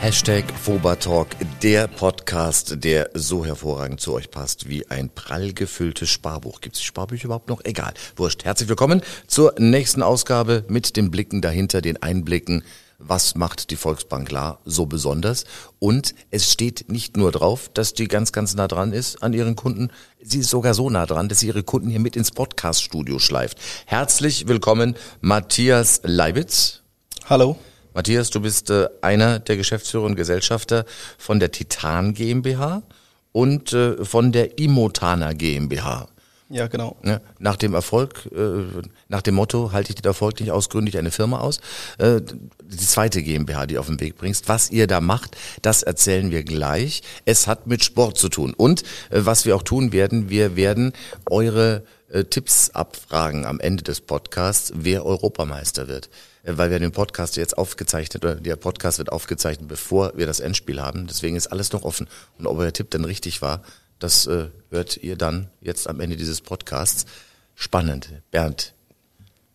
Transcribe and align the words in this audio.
Hashtag 0.00 0.44
Fobatalk, 0.52 1.26
der 1.60 1.88
Podcast, 1.88 2.84
der 2.84 3.10
so 3.14 3.44
hervorragend 3.44 4.00
zu 4.00 4.14
euch 4.14 4.30
passt 4.30 4.68
wie 4.68 4.88
ein 4.88 5.10
prall 5.10 5.52
gefülltes 5.52 6.08
Sparbuch. 6.08 6.60
Gibt 6.60 6.76
es 6.76 6.82
Sparbücher 6.82 7.24
überhaupt 7.24 7.48
noch? 7.48 7.64
Egal. 7.64 7.92
Wurscht. 8.14 8.44
Herzlich 8.44 8.68
willkommen 8.68 9.02
zur 9.26 9.56
nächsten 9.58 10.04
Ausgabe 10.04 10.64
mit 10.68 10.96
den 10.96 11.10
Blicken 11.10 11.42
dahinter, 11.42 11.82
den 11.82 12.00
Einblicken. 12.00 12.62
Was 12.98 13.34
macht 13.34 13.70
die 13.70 13.76
Volksbank 13.76 14.30
La 14.30 14.60
so 14.64 14.86
besonders? 14.86 15.44
Und 15.80 16.14
es 16.30 16.52
steht 16.52 16.90
nicht 16.90 17.16
nur 17.16 17.32
drauf, 17.32 17.68
dass 17.74 17.92
die 17.92 18.06
ganz, 18.06 18.30
ganz 18.30 18.54
nah 18.54 18.68
dran 18.68 18.92
ist 18.92 19.20
an 19.24 19.32
ihren 19.32 19.56
Kunden. 19.56 19.90
Sie 20.22 20.38
ist 20.38 20.50
sogar 20.50 20.74
so 20.74 20.90
nah 20.90 21.06
dran, 21.06 21.28
dass 21.28 21.40
sie 21.40 21.48
ihre 21.48 21.64
Kunden 21.64 21.90
hier 21.90 22.00
mit 22.00 22.14
ins 22.14 22.30
Podcast-Studio 22.30 23.18
schleift. 23.18 23.58
Herzlich 23.84 24.46
willkommen, 24.46 24.94
Matthias 25.20 26.00
Leibitz. 26.04 26.82
Hallo. 27.28 27.58
Matthias, 27.98 28.30
du 28.30 28.38
bist 28.38 28.70
äh, 28.70 28.88
einer 29.00 29.40
der 29.40 29.56
Geschäftsführer 29.56 30.04
und 30.04 30.14
Gesellschafter 30.14 30.84
von 31.18 31.40
der 31.40 31.50
Titan 31.50 32.14
GmbH 32.14 32.84
und 33.32 33.72
äh, 33.72 34.04
von 34.04 34.30
der 34.30 34.56
Imotana 34.56 35.32
GmbH. 35.32 36.06
Ja, 36.50 36.66
genau. 36.66 36.96
Ja, 37.04 37.20
nach 37.38 37.56
dem 37.56 37.74
Erfolg, 37.74 38.26
äh, 38.32 38.64
nach 39.08 39.20
dem 39.20 39.34
Motto, 39.34 39.72
halte 39.72 39.90
ich 39.90 39.96
den 39.96 40.06
Erfolg 40.06 40.40
nicht 40.40 40.50
aus, 40.50 40.70
gründe 40.70 40.88
ich 40.88 40.96
eine 40.96 41.10
Firma 41.10 41.40
aus. 41.40 41.60
Äh, 41.98 42.22
die 42.22 42.76
zweite 42.76 43.22
GmbH, 43.22 43.66
die 43.66 43.76
auf 43.76 43.86
den 43.86 44.00
Weg 44.00 44.16
bringst. 44.16 44.48
Was 44.48 44.70
ihr 44.70 44.86
da 44.86 45.02
macht, 45.02 45.36
das 45.60 45.82
erzählen 45.82 46.30
wir 46.30 46.44
gleich. 46.44 47.02
Es 47.26 47.46
hat 47.46 47.66
mit 47.66 47.84
Sport 47.84 48.16
zu 48.16 48.30
tun. 48.30 48.54
Und 48.56 48.82
äh, 49.10 49.20
was 49.26 49.44
wir 49.44 49.56
auch 49.56 49.62
tun 49.62 49.92
werden, 49.92 50.30
wir 50.30 50.56
werden 50.56 50.94
eure 51.28 51.82
äh, 52.10 52.24
Tipps 52.24 52.70
abfragen 52.70 53.44
am 53.44 53.60
Ende 53.60 53.84
des 53.84 54.00
Podcasts, 54.00 54.72
wer 54.74 55.04
Europameister 55.04 55.86
wird. 55.86 56.08
Äh, 56.44 56.56
weil 56.56 56.70
wir 56.70 56.78
den 56.78 56.92
Podcast 56.92 57.36
jetzt 57.36 57.58
aufgezeichnet, 57.58 58.24
oder 58.24 58.36
der 58.36 58.56
Podcast 58.56 58.96
wird 58.96 59.12
aufgezeichnet, 59.12 59.68
bevor 59.68 60.12
wir 60.16 60.26
das 60.26 60.40
Endspiel 60.40 60.80
haben. 60.80 61.06
Deswegen 61.06 61.36
ist 61.36 61.48
alles 61.48 61.72
noch 61.72 61.82
offen. 61.82 62.08
Und 62.38 62.46
ob 62.46 62.56
euer 62.56 62.72
Tipp 62.72 62.90
dann 62.90 63.04
richtig 63.04 63.42
war, 63.42 63.62
das 63.98 64.26
äh, 64.26 64.46
hört 64.70 64.96
ihr 64.98 65.16
dann 65.16 65.48
jetzt 65.60 65.88
am 65.88 66.00
Ende 66.00 66.16
dieses 66.16 66.40
Podcasts. 66.40 67.06
Spannend. 67.54 68.10
Bernd. 68.30 68.74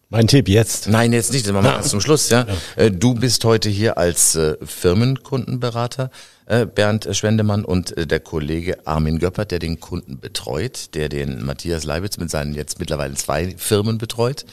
Mein 0.10 0.28
Tipp 0.28 0.48
jetzt? 0.48 0.88
Nein, 0.88 1.12
jetzt 1.12 1.32
nicht. 1.32 1.46
Das 1.46 1.54
machen 1.54 1.66
wir 1.66 1.74
erst 1.74 1.90
zum 1.90 2.02
Schluss. 2.02 2.30
Ja. 2.30 2.46
ja. 2.78 2.90
Du 2.90 3.16
bist 3.16 3.44
heute 3.46 3.70
hier 3.70 3.98
als 3.98 4.36
äh, 4.36 4.58
Firmenkundenberater, 4.64 6.12
äh, 6.46 6.68
Bernd 6.68 7.08
Schwendemann, 7.14 7.66
und 7.66 7.98
äh, 7.98 8.06
der 8.06 8.20
Kollege 8.20 8.86
Armin 8.86 9.18
Göppert, 9.18 9.50
der 9.50 9.58
den 9.58 9.80
Kunden 9.80 10.20
betreut, 10.20 10.94
der 10.94 11.10
den 11.10 11.44
Matthias 11.44 11.84
Leibitz 11.84 12.18
mit 12.18 12.30
seinen 12.30 12.54
jetzt 12.54 12.80
mittlerweile 12.80 13.16
zwei 13.16 13.56
Firmen 13.58 13.98
betreut. 13.98 14.46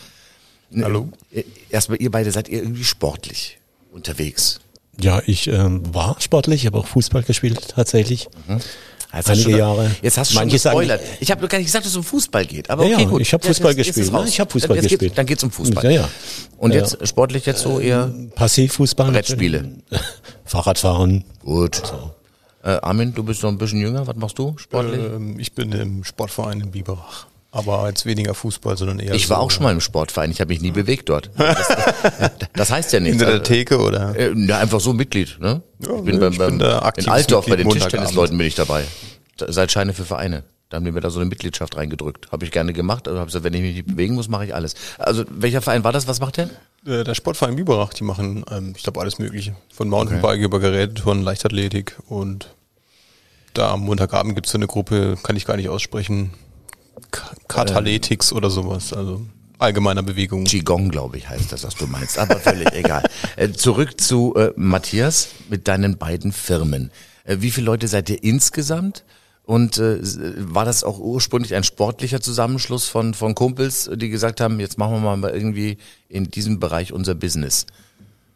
Hallo. 0.80 1.10
Erstmal, 1.68 2.00
ihr 2.00 2.10
beide 2.10 2.30
seid 2.30 2.48
ihr 2.48 2.62
irgendwie 2.62 2.84
sportlich 2.84 3.58
unterwegs. 3.92 4.60
Ja, 4.98 5.20
ich 5.26 5.46
ähm, 5.48 5.94
war 5.94 6.20
sportlich, 6.20 6.64
habe 6.66 6.78
auch 6.78 6.86
Fußball 6.86 7.22
gespielt 7.22 7.68
tatsächlich. 7.68 8.28
Mhm. 8.46 8.60
Jetzt 9.12 9.28
Einige 9.28 9.42
schon, 9.42 9.58
Jahre. 9.58 9.90
Jetzt 10.02 10.18
hast 10.18 10.30
du 10.30 10.38
schon 10.38 10.48
gespoilert. 10.48 11.00
Sagen, 11.00 11.16
ich 11.20 11.30
habe 11.30 11.48
gar 11.48 11.58
nicht 11.58 11.66
gesagt, 11.66 11.84
dass 11.84 11.92
es 11.92 11.96
um 11.96 12.04
Fußball 12.04 12.46
geht. 12.46 12.70
Aber 12.70 12.84
okay, 12.84 12.92
ja, 12.92 13.04
gut. 13.04 13.20
Ich 13.20 13.32
habe 13.32 13.44
Fußball 13.44 13.72
jetzt, 13.72 13.86
gespielt. 13.86 14.12
Jetzt 14.12 14.28
ich 14.28 14.40
habe 14.40 14.50
Fußball 14.50 14.76
dann, 14.76 14.82
gespielt. 14.82 15.00
Geht, 15.00 15.18
dann 15.18 15.26
geht's 15.26 15.42
um 15.42 15.50
Fußball. 15.50 15.84
Ja, 15.84 15.90
ja. 15.90 16.08
Und 16.58 16.74
jetzt 16.74 16.96
ja. 17.00 17.06
sportlich 17.06 17.46
jetzt 17.46 17.62
so 17.62 17.80
eher 17.80 18.04
ähm, 18.04 18.30
Passivfußball. 18.34 19.10
Brettspiele. 19.10 19.72
Fahrradfahren. 20.44 21.24
Gut. 21.44 21.82
So. 21.84 22.12
Äh, 22.62 22.78
Armin, 22.82 23.14
du 23.14 23.24
bist 23.24 23.42
noch 23.42 23.50
ein 23.50 23.58
bisschen 23.58 23.80
jünger. 23.80 24.06
Was 24.06 24.16
machst 24.16 24.38
du 24.38 24.56
sportlich? 24.58 25.00
Ähm, 25.00 25.40
ich 25.40 25.54
bin 25.54 25.72
im 25.72 26.04
Sportverein 26.04 26.60
in 26.60 26.70
Biberach. 26.70 27.26
Aber 27.52 27.88
jetzt 27.88 28.06
weniger 28.06 28.34
Fußball, 28.34 28.76
sondern 28.76 29.00
eher. 29.00 29.14
Ich 29.14 29.28
war 29.28 29.38
so, 29.38 29.42
auch 29.42 29.50
schon 29.50 29.64
mal 29.64 29.72
im 29.72 29.80
Sportverein. 29.80 30.30
Ich 30.30 30.40
habe 30.40 30.52
mich 30.52 30.60
nie 30.60 30.70
bewegt 30.70 31.08
dort. 31.08 31.30
Das, 31.38 31.68
das 32.52 32.70
heißt 32.70 32.92
ja 32.92 33.00
nichts. 33.00 33.18
Hinter 33.18 33.32
der 33.32 33.42
Theke 33.42 33.78
oder? 33.78 34.14
Äh, 34.16 34.32
ja, 34.34 34.58
einfach 34.58 34.80
so 34.80 34.92
Mitglied. 34.92 35.38
Ne? 35.40 35.62
Ja, 35.78 35.96
ich 35.96 36.02
bin, 36.02 36.20
beim, 36.20 36.36
beim, 36.36 36.58
bin 36.58 36.68
in 36.96 37.08
Altdorf 37.08 37.46
bei 37.46 37.56
den 37.56 37.68
Tischtennisleuten 37.68 38.36
bin 38.36 38.46
ich 38.46 38.54
dabei. 38.54 38.84
Seit 39.36 39.72
Scheine 39.72 39.94
für 39.94 40.04
Vereine. 40.04 40.44
Da 40.68 40.76
haben 40.76 40.84
die 40.84 40.92
mir 40.92 41.00
da 41.00 41.10
so 41.10 41.18
eine 41.18 41.28
Mitgliedschaft 41.28 41.76
reingedrückt. 41.76 42.30
Habe 42.30 42.44
ich 42.44 42.52
gerne 42.52 42.72
gemacht. 42.72 43.08
Also 43.08 43.18
habe 43.18 43.26
gesagt, 43.26 43.44
wenn 43.44 43.54
ich 43.54 43.62
mich 43.62 43.74
nicht 43.74 43.86
bewegen 43.86 44.14
muss, 44.14 44.28
mache 44.28 44.44
ich 44.44 44.54
alles. 44.54 44.74
Also 44.98 45.24
welcher 45.28 45.62
Verein 45.62 45.82
war 45.82 45.92
das? 45.92 46.06
Was 46.06 46.20
macht 46.20 46.36
der? 46.36 46.50
Äh, 46.86 47.04
der 47.04 47.14
Sportverein 47.14 47.56
Biberach. 47.56 47.92
Die 47.94 48.04
machen, 48.04 48.44
ähm, 48.50 48.74
ich 48.76 48.84
glaube, 48.84 49.00
alles 49.00 49.18
Mögliche. 49.18 49.56
Von 49.72 49.88
Mountainbike 49.88 50.36
okay. 50.36 50.44
über 50.44 50.60
Gerätetouren, 50.60 51.22
Leichtathletik 51.22 51.98
und 52.08 52.54
da 53.54 53.72
am 53.72 53.80
Montagabend 53.80 54.36
gibt's 54.36 54.52
so 54.52 54.58
eine 54.58 54.68
Gruppe, 54.68 55.18
kann 55.22 55.36
ich 55.36 55.44
gar 55.44 55.56
nicht 55.56 55.68
aussprechen, 55.68 56.30
Kataletics 57.48 58.30
ähm, 58.30 58.36
oder 58.36 58.50
sowas, 58.50 58.92
also 58.92 59.22
allgemeiner 59.58 60.02
Bewegung. 60.02 60.44
Qigong, 60.44 60.88
glaube 60.88 61.18
ich, 61.18 61.28
heißt 61.28 61.52
das, 61.52 61.64
was 61.64 61.74
du 61.74 61.86
meinst, 61.86 62.18
aber 62.18 62.36
völlig 62.36 62.72
egal. 62.72 63.04
Äh, 63.36 63.50
zurück 63.50 64.00
zu 64.00 64.34
äh, 64.34 64.52
Matthias 64.56 65.28
mit 65.48 65.68
deinen 65.68 65.98
beiden 65.98 66.32
Firmen. 66.32 66.90
Äh, 67.24 67.36
wie 67.40 67.50
viele 67.50 67.66
Leute 67.66 67.88
seid 67.88 68.08
ihr 68.10 68.22
insgesamt? 68.22 69.04
Und 69.44 69.78
äh, 69.78 69.98
war 70.36 70.64
das 70.64 70.84
auch 70.84 70.98
ursprünglich 70.98 71.54
ein 71.54 71.64
sportlicher 71.64 72.20
Zusammenschluss 72.20 72.86
von, 72.86 73.14
von 73.14 73.34
Kumpels, 73.34 73.90
die 73.92 74.08
gesagt 74.08 74.40
haben, 74.40 74.60
jetzt 74.60 74.78
machen 74.78 75.02
wir 75.02 75.16
mal 75.16 75.30
irgendwie 75.30 75.78
in 76.08 76.30
diesem 76.30 76.60
Bereich 76.60 76.92
unser 76.92 77.14
Business? 77.14 77.66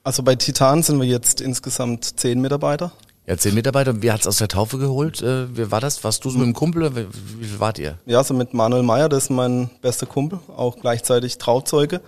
Also 0.03 0.23
bei 0.23 0.35
Titan 0.35 0.83
sind 0.83 1.01
wir 1.01 1.07
jetzt 1.07 1.41
insgesamt 1.41 2.19
zehn 2.19 2.41
Mitarbeiter. 2.41 2.93
Ja, 3.27 3.39
zehn 3.39 3.55
Mitarbeiter. 3.55 4.03
Wer 4.03 4.13
hat's 4.13 4.27
aus 4.27 4.37
der 4.37 4.49
Taufe 4.49 4.77
geholt? 4.77 5.23
Äh, 5.23 5.57
wie 5.57 5.71
war 5.71 5.81
das? 5.81 6.05
Warst 6.05 6.25
du 6.25 6.31
so 6.31 6.39
mit 6.39 6.47
dem 6.47 6.53
Kumpel 6.53 6.95
wie, 6.95 7.07
wie 7.41 7.47
viel 7.47 7.59
wart 7.59 7.79
ihr? 7.79 7.99
Ja, 8.05 8.23
so 8.23 8.35
mit 8.35 8.53
Manuel 8.53 8.83
Meyer, 8.83 9.09
das 9.09 9.25
ist 9.25 9.31
mein 9.31 9.71
bester 9.81 10.05
Kumpel, 10.05 10.41
auch 10.55 10.77
gleichzeitig 10.77 11.39
Trauzeuge. 11.39 12.03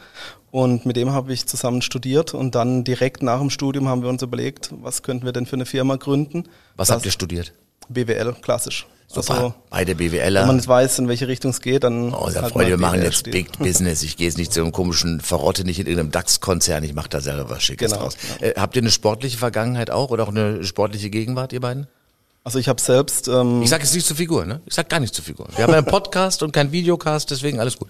Und 0.51 0.85
mit 0.85 0.97
dem 0.97 1.13
habe 1.13 1.33
ich 1.33 1.47
zusammen 1.47 1.81
studiert 1.81 2.35
und 2.35 2.55
dann 2.55 2.85
direkt 2.85 3.23
nach 3.23 3.41
dem 3.41 3.51
Studium 3.51 3.89
haben 3.89 4.03
wir 4.03 4.11
uns 4.11 4.23
überlegt, 4.23 4.71
was 4.83 5.03
könnten 5.03 5.25
wir 5.25 5.33
denn 5.33 5.47
für 5.47 5.57
eine 5.57 5.67
Firma 5.67 5.97
gründen. 5.97 6.45
Was 6.77 6.89
das 6.89 6.97
habt 6.97 7.07
ihr 7.07 7.13
studiert? 7.13 7.53
BWL, 7.89 8.35
klassisch. 8.43 8.87
Super, 9.09 9.35
also, 9.35 9.55
beide 9.71 9.95
BWLer. 9.95 10.41
Wenn 10.41 10.47
man 10.47 10.57
nicht 10.57 10.69
weiß, 10.69 10.99
in 10.99 11.09
welche 11.09 11.29
Richtung 11.29 11.53
es 11.53 11.61
geht, 11.61 11.85
dann. 11.85 12.13
Oh, 12.13 12.29
da 12.33 12.43
halt 12.43 12.53
Freunde, 12.53 12.71
wir 12.71 12.77
machen 12.77 13.03
jetzt 13.03 13.19
steht. 13.19 13.33
Big 13.33 13.59
Business. 13.59 14.03
Ich 14.03 14.17
gehe 14.17 14.27
jetzt 14.27 14.37
nicht 14.37 14.53
zu 14.53 14.61
einem 14.61 14.73
komischen 14.73 15.21
Verrotte, 15.21 15.65
nicht 15.65 15.79
in 15.79 15.87
irgendeinem 15.87 16.11
DAX-Konzern. 16.11 16.83
Ich 16.83 16.93
mache 16.93 17.09
da 17.09 17.21
selber 17.21 17.49
was 17.49 17.63
Schickes 17.63 17.93
genau, 17.93 18.03
draus. 18.03 18.17
Genau. 18.39 18.51
Äh, 18.51 18.55
habt 18.61 18.75
ihr 18.77 18.83
eine 18.83 18.91
sportliche 18.91 19.39
Vergangenheit 19.39 19.91
auch 19.91 20.11
oder 20.11 20.25
auch 20.25 20.29
eine 20.29 20.65
sportliche 20.65 21.09
Gegenwart, 21.09 21.53
ihr 21.53 21.61
beiden? 21.61 21.87
Also 22.43 22.59
ich 22.59 22.69
habe 22.69 22.81
selbst. 22.81 23.29
Ähm, 23.29 23.63
ich 23.63 23.71
sage 23.71 23.85
jetzt 23.85 23.95
nicht 23.95 24.07
zur 24.07 24.17
Figur, 24.17 24.45
ne? 24.45 24.61
Ich 24.67 24.75
sag 24.75 24.89
gar 24.89 25.01
nicht 25.01 25.15
zur 25.15 25.25
Figur. 25.25 25.49
Wir 25.57 25.65
haben 25.65 25.75
einen 25.75 25.87
Podcast 25.87 26.43
und 26.43 26.53
keinen 26.53 26.73
Videocast, 26.73 27.31
deswegen 27.31 27.61
alles 27.61 27.79
gut. 27.79 27.89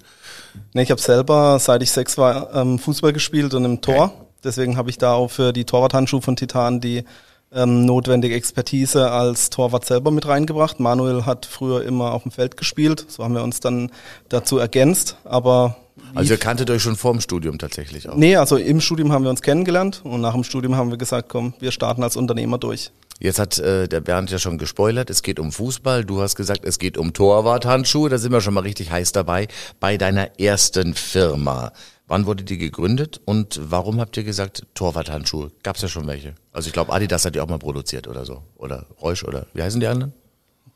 Nee, 0.74 0.82
ich 0.82 0.90
habe 0.90 1.00
selber, 1.00 1.58
seit 1.58 1.82
ich 1.82 1.90
sechs 1.90 2.16
war, 2.16 2.54
ähm, 2.54 2.78
Fußball 2.78 3.12
gespielt 3.12 3.52
und 3.54 3.64
im 3.64 3.80
Tor. 3.80 4.04
Okay. 4.04 4.26
Deswegen 4.44 4.76
habe 4.76 4.90
ich 4.90 4.98
da 4.98 5.12
auch 5.12 5.28
für 5.28 5.52
die 5.52 5.64
Torwarthandschuhe 5.64 6.22
von 6.22 6.36
Titan 6.36 6.80
die 6.80 7.04
ähm, 7.52 7.84
notwendige 7.84 8.34
Expertise 8.34 9.10
als 9.10 9.50
Torwart 9.50 9.84
selber 9.84 10.10
mit 10.10 10.26
reingebracht. 10.26 10.80
Manuel 10.80 11.24
hat 11.26 11.46
früher 11.46 11.84
immer 11.84 12.12
auf 12.12 12.22
dem 12.22 12.32
Feld 12.32 12.56
gespielt, 12.56 13.06
so 13.08 13.24
haben 13.24 13.34
wir 13.34 13.42
uns 13.42 13.60
dann 13.60 13.90
dazu 14.28 14.58
ergänzt, 14.58 15.16
aber 15.24 15.76
also 16.14 16.34
ihr 16.34 16.38
kanntet 16.38 16.70
euch 16.70 16.82
schon 16.82 16.96
vor 16.96 17.12
dem 17.12 17.20
Studium 17.20 17.58
tatsächlich 17.58 18.08
auch? 18.08 18.16
Nee, 18.16 18.36
also 18.36 18.56
im 18.56 18.80
Studium 18.80 19.12
haben 19.12 19.24
wir 19.24 19.30
uns 19.30 19.42
kennengelernt 19.42 20.00
und 20.04 20.20
nach 20.20 20.34
dem 20.34 20.44
Studium 20.44 20.76
haben 20.76 20.90
wir 20.90 20.98
gesagt, 20.98 21.28
komm, 21.28 21.54
wir 21.58 21.72
starten 21.72 22.02
als 22.02 22.16
Unternehmer 22.16 22.58
durch. 22.58 22.90
Jetzt 23.18 23.38
hat 23.38 23.58
äh, 23.58 23.88
der 23.88 24.00
Bernd 24.00 24.30
ja 24.30 24.38
schon 24.38 24.58
gespoilert, 24.58 25.08
es 25.08 25.22
geht 25.22 25.38
um 25.38 25.50
Fußball, 25.50 26.04
du 26.04 26.20
hast 26.20 26.36
gesagt, 26.36 26.64
es 26.64 26.78
geht 26.78 26.98
um 26.98 27.14
Torwarthandschuhe, 27.14 28.10
da 28.10 28.18
sind 28.18 28.32
wir 28.32 28.42
schon 28.42 28.54
mal 28.54 28.60
richtig 28.60 28.90
heiß 28.90 29.12
dabei, 29.12 29.48
bei 29.80 29.96
deiner 29.96 30.38
ersten 30.38 30.94
Firma. 30.94 31.72
Wann 32.08 32.26
wurde 32.26 32.44
die 32.44 32.56
gegründet 32.56 33.20
und 33.24 33.60
warum 33.62 34.00
habt 34.00 34.16
ihr 34.16 34.22
gesagt 34.22 34.64
Torwarthandschuhe? 34.74 35.50
Gab 35.64 35.74
es 35.74 35.82
ja 35.82 35.88
schon 35.88 36.06
welche? 36.06 36.34
Also 36.52 36.68
ich 36.68 36.72
glaube 36.72 36.92
Adidas 36.92 37.24
hat 37.24 37.34
die 37.34 37.40
auch 37.40 37.48
mal 37.48 37.58
produziert 37.58 38.06
oder 38.06 38.24
so. 38.24 38.42
Oder 38.56 38.86
Reusch 39.02 39.24
oder 39.24 39.46
wie 39.54 39.62
heißen 39.62 39.80
die 39.80 39.88
anderen? 39.88 40.12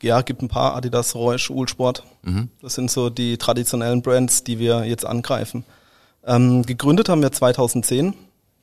Ja, 0.01 0.21
gibt 0.23 0.41
ein 0.41 0.49
paar 0.49 0.75
Adidas, 0.75 1.15
Reusch, 1.15 1.49
Ulsport. 1.49 2.03
Mhm. 2.23 2.49
Das 2.61 2.73
sind 2.73 2.91
so 2.91 3.09
die 3.09 3.37
traditionellen 3.37 4.01
Brands, 4.01 4.43
die 4.43 4.59
wir 4.59 4.83
jetzt 4.83 5.05
angreifen. 5.05 5.63
Ähm, 6.25 6.63
gegründet 6.63 7.07
haben 7.07 7.21
wir 7.21 7.31
2010. 7.31 8.13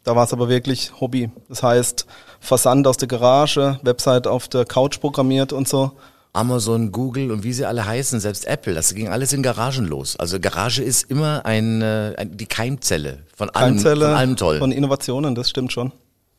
Da 0.04 0.14
war 0.14 0.24
es 0.24 0.32
aber 0.32 0.48
wirklich 0.48 1.00
Hobby. 1.00 1.30
Das 1.48 1.62
heißt, 1.62 2.06
Versand 2.40 2.86
aus 2.86 2.96
der 2.98 3.08
Garage, 3.08 3.78
Website 3.82 4.26
auf 4.26 4.48
der 4.48 4.64
Couch 4.64 5.00
programmiert 5.00 5.52
und 5.52 5.68
so. 5.68 5.92
Amazon, 6.32 6.92
Google 6.92 7.30
und 7.30 7.42
wie 7.42 7.52
sie 7.52 7.64
alle 7.64 7.84
heißen, 7.84 8.20
selbst 8.20 8.46
Apple, 8.46 8.74
das 8.74 8.94
ging 8.94 9.08
alles 9.08 9.32
in 9.32 9.42
Garagen 9.42 9.86
los. 9.86 10.16
Also 10.16 10.38
Garage 10.38 10.82
ist 10.82 11.10
immer 11.10 11.44
ein, 11.46 11.82
äh, 11.82 12.26
die 12.26 12.46
Keimzelle 12.46 13.20
von 13.34 13.50
allem, 13.50 13.74
Keimzelle 13.74 14.06
von 14.06 14.14
allem 14.14 14.36
toll. 14.36 14.58
Von 14.58 14.72
Innovationen, 14.72 15.34
das 15.34 15.50
stimmt 15.50 15.72
schon. 15.72 15.92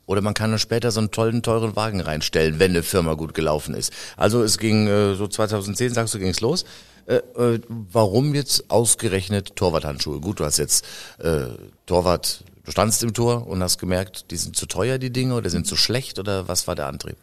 Oder 0.06 0.22
man 0.22 0.34
kann 0.34 0.50
dann 0.50 0.58
später 0.58 0.90
so 0.90 0.98
einen 0.98 1.12
tollen, 1.12 1.42
teuren 1.42 1.76
Wagen 1.76 2.00
reinstellen, 2.00 2.58
wenn 2.58 2.72
eine 2.72 2.82
Firma 2.82 3.14
gut 3.14 3.32
gelaufen 3.32 3.74
ist. 3.74 3.92
Also 4.16 4.42
es 4.42 4.58
ging 4.58 4.88
äh, 4.88 5.14
so 5.14 5.28
2010, 5.28 5.94
sagst 5.94 6.14
du, 6.14 6.18
ging 6.18 6.30
es 6.30 6.40
los. 6.40 6.64
Äh, 7.06 7.16
äh, 7.16 7.60
warum 7.68 8.34
jetzt 8.34 8.70
ausgerechnet 8.70 9.56
Torwarthandschuhe? 9.56 10.20
Gut, 10.20 10.40
du 10.40 10.44
hast 10.44 10.58
jetzt 10.58 10.84
äh, 11.18 11.42
Torwart, 11.86 12.44
du 12.64 12.70
standst 12.70 13.02
im 13.02 13.14
Tor 13.14 13.46
und 13.46 13.62
hast 13.62 13.78
gemerkt, 13.78 14.30
die 14.30 14.36
sind 14.36 14.56
zu 14.56 14.66
teuer, 14.66 14.98
die 14.98 15.10
Dinge, 15.10 15.34
oder 15.34 15.50
sind 15.50 15.66
zu 15.66 15.76
schlecht, 15.76 16.18
oder 16.18 16.48
was 16.48 16.66
war 16.66 16.74
der 16.74 16.86
Antrieb? 16.86 17.16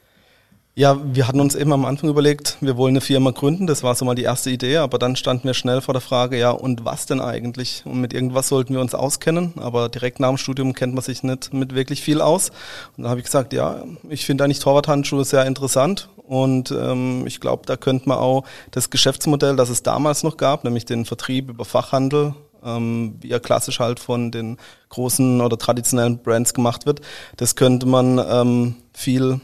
Ja, 0.77 0.95
wir 1.03 1.27
hatten 1.27 1.39
uns 1.39 1.55
eben 1.55 1.73
am 1.73 1.85
Anfang 1.85 2.07
überlegt, 2.07 2.57
wir 2.61 2.77
wollen 2.77 2.91
eine 2.91 3.01
Firma 3.01 3.31
gründen, 3.31 3.65
das 3.65 3.81
war 3.81 3.95
so 3.95 4.05
mal 4.05 4.13
die 4.13 4.21
erste 4.21 4.51
Idee, 4.51 4.77
aber 4.77 4.99
dann 4.99 5.15
standen 5.15 5.45
wir 5.45 5.55
schnell 5.55 5.81
vor 5.81 5.95
der 5.95 6.01
Frage, 6.01 6.37
ja, 6.37 6.51
und 6.51 6.85
was 6.85 7.07
denn 7.07 7.19
eigentlich? 7.19 7.81
Und 7.83 7.99
mit 7.99 8.13
irgendwas 8.13 8.49
sollten 8.49 8.75
wir 8.75 8.81
uns 8.81 8.93
auskennen, 8.93 9.53
aber 9.55 9.89
direkt 9.89 10.19
nach 10.19 10.27
dem 10.27 10.37
Studium 10.37 10.73
kennt 10.73 10.93
man 10.93 11.03
sich 11.03 11.23
nicht 11.23 11.51
mit 11.51 11.73
wirklich 11.73 12.03
viel 12.03 12.21
aus. 12.21 12.51
Und 12.95 13.05
da 13.05 13.09
habe 13.09 13.19
ich 13.19 13.25
gesagt, 13.25 13.53
ja, 13.53 13.85
ich 14.07 14.23
finde 14.23 14.43
eigentlich 14.43 14.59
Torwarthandschuhe 14.59 15.25
sehr 15.25 15.47
interessant 15.47 16.09
und 16.15 16.69
ähm, 16.69 17.25
ich 17.25 17.39
glaube, 17.39 17.63
da 17.65 17.75
könnte 17.75 18.07
man 18.07 18.19
auch 18.19 18.43
das 18.69 18.91
Geschäftsmodell, 18.91 19.55
das 19.55 19.69
es 19.69 19.81
damals 19.81 20.21
noch 20.21 20.37
gab, 20.37 20.63
nämlich 20.63 20.85
den 20.85 21.05
Vertrieb 21.05 21.49
über 21.49 21.65
Fachhandel, 21.65 22.35
ähm, 22.63 23.15
wie 23.19 23.31
er 23.31 23.39
klassisch 23.39 23.79
halt 23.79 23.99
von 23.99 24.29
den 24.29 24.57
großen 24.89 25.41
oder 25.41 25.57
traditionellen 25.57 26.19
Brands 26.19 26.53
gemacht 26.53 26.85
wird, 26.85 27.01
das 27.35 27.55
könnte 27.55 27.87
man 27.87 28.19
ähm, 28.29 28.75
viel 28.93 29.41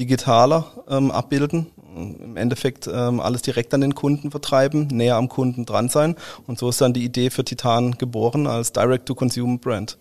digitaler 0.00 0.64
ähm, 0.88 1.10
abbilden. 1.10 1.66
Im 1.94 2.36
Endeffekt 2.36 2.88
ähm, 2.92 3.20
alles 3.20 3.42
direkt 3.42 3.74
an 3.74 3.82
den 3.82 3.94
Kunden 3.94 4.30
vertreiben, 4.30 4.86
näher 4.86 5.16
am 5.16 5.28
Kunden 5.28 5.66
dran 5.66 5.88
sein. 5.88 6.16
Und 6.46 6.58
so 6.58 6.68
ist 6.70 6.80
dann 6.80 6.92
die 6.92 7.04
Idee 7.04 7.30
für 7.30 7.44
Titan 7.44 7.98
geboren 7.98 8.46
als 8.46 8.72
Direct-to-Consumer-Brand. 8.72 9.98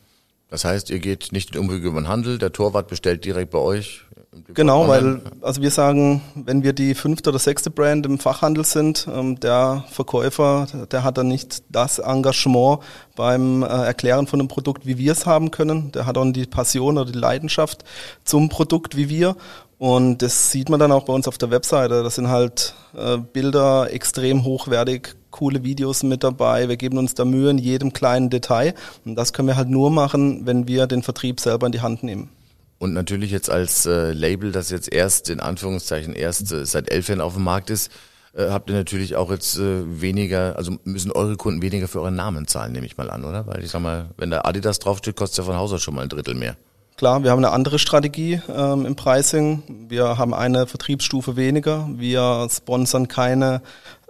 Das 0.50 0.66
heißt, 0.66 0.90
ihr 0.90 1.00
geht 1.00 1.31
nicht 1.31 1.54
den 1.54 1.62
Umweg 1.62 1.84
über 1.84 2.00
den 2.00 2.07
Handel, 2.07 2.38
der 2.38 2.51
Torwart 2.51 2.88
bestellt 2.88 3.25
direkt 3.25 3.51
bei 3.51 3.60
euch. 3.60 4.06
Genau, 4.54 4.88
weil 4.88 5.22
also 5.42 5.62
wir 5.62 5.72
sagen, 5.72 6.22
wenn 6.36 6.63
wir 6.63 6.74
die 6.74 6.94
fünfte 6.94 7.31
oder 7.31 7.40
sechste 7.40 7.72
Brand 7.72 8.06
im 8.06 8.19
Fachhandel 8.19 8.63
sind, 8.63 9.07
ähm, 9.12 9.40
der 9.40 9.86
Verkäufer, 9.90 10.68
der 10.92 11.04
hat 11.04 11.18
dann 11.18 11.28
nicht 11.28 11.63
das 11.69 11.98
Engagement 12.00 12.80
beim 13.16 13.63
äh, 13.63 13.66
Erklären 13.66 14.28
von 14.28 14.40
einem 14.40 14.48
Produkt, 14.48 14.86
wie 14.86 14.98
wir 14.98 15.12
es 15.13 15.25
haben 15.25 15.50
können. 15.50 15.92
Der 15.92 16.06
hat 16.06 16.18
auch 16.18 16.31
die 16.31 16.45
Passion 16.45 16.98
oder 16.98 17.12
die 17.12 17.18
Leidenschaft 17.18 17.84
zum 18.24 18.50
Produkt 18.50 18.95
wie 18.95 19.10
wir. 19.10 19.36
Und 19.80 20.22
das 20.22 20.52
sieht 20.52 20.68
man 20.68 20.78
dann 20.78 20.92
auch 20.92 21.06
bei 21.06 21.14
uns 21.14 21.26
auf 21.28 21.38
der 21.38 21.52
Webseite. 21.52 22.04
Das 22.04 22.16
sind 22.16 22.28
halt 22.28 22.76
äh, 22.98 23.18
Bilder 23.18 23.92
extrem 23.92 24.44
hochwertig, 24.44 25.16
coole 25.31 25.64
Videos 25.64 26.04
mit 26.04 26.22
dabei. 26.22 26.68
Wir 26.68 26.76
geben 26.76 26.98
uns 26.98 27.14
da 27.14 27.24
Mühe 27.24 27.50
in 27.50 27.58
jedem 27.58 27.94
kleinen 27.94 28.30
Detail. 28.30 28.74
Und 29.06 29.16
das 29.16 29.31
können 29.31 29.48
wir 29.48 29.56
halt 29.56 29.70
nur 29.70 29.90
machen, 29.90 30.46
wenn 30.46 30.68
wir 30.68 30.86
den 30.86 31.02
Vertrieb 31.02 31.40
selber 31.40 31.66
in 31.66 31.72
die 31.72 31.80
Hand 31.80 32.04
nehmen. 32.04 32.30
Und 32.78 32.94
natürlich 32.94 33.31
jetzt 33.31 33.50
als 33.50 33.86
äh, 33.86 34.12
Label, 34.12 34.52
das 34.52 34.70
jetzt 34.70 34.92
erst 34.92 35.30
in 35.30 35.40
Anführungszeichen 35.40 36.14
erst 36.14 36.52
äh, 36.52 36.66
seit 36.66 36.92
elf 36.92 37.08
Jahren 37.08 37.22
auf 37.22 37.36
dem 37.36 37.44
Markt 37.46 37.70
ist, 37.70 37.90
äh, 38.34 38.50
habt 38.50 38.70
ihr 38.70 38.76
natürlich 38.76 39.16
auch 39.16 39.31
jetzt 39.31 39.58
äh, 39.58 40.02
weniger, 40.02 40.58
also 40.58 40.78
müssen 40.84 41.14
eure 41.14 41.38
Kunden 41.38 41.62
weniger 41.62 41.88
für 41.88 42.02
euren 42.02 42.16
Namen 42.16 42.48
zahlen, 42.48 42.74
nehme 42.74 42.86
ich 42.86 42.98
mal 42.98 43.10
an, 43.10 43.24
oder? 43.24 43.48
Weil 43.48 43.64
ich 43.64 43.72
sag 43.72 43.81
mal, 43.81 44.10
wenn 44.18 44.30
da 44.30 44.42
Adidas 44.44 44.80
draufsteht, 44.80 45.16
kostet 45.16 45.38
ja 45.40 45.44
von 45.46 45.56
Haus 45.56 45.72
aus 45.72 45.81
schon 45.81 45.96
mal 45.96 46.02
ein 46.02 46.10
Drittel 46.10 46.36
mehr. 46.36 46.58
Klar, 47.00 47.24
wir 47.24 47.31
haben 47.31 47.38
eine 47.38 47.54
andere 47.54 47.80
Strategie 47.80 48.42
ähm, 48.54 48.86
im 48.86 48.98
Pricing. 48.98 49.63
Wir 49.88 50.18
haben 50.18 50.34
eine 50.34 50.68
Vertriebsstufe 50.68 51.38
weniger. 51.38 51.88
Wir 51.94 52.46
sponsern 52.51 53.07
keine 53.07 53.62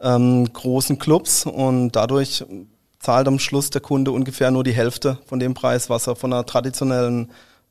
ähm, 0.02 0.52
großen 0.52 0.98
Clubs 0.98 1.46
und 1.46 1.92
dadurch 1.92 2.44
zahlt 2.98 3.28
am 3.28 3.38
Schluss 3.38 3.70
der 3.70 3.82
Kunde 3.82 4.12
ungefähr 4.12 4.50
nur 4.50 4.64
die 4.64 4.72
Hälfte 4.72 5.20
von 5.28 5.40
dem 5.40 5.54
Preis, 5.54 5.92
was 5.92 6.08
er 6.08 6.16
von 6.16 6.34
einer 6.34 6.48
traditionellen 6.48 7.30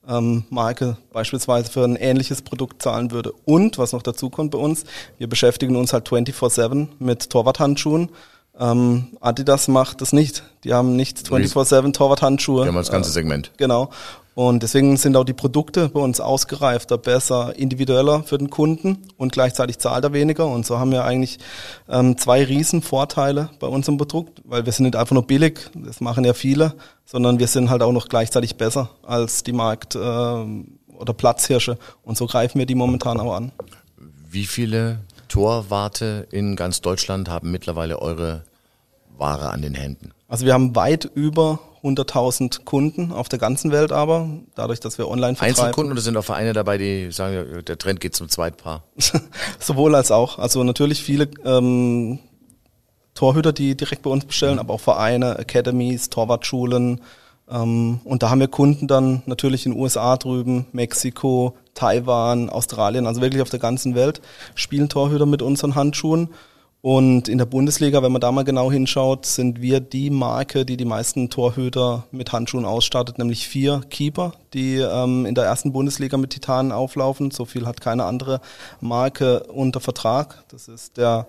ähm, 0.09 0.45
Marke 0.51 0.99
beispielsweise 1.13 1.69
für 1.69 1.83
ein 1.83 1.97
ähnliches 1.97 2.43
Produkt 2.43 2.81
zahlen 2.81 3.11
würde. 3.11 3.33
Und 3.45 3.77
was 3.77 3.93
noch 3.93 4.03
dazu 4.03 4.31
kommt 4.31 4.53
bei 4.53 4.59
uns, 4.59 4.85
wir 5.19 5.29
beschäftigen 5.29 5.75
uns 5.75 5.93
halt 5.93 6.09
24-7 6.09 6.87
mit 7.01 7.29
Torwarthandschuhen. 7.29 8.11
Ähm, 8.57 9.09
Adidas 9.21 9.67
macht 9.67 10.01
das 10.01 10.13
nicht. 10.13 10.45
Die 10.63 10.75
haben 10.75 10.95
nicht 10.95 11.19
24-7 11.19 11.93
Torwarthandschuhe. 11.93 12.63
Die 12.63 12.69
haben 12.69 12.77
das 12.77 12.93
ganze 12.93 13.11
Segment. 13.11 13.49
Äh, 13.49 13.59
genau. 13.59 13.91
Und 14.39 14.63
deswegen 14.63 14.97
sind 14.97 15.17
auch 15.17 15.25
die 15.25 15.33
Produkte 15.33 15.89
bei 15.89 15.99
uns 15.99 16.21
ausgereifter, 16.21 16.97
besser, 16.97 17.59
individueller 17.59 18.23
für 18.23 18.39
den 18.39 18.51
Kunden 18.51 18.99
und 19.17 19.33
gleichzeitig 19.33 19.81
zahlt 19.81 20.05
er 20.05 20.13
weniger. 20.13 20.47
Und 20.47 20.65
so 20.65 20.79
haben 20.79 20.93
wir 20.93 21.05
eigentlich 21.05 21.41
ähm, 21.89 22.17
zwei 22.17 22.45
riesen 22.45 22.81
Vorteile 22.81 23.51
bei 23.59 23.67
unserem 23.67 23.99
Produkt, 23.99 24.41
weil 24.45 24.65
wir 24.65 24.71
sind 24.71 24.85
nicht 24.85 24.95
einfach 24.95 25.15
nur 25.15 25.27
billig, 25.27 25.69
das 25.75 26.01
machen 26.01 26.25
ja 26.25 26.35
viele, 26.35 26.75
sondern 27.05 27.41
wir 27.41 27.49
sind 27.49 27.69
halt 27.69 27.83
auch 27.83 27.91
noch 27.91 28.07
gleichzeitig 28.07 28.55
besser 28.55 28.91
als 29.03 29.43
die 29.43 29.53
Markt- 29.53 29.97
äh, 29.97 29.99
oder 29.99 31.15
Platzhirsche. 31.17 31.77
Und 32.05 32.17
so 32.17 32.27
greifen 32.27 32.61
wir 32.61 32.67
die 32.67 32.77
momentan 32.77 33.19
auch 33.19 33.35
an. 33.35 33.51
Wie 34.31 34.47
viele 34.47 35.01
Torwarte 35.27 36.29
in 36.31 36.55
ganz 36.55 36.81
Deutschland 36.81 37.29
haben 37.29 37.51
mittlerweile 37.51 38.01
eure 38.01 38.45
Ware 39.17 39.51
an 39.51 39.63
den 39.63 39.75
Händen? 39.75 40.13
Also 40.29 40.45
wir 40.45 40.53
haben 40.53 40.77
weit 40.77 41.07
über 41.15 41.59
100.000 41.83 42.65
Kunden 42.65 43.13
auf 43.13 43.31
der 43.31 43.39
ganzen 43.39 43.73
Welt 43.73 43.93
aber, 43.93 44.29
dadurch, 44.55 44.79
dass 44.79 44.99
wir 44.99 45.09
online 45.09 45.37
vertreiben. 45.37 45.59
Einzelkunden 45.59 45.93
oder 45.93 46.03
sind 46.03 46.17
auch 46.17 46.25
Vereine 46.25 46.53
dabei, 46.53 46.77
die 46.77 47.11
sagen, 47.13 47.65
der 47.67 47.79
Trend 47.79 48.01
geht 48.01 48.15
zum 48.15 48.29
Zweitpaar? 48.29 48.83
Sowohl 49.59 49.95
als 49.95 50.11
auch. 50.11 50.39
Also 50.39 50.63
natürlich 50.65 51.03
viele 51.03 51.31
ähm, 51.45 52.19
Torhüter, 53.15 53.53
die 53.53 53.75
direkt 53.75 54.03
bei 54.03 54.11
uns 54.11 54.27
bestellen, 54.27 54.55
mhm. 54.55 54.61
aber 54.61 54.75
auch 54.75 54.81
Vereine, 54.81 55.39
Academies, 55.39 56.11
Torwartschulen. 56.11 57.01
Ähm, 57.51 58.01
und 58.05 58.23
da 58.23 58.29
haben 58.29 58.41
wir 58.41 58.49
Kunden 58.49 58.87
dann 58.87 59.23
natürlich 59.25 59.65
in 59.65 59.73
den 59.73 59.81
USA 59.81 60.17
drüben, 60.19 60.67
Mexiko, 60.73 61.57
Taiwan, 61.73 62.51
Australien, 62.51 63.07
also 63.07 63.23
wirklich 63.23 63.41
auf 63.41 63.51
der 63.51 63.61
ganzen 63.61 63.95
Welt 63.95 64.21
spielen 64.55 64.91
Torhüter 64.91 65.27
mit 65.27 65.41
unseren 65.41 65.75
Handschuhen. 65.75 66.29
Und 66.81 67.29
in 67.29 67.39
der 67.39 67.47
Bundesliga, 67.47 68.03
wenn 68.03 68.13
man 68.13 68.21
da 68.21 68.31
mal 68.31 68.45
genau 68.45 68.71
hinschaut, 68.71 69.27
sind 69.27 69.61
wir 69.61 69.81
die 69.81 70.11
Marke, 70.11 70.65
die 70.65 70.77
die 70.77 70.85
meisten 70.85 71.29
Torhüter 71.29 72.07
mit 72.13 72.33
Handschuhen 72.33 72.65
ausstattet, 72.65 73.19
nämlich 73.19 73.49
vier 73.49 73.81
Keeper, 73.91 74.33
die 74.55 74.77
ähm, 74.77 75.27
in 75.27 75.35
der 75.35 75.45
ersten 75.45 75.73
Bundesliga 75.73 76.17
mit 76.17 76.31
Titanen 76.31 76.71
auflaufen. 76.71 77.33
So 77.33 77.47
viel 77.47 77.67
hat 77.67 77.81
keine 77.81 78.05
andere 78.05 78.41
Marke 78.81 79.43
unter 79.45 79.81
Vertrag. 79.81 80.45
Das 80.51 80.69
ist 80.69 80.97
der 80.97 81.27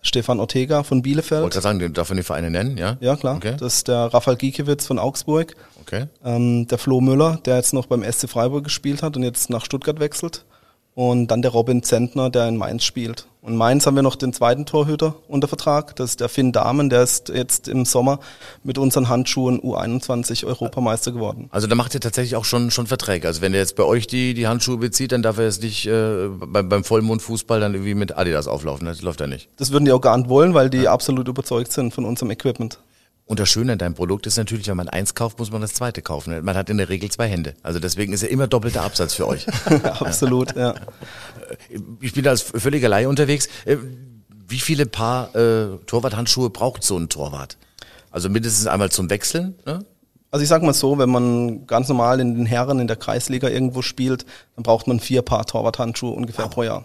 Stefan 0.00 0.40
Ortega 0.40 0.82
von 0.82 1.02
Bielefeld. 1.02 1.42
Wollte 1.42 1.60
sagen, 1.60 1.92
darf 1.92 2.08
man 2.08 2.16
die 2.16 2.22
Vereine 2.22 2.50
nennen, 2.50 2.78
ja? 2.78 2.96
Ja, 3.00 3.16
klar. 3.16 3.36
Okay. 3.36 3.56
Das 3.58 3.74
ist 3.74 3.88
der 3.88 4.14
Rafael 4.14 4.36
Giekewitz 4.36 4.86
von 4.86 4.98
Augsburg. 4.98 5.56
Okay. 5.82 6.06
Ähm, 6.24 6.66
der 6.68 6.78
Flo 6.78 7.02
Müller, 7.02 7.38
der 7.44 7.56
jetzt 7.56 7.74
noch 7.74 7.86
beim 7.86 8.02
SC 8.02 8.30
Freiburg 8.30 8.64
gespielt 8.64 9.02
hat 9.02 9.16
und 9.16 9.24
jetzt 9.24 9.50
nach 9.50 9.64
Stuttgart 9.64 10.00
wechselt. 10.00 10.46
Und 10.96 11.26
dann 11.26 11.42
der 11.42 11.50
Robin 11.50 11.82
Zentner, 11.82 12.30
der 12.30 12.48
in 12.48 12.56
Mainz 12.56 12.82
spielt. 12.82 13.26
Und 13.42 13.54
Mainz 13.54 13.84
haben 13.86 13.96
wir 13.96 14.02
noch 14.02 14.16
den 14.16 14.32
zweiten 14.32 14.64
Torhüter 14.64 15.14
unter 15.28 15.46
Vertrag. 15.46 15.94
Das 15.96 16.08
ist 16.08 16.20
der 16.20 16.30
Finn 16.30 16.52
Dahmen, 16.52 16.88
der 16.88 17.02
ist 17.02 17.28
jetzt 17.28 17.68
im 17.68 17.84
Sommer 17.84 18.18
mit 18.64 18.78
unseren 18.78 19.10
Handschuhen 19.10 19.60
U21 19.60 20.46
Europameister 20.46 21.12
geworden. 21.12 21.50
Also 21.50 21.66
da 21.66 21.74
macht 21.74 21.92
ihr 21.92 22.00
tatsächlich 22.00 22.34
auch 22.34 22.46
schon, 22.46 22.70
schon 22.70 22.86
Verträge. 22.86 23.28
Also 23.28 23.42
wenn 23.42 23.52
er 23.52 23.60
jetzt 23.60 23.76
bei 23.76 23.82
euch 23.84 24.06
die, 24.06 24.32
die 24.32 24.46
Handschuhe 24.46 24.78
bezieht, 24.78 25.12
dann 25.12 25.22
darf 25.22 25.36
er 25.36 25.44
jetzt 25.44 25.62
nicht 25.62 25.86
äh, 25.86 26.28
beim, 26.28 26.70
beim 26.70 26.82
Vollmondfußball 26.82 27.60
dann 27.60 27.74
irgendwie 27.74 27.94
mit 27.94 28.16
Adidas 28.16 28.48
auflaufen. 28.48 28.86
Das 28.86 29.02
läuft 29.02 29.20
ja 29.20 29.26
nicht. 29.26 29.50
Das 29.58 29.72
würden 29.72 29.84
die 29.84 29.92
auch 29.92 30.00
gar 30.00 30.16
nicht 30.16 30.30
wollen, 30.30 30.54
weil 30.54 30.70
die 30.70 30.84
ja. 30.84 30.92
absolut 30.92 31.28
überzeugt 31.28 31.72
sind 31.72 31.92
von 31.92 32.06
unserem 32.06 32.30
Equipment. 32.30 32.78
Und 33.26 33.40
das 33.40 33.48
Schöne 33.48 33.72
an 33.72 33.78
deinem 33.78 33.94
Produkt 33.94 34.26
ist 34.26 34.36
natürlich, 34.36 34.68
wenn 34.68 34.76
man 34.76 34.88
eins 34.88 35.14
kauft, 35.16 35.40
muss 35.40 35.50
man 35.50 35.60
das 35.60 35.74
zweite 35.74 36.00
kaufen. 36.00 36.44
Man 36.44 36.56
hat 36.56 36.70
in 36.70 36.78
der 36.78 36.88
Regel 36.88 37.10
zwei 37.10 37.26
Hände. 37.26 37.54
Also 37.62 37.80
deswegen 37.80 38.12
ist 38.12 38.22
ja 38.22 38.28
immer 38.28 38.46
doppelter 38.46 38.82
Absatz 38.82 39.14
für 39.14 39.26
euch. 39.26 39.46
Absolut, 40.00 40.54
ja. 40.54 40.76
Ich 42.00 42.12
bin 42.12 42.26
als 42.28 42.42
völliger 42.42 42.88
Laie 42.88 43.08
unterwegs. 43.08 43.48
Äh, 43.64 43.78
wie 44.48 44.60
viele 44.60 44.86
Paar 44.86 45.34
äh, 45.34 45.76
Torwarthandschuhe 45.86 46.50
braucht 46.50 46.84
so 46.84 46.96
ein 46.96 47.08
Torwart? 47.08 47.56
Also 48.12 48.28
mindestens 48.28 48.68
einmal 48.68 48.92
zum 48.92 49.10
Wechseln, 49.10 49.56
ne? 49.66 49.84
Also 50.30 50.42
ich 50.42 50.48
sag 50.48 50.62
mal 50.62 50.74
so, 50.74 50.98
wenn 50.98 51.08
man 51.08 51.66
ganz 51.66 51.88
normal 51.88 52.20
in 52.20 52.34
den 52.34 52.46
Herren 52.46 52.78
in 52.78 52.86
der 52.86 52.96
Kreisliga 52.96 53.48
irgendwo 53.48 53.82
spielt, 53.82 54.26
dann 54.54 54.64
braucht 54.64 54.86
man 54.86 55.00
vier 55.00 55.22
Paar 55.22 55.46
Torwarthandschuhe 55.46 56.10
ungefähr 56.10 56.46
wow. 56.46 56.52
pro 56.54 56.62
Jahr. 56.62 56.84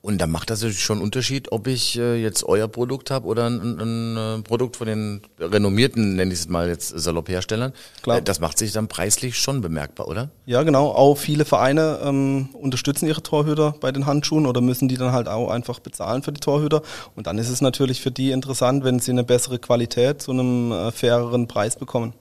Und 0.00 0.20
da 0.20 0.28
macht 0.28 0.50
das 0.50 0.60
natürlich 0.60 0.82
schon 0.82 0.98
einen 0.98 1.04
Unterschied, 1.04 1.50
ob 1.50 1.66
ich 1.66 1.98
äh, 1.98 2.22
jetzt 2.22 2.44
euer 2.44 2.68
Produkt 2.68 3.10
habe 3.10 3.26
oder 3.26 3.46
ein, 3.46 3.60
ein, 3.60 4.16
ein, 4.16 4.42
Produkt 4.44 4.76
von 4.76 4.86
den 4.86 5.22
renommierten, 5.40 6.14
nenne 6.14 6.32
ich 6.32 6.40
es 6.40 6.48
mal 6.48 6.68
jetzt 6.68 6.88
salopp 6.88 7.28
Herstellern. 7.28 7.72
Klar. 8.02 8.18
Äh, 8.18 8.22
das 8.22 8.38
macht 8.38 8.58
sich 8.58 8.70
dann 8.70 8.86
preislich 8.86 9.36
schon 9.36 9.60
bemerkbar, 9.60 10.06
oder? 10.06 10.30
Ja, 10.46 10.62
genau. 10.62 10.90
Auch 10.92 11.16
viele 11.16 11.44
Vereine 11.44 11.98
ähm, 12.04 12.50
unterstützen 12.52 13.08
ihre 13.08 13.24
Torhüter 13.24 13.74
bei 13.80 13.90
den 13.90 14.06
Handschuhen 14.06 14.46
oder 14.46 14.60
müssen 14.60 14.86
die 14.86 14.96
dann 14.96 15.10
halt 15.10 15.26
auch 15.26 15.50
einfach 15.50 15.80
bezahlen 15.80 16.22
für 16.22 16.32
die 16.32 16.40
Torhüter. 16.40 16.82
Und 17.16 17.26
dann 17.26 17.36
ist 17.38 17.48
es 17.48 17.60
natürlich 17.60 18.00
für 18.00 18.12
die 18.12 18.30
interessant, 18.30 18.84
wenn 18.84 19.00
sie 19.00 19.10
eine 19.10 19.24
bessere 19.24 19.58
Qualität 19.58 20.22
zu 20.22 20.30
einem 20.30 20.70
äh, 20.70 20.92
faireren 20.92 21.48
Preis 21.48 21.74
bekommen. 21.76 22.14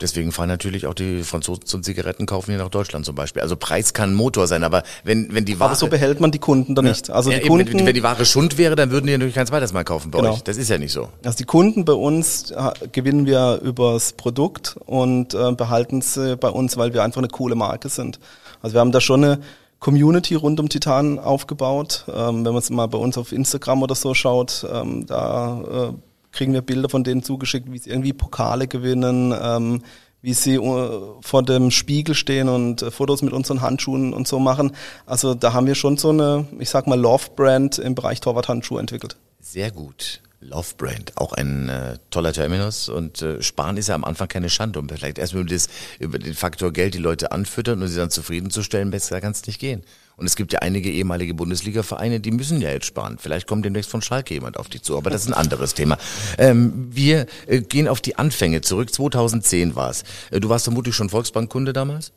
Deswegen 0.00 0.30
fahren 0.30 0.48
natürlich 0.48 0.86
auch 0.86 0.92
die 0.92 1.22
Franzosen 1.22 1.64
zum 1.64 1.82
Zigaretten 1.82 2.26
kaufen 2.26 2.50
hier 2.50 2.58
nach 2.58 2.68
Deutschland 2.68 3.06
zum 3.06 3.14
Beispiel. 3.14 3.40
Also 3.40 3.56
Preis 3.56 3.94
kann 3.94 4.12
Motor 4.12 4.46
sein, 4.46 4.62
aber 4.62 4.82
wenn, 5.04 5.32
wenn 5.32 5.46
die 5.46 5.58
Ware... 5.58 5.70
Aber 5.70 5.78
so 5.78 5.86
behält 5.86 6.20
man 6.20 6.30
die 6.30 6.38
Kunden 6.38 6.74
dann 6.74 6.84
nicht. 6.84 7.08
Also 7.08 7.30
ja, 7.30 7.38
die 7.38 7.48
Kunden, 7.48 7.72
wenn, 7.72 7.86
wenn, 7.86 7.94
die 7.94 8.02
Ware 8.02 8.26
Schund 8.26 8.58
wäre, 8.58 8.76
dann 8.76 8.90
würden 8.90 9.06
die 9.06 9.12
natürlich 9.12 9.34
kein 9.34 9.46
zweites 9.46 9.72
Mal 9.72 9.84
kaufen 9.84 10.10
bei 10.10 10.18
genau. 10.18 10.34
euch. 10.34 10.42
Das 10.42 10.58
ist 10.58 10.68
ja 10.68 10.76
nicht 10.76 10.92
so. 10.92 11.08
Also 11.24 11.38
die 11.38 11.44
Kunden 11.44 11.86
bei 11.86 11.94
uns 11.94 12.52
gewinnen 12.92 13.24
wir 13.24 13.60
übers 13.62 14.12
Produkt 14.12 14.76
und 14.84 15.32
äh, 15.32 15.52
behalten 15.52 16.02
sie 16.02 16.36
bei 16.36 16.50
uns, 16.50 16.76
weil 16.76 16.92
wir 16.92 17.02
einfach 17.02 17.22
eine 17.22 17.28
coole 17.28 17.54
Marke 17.54 17.88
sind. 17.88 18.20
Also 18.60 18.74
wir 18.74 18.80
haben 18.80 18.92
da 18.92 19.00
schon 19.00 19.24
eine 19.24 19.40
Community 19.80 20.34
rund 20.34 20.60
um 20.60 20.68
Titan 20.68 21.18
aufgebaut. 21.18 22.04
Ähm, 22.08 22.44
wenn 22.44 22.52
man 22.52 22.56
es 22.56 22.68
mal 22.68 22.86
bei 22.86 22.98
uns 22.98 23.16
auf 23.16 23.32
Instagram 23.32 23.82
oder 23.82 23.94
so 23.94 24.12
schaut, 24.12 24.66
ähm, 24.70 25.06
da 25.06 25.90
äh, 25.90 25.92
kriegen 26.34 26.52
wir 26.52 26.62
Bilder 26.62 26.88
von 26.88 27.04
denen 27.04 27.22
zugeschickt, 27.22 27.70
wie 27.72 27.78
sie 27.78 27.90
irgendwie 27.90 28.12
Pokale 28.12 28.66
gewinnen, 28.66 29.34
ähm, 29.40 29.82
wie 30.20 30.34
sie 30.34 30.56
äh, 30.56 31.00
vor 31.20 31.42
dem 31.42 31.70
Spiegel 31.70 32.14
stehen 32.14 32.48
und 32.48 32.82
äh, 32.82 32.90
Fotos 32.90 33.22
mit 33.22 33.32
unseren 33.32 33.60
Handschuhen 33.60 34.12
und 34.12 34.26
so 34.26 34.38
machen. 34.38 34.72
Also 35.06 35.34
da 35.34 35.52
haben 35.52 35.66
wir 35.66 35.74
schon 35.74 35.96
so 35.96 36.10
eine, 36.10 36.46
ich 36.58 36.70
sag 36.70 36.86
mal, 36.86 36.98
Love-Brand 36.98 37.78
im 37.78 37.94
Bereich 37.94 38.20
Torwart-Handschuhe 38.20 38.80
entwickelt. 38.80 39.16
Sehr 39.40 39.70
gut. 39.70 40.20
Love 40.40 40.74
Brand, 40.76 41.12
auch 41.16 41.32
ein 41.32 41.70
äh, 41.70 41.96
toller 42.10 42.32
Terminus 42.32 42.90
und 42.90 43.22
äh, 43.22 43.42
Sparen 43.42 43.78
ist 43.78 43.88
ja 43.88 43.94
am 43.94 44.04
Anfang 44.04 44.28
keine 44.28 44.50
Schande, 44.50 44.78
um 44.78 44.88
vielleicht 44.88 45.18
erstmal 45.18 45.42
über, 45.42 45.54
das, 45.54 45.68
über 45.98 46.18
den 46.18 46.34
Faktor 46.34 46.70
Geld 46.70 46.92
die 46.92 46.98
Leute 46.98 47.32
anfüttern 47.32 47.80
und 47.80 47.88
sie 47.88 47.96
dann 47.96 48.10
zufriedenzustellen, 48.10 48.90
besser 48.90 49.22
kann 49.22 49.32
es 49.32 49.46
nicht 49.46 49.58
gehen. 49.58 49.82
Und 50.16 50.26
es 50.26 50.36
gibt 50.36 50.52
ja 50.52 50.60
einige 50.60 50.90
ehemalige 50.90 51.34
Bundesliga-Vereine, 51.34 52.20
die 52.20 52.30
müssen 52.30 52.60
ja 52.60 52.70
jetzt 52.70 52.86
sparen. 52.86 53.18
Vielleicht 53.18 53.46
kommt 53.46 53.64
demnächst 53.64 53.90
von 53.90 54.02
Schalke 54.02 54.34
jemand 54.34 54.58
auf 54.58 54.68
die 54.68 54.80
zu, 54.80 54.96
aber 54.96 55.10
das 55.10 55.22
ist 55.22 55.28
ein 55.28 55.34
anderes 55.34 55.74
Thema. 55.74 55.98
Ähm, 56.38 56.88
wir 56.90 57.26
äh, 57.46 57.60
gehen 57.60 57.88
auf 57.88 58.00
die 58.00 58.16
Anfänge 58.16 58.60
zurück. 58.60 58.92
2010 58.92 59.74
war 59.74 59.90
es. 59.90 60.04
Äh, 60.30 60.40
du 60.40 60.48
warst 60.48 60.64
vermutlich 60.64 60.94
schon 60.94 61.10
Volksbankkunde 61.10 61.72
damals? 61.72 62.12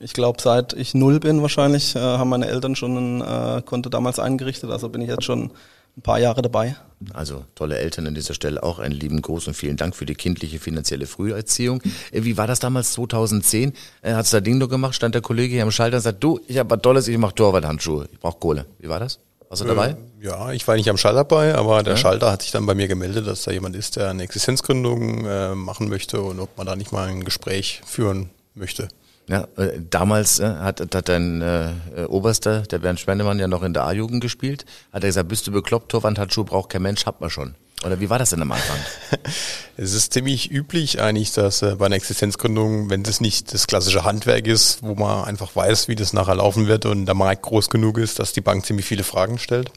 Ich 0.00 0.12
glaube, 0.12 0.40
seit 0.40 0.74
ich 0.74 0.94
null 0.94 1.18
bin 1.18 1.42
wahrscheinlich, 1.42 1.96
äh, 1.96 1.98
haben 1.98 2.30
meine 2.30 2.46
Eltern 2.46 2.76
schon 2.76 3.18
ein 3.18 3.58
äh, 3.58 3.62
Konto 3.62 3.90
damals 3.90 4.18
eingerichtet. 4.18 4.70
Also 4.70 4.88
bin 4.88 5.02
ich 5.02 5.08
jetzt 5.08 5.24
schon 5.24 5.50
ein 5.98 6.02
paar 6.02 6.18
Jahre 6.20 6.42
dabei. 6.42 6.76
Also 7.12 7.44
tolle 7.54 7.78
Eltern 7.78 8.06
an 8.06 8.14
dieser 8.14 8.34
Stelle 8.34 8.62
auch 8.62 8.78
einen 8.78 8.94
lieben 8.94 9.22
Gruß 9.22 9.46
und 9.48 9.54
vielen 9.54 9.76
Dank 9.76 9.94
für 9.94 10.06
die 10.06 10.14
kindliche 10.14 10.58
finanzielle 10.58 11.06
Früherziehung. 11.06 11.80
Äh, 12.12 12.24
wie 12.24 12.36
war 12.36 12.46
das 12.46 12.60
damals 12.60 12.92
2010? 12.92 13.72
Äh, 14.02 14.14
Hat's 14.14 14.30
da 14.30 14.40
Ding 14.40 14.58
nur 14.58 14.68
gemacht? 14.68 14.94
Stand 14.94 15.14
der 15.14 15.22
Kollege 15.22 15.54
hier 15.54 15.62
am 15.62 15.70
Schalter 15.70 15.96
und 15.96 16.02
sagt, 16.02 16.22
du, 16.22 16.40
ich 16.48 16.58
habe 16.58 16.70
was 16.70 16.82
Tolles, 16.82 17.08
ich 17.08 17.18
mache 17.18 17.34
Torwarthandschuhe, 17.34 18.08
ich 18.12 18.18
brauche 18.18 18.38
Kohle. 18.38 18.66
Wie 18.78 18.88
war 18.88 19.00
das? 19.00 19.20
Warst 19.48 19.62
du 19.62 19.66
dabei? 19.66 19.90
Äh, 19.90 20.26
ja, 20.26 20.52
ich 20.52 20.66
war 20.66 20.76
nicht 20.76 20.90
am 20.90 20.98
Schalter 20.98 21.18
dabei, 21.18 21.54
aber 21.54 21.82
der 21.82 21.94
ja. 21.94 21.96
Schalter 21.98 22.32
hat 22.32 22.42
sich 22.42 22.50
dann 22.50 22.66
bei 22.66 22.74
mir 22.74 22.88
gemeldet, 22.88 23.26
dass 23.26 23.42
da 23.42 23.50
jemand 23.50 23.76
ist, 23.76 23.96
der 23.96 24.10
eine 24.10 24.22
Existenzgründung 24.22 25.24
äh, 25.24 25.54
machen 25.54 25.88
möchte 25.88 26.20
und 26.20 26.40
ob 26.40 26.56
man 26.56 26.66
da 26.66 26.76
nicht 26.76 26.92
mal 26.92 27.08
ein 27.08 27.24
Gespräch 27.24 27.80
führen 27.86 28.30
möchte. 28.54 28.88
Ja, 29.28 29.46
äh, 29.56 29.78
damals 29.90 30.40
äh, 30.40 30.46
hat, 30.46 30.80
hat 30.80 31.08
dein 31.08 31.42
äh, 31.42 32.04
Oberster, 32.08 32.62
der 32.62 32.78
Bernd 32.78 32.98
Spendemann, 32.98 33.38
ja 33.38 33.46
noch 33.46 33.62
in 33.62 33.74
der 33.74 33.84
A-Jugend 33.84 34.22
gespielt. 34.22 34.64
Hat 34.92 35.04
er 35.04 35.08
gesagt, 35.10 35.28
bist 35.28 35.46
du 35.46 35.52
bekloppt, 35.52 35.90
Torwandhandschuh 35.90 36.44
braucht 36.44 36.70
kein 36.70 36.82
Mensch, 36.82 37.04
hat 37.04 37.20
man 37.20 37.28
schon. 37.28 37.54
Oder 37.84 38.00
wie 38.00 38.10
war 38.10 38.18
das 38.18 38.30
denn 38.30 38.42
am 38.42 38.50
Anfang? 38.50 38.78
es 39.76 39.92
ist 39.92 40.12
ziemlich 40.12 40.50
üblich 40.50 41.00
eigentlich, 41.00 41.32
dass 41.32 41.62
äh, 41.62 41.76
bei 41.76 41.86
einer 41.86 41.96
Existenzgründung, 41.96 42.90
wenn 42.90 43.04
das 43.04 43.20
nicht 43.20 43.52
das 43.52 43.66
klassische 43.66 44.02
Handwerk 44.02 44.46
ist, 44.46 44.82
wo 44.82 44.94
man 44.94 45.24
einfach 45.24 45.54
weiß, 45.54 45.88
wie 45.88 45.94
das 45.94 46.12
nachher 46.14 46.34
laufen 46.34 46.66
wird 46.66 46.86
und 46.86 47.06
der 47.06 47.14
Markt 47.14 47.42
groß 47.42 47.68
genug 47.68 47.98
ist, 47.98 48.18
dass 48.18 48.32
die 48.32 48.40
Bank 48.40 48.64
ziemlich 48.64 48.86
viele 48.86 49.04
Fragen 49.04 49.38
stellt. 49.38 49.70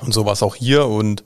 Und 0.00 0.14
so 0.14 0.24
war 0.24 0.34
es 0.34 0.42
auch 0.42 0.54
hier 0.54 0.86
und 0.86 1.24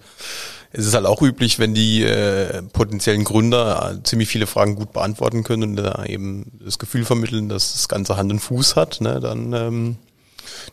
es 0.73 0.87
ist 0.87 0.95
halt 0.95 1.07
auch 1.07 1.21
üblich, 1.21 1.59
wenn 1.59 1.75
die 1.75 2.03
äh, 2.03 2.63
potenziellen 2.63 3.25
Gründer 3.25 3.93
äh, 3.93 4.03
ziemlich 4.03 4.29
viele 4.29 4.47
Fragen 4.47 4.75
gut 4.75 4.93
beantworten 4.93 5.45
können 5.45 5.63
und 5.63 5.77
da 5.77 6.05
eben 6.05 6.59
das 6.65 6.79
Gefühl 6.79 7.05
vermitteln, 7.05 7.49
dass 7.49 7.73
das 7.73 7.89
Ganze 7.89 8.17
Hand 8.17 8.33
und 8.33 8.41
Fuß 8.41 8.77
hat, 8.77 9.01
ne, 9.01 9.21
dann 9.21 9.53
ähm, 9.53 9.97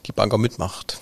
die 0.05 0.11
Bank 0.13 0.33
auch 0.33 0.37
mitmacht. 0.37 0.99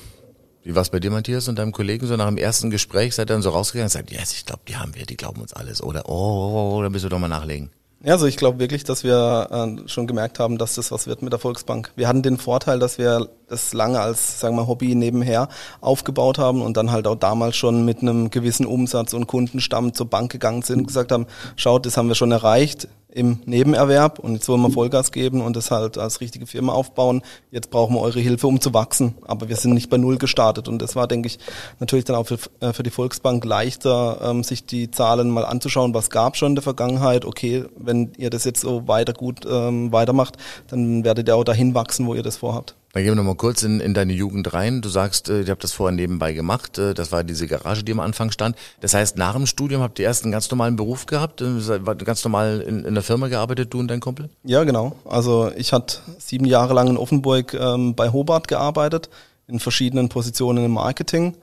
Wie 0.64 0.76
war 0.76 0.82
es 0.82 0.90
bei 0.90 1.00
dir, 1.00 1.12
Matthias, 1.12 1.48
und 1.48 1.58
deinem 1.58 1.72
Kollegen? 1.72 2.08
So 2.08 2.18
nach 2.18 2.28
dem 2.28 2.38
ersten 2.38 2.72
Gespräch 2.72 3.16
seid 3.16 3.30
ihr 3.30 3.36
dann 3.36 3.42
so 3.42 3.52
rausgegangen 3.52 3.86
und 3.86 3.92
sagt, 3.92 4.12
yes, 4.12 4.34
ich 4.34 4.46
glaube, 4.46 4.64
die 4.68 4.76
haben 4.76 4.96
wir, 4.96 5.06
die 5.06 5.16
glauben 5.16 5.42
uns 5.42 5.54
alles. 5.54 5.82
Oder, 5.82 6.10
oh, 6.10 6.12
oh, 6.12 6.52
oh, 6.52 6.78
oh 6.78 6.82
dann 6.82 6.92
müssen 6.92 7.06
wir 7.06 7.10
doch 7.12 7.20
mal 7.20 7.30
nachlegen. 7.30 7.70
Ja, 8.04 8.14
also 8.14 8.28
ich 8.28 8.38
glaube 8.38 8.60
wirklich, 8.60 8.84
dass 8.84 9.04
wir 9.04 9.48
äh, 9.52 9.90
schon 9.90 10.06
gemerkt 10.06 10.38
haben, 10.38 10.60
dass 10.60 10.76
das 10.76 10.92
was 10.92 11.08
wird 11.08 11.24
mit 11.24 11.34
der 11.34 11.40
Volksbank. 11.40 11.92
Wir 11.96 12.08
hatten 12.08 12.22
den 12.22 12.38
Vorteil, 12.38 12.78
dass 12.78 13.00
wir 13.00 13.28
das 13.50 13.74
lange 13.74 14.00
als, 14.00 14.40
sagen 14.40 14.56
wir, 14.56 14.68
Hobby 14.68 14.94
nebenher 14.94 15.50
aufgebaut 15.82 16.38
haben 16.38 16.62
und 16.62 16.78
dann 16.78 16.92
halt 16.92 17.08
auch 17.08 17.16
damals 17.16 17.56
schon 17.56 17.86
mit 17.86 18.02
einem 18.02 18.30
gewissen 18.30 18.68
Umsatz 18.68 19.14
und 19.14 19.26
Kundenstamm 19.26 19.96
zur 19.96 20.08
Bank 20.08 20.32
gegangen 20.32 20.62
sind 20.62 20.82
und 20.82 20.88
gesagt 20.88 21.12
haben, 21.12 21.26
schaut, 21.56 21.88
das 21.88 21.98
haben 21.98 22.08
wir 22.08 22.16
schon 22.16 22.32
erreicht 22.32 22.88
im 23.18 23.40
Nebenerwerb 23.46 24.20
und 24.20 24.36
jetzt 24.36 24.48
wollen 24.48 24.62
wir 24.62 24.70
Vollgas 24.70 25.12
geben 25.12 25.42
und 25.42 25.56
das 25.56 25.72
halt 25.72 25.98
als 25.98 26.22
richtige 26.22 26.46
Firma 26.46 26.74
aufbauen. 26.74 27.24
Jetzt 27.50 27.72
brauchen 27.72 27.96
wir 27.96 28.02
eure 28.02 28.20
Hilfe, 28.20 28.46
um 28.46 28.62
zu 28.62 28.76
wachsen. 28.76 29.16
Aber 29.26 29.50
wir 29.50 29.56
sind 29.56 29.74
nicht 29.74 29.90
bei 29.90 29.98
Null 29.98 30.20
gestartet 30.20 30.68
und 30.68 30.80
das 30.82 30.96
war, 30.96 31.08
denke 31.08 31.26
ich, 31.28 31.40
natürlich 31.80 32.06
dann 32.06 32.16
auch 32.16 32.28
für, 32.28 32.38
äh, 32.60 32.74
für 32.74 32.84
die 32.84 32.92
Volksbank 32.92 33.44
leichter, 33.44 34.20
ähm, 34.22 34.44
sich 34.44 34.66
die 34.68 34.92
Zahlen 34.92 35.32
mal 35.32 35.46
anzuschauen, 35.46 35.96
was 35.96 36.12
gab 36.12 36.38
schon 36.38 36.50
in 36.50 36.56
der 36.56 36.64
Vergangenheit. 36.64 37.26
Okay, 37.26 37.66
wenn 37.76 38.12
ihr 38.18 38.30
das 38.30 38.44
jetzt 38.44 38.62
so 38.62 38.88
weiter 38.88 39.14
gut 39.14 39.48
ähm, 39.50 39.92
weitermacht, 39.92 40.38
dann 40.68 41.04
werdet 41.04 41.28
ihr 41.28 41.36
auch 41.36 41.44
dahin 41.44 41.74
wachsen, 41.74 42.06
wo 42.06 42.14
ihr 42.14 42.24
das 42.24 42.38
vorhabt. 42.38 42.76
Dann 42.98 43.04
gehen 43.04 43.12
wir 43.12 43.18
nochmal 43.18 43.36
kurz 43.36 43.62
in, 43.62 43.80
in 43.80 43.94
deine 43.94 44.14
Jugend 44.14 44.56
rein. 44.56 44.82
Du 44.82 44.90
sagst, 44.90 45.30
äh, 45.30 45.42
ihr 45.42 45.52
habt 45.52 45.64
das 45.64 45.72
vorher 45.72 45.96
nebenbei 45.96 46.34
gemacht. 46.34 46.80
Äh, 46.80 46.96
das 46.96 47.12
war 47.12 47.24
diese 47.24 47.46
Garage, 47.46 47.84
die 47.84 47.92
am 47.92 48.00
Anfang 48.00 48.32
stand. 48.32 48.56
Das 48.80 48.96
heißt, 48.96 49.18
nach 49.18 49.34
dem 49.34 49.46
Studium 49.46 49.84
habt 49.84 50.00
ihr 50.00 50.06
erst 50.06 50.24
einen 50.24 50.32
ganz 50.32 50.50
normalen 50.50 50.78
Beruf 50.78 51.06
gehabt? 51.06 51.40
Äh, 51.42 51.80
ganz 52.04 52.24
normal 52.24 52.60
in, 52.62 52.86
in 52.86 52.96
der 52.96 53.04
Firma 53.04 53.28
gearbeitet, 53.28 53.72
du 53.72 53.80
und 53.82 53.90
dein 53.90 54.00
Kumpel? 54.00 54.32
Ja, 54.44 54.64
genau. 54.64 54.96
Also 55.06 55.52
ich 55.56 55.74
hatte 55.74 56.00
sieben 56.18 56.46
Jahre 56.46 56.74
lang 56.74 56.88
in 56.88 56.98
Offenburg 56.98 57.54
ähm, 57.54 57.94
bei 57.94 58.12
Hobart 58.12 58.48
gearbeitet, 58.48 59.12
in 59.46 59.60
verschiedenen 59.60 60.10
Positionen 60.10 60.66
im 60.66 60.72
Marketing. 60.72 61.38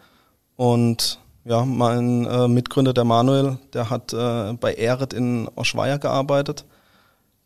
Und 0.56 1.20
ja, 1.44 1.64
mein 1.64 2.26
äh, 2.26 2.48
Mitgründer, 2.48 2.94
der 2.94 3.04
Manuel, 3.04 3.58
der 3.74 3.90
hat 3.90 4.12
äh, 4.12 4.54
bei 4.54 4.74
Eret 4.74 5.12
in 5.12 5.48
Oschweier 5.54 6.00
gearbeitet, 6.00 6.64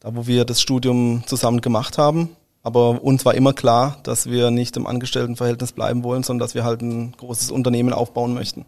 da 0.01 0.17
wo 0.17 0.27
wir 0.27 0.47
das 0.47 0.63
Studium 0.63 1.25
zusammen 1.27 1.61
gemacht 1.61 1.99
haben. 1.99 2.38
Aber 2.63 3.03
uns 3.03 3.25
war 3.25 3.35
immer 3.35 3.53
klar, 3.53 3.99
dass 4.03 4.29
wir 4.29 4.51
nicht 4.51 4.77
im 4.77 4.87
Angestelltenverhältnis 4.87 5.73
bleiben 5.73 6.03
wollen, 6.05 6.23
sondern 6.23 6.45
dass 6.47 6.55
wir 6.55 6.65
halt 6.65 6.83
ein 6.83 7.13
großes 7.13 7.51
Unternehmen 7.51 7.93
aufbauen 7.93 8.35
möchten. 8.35 8.67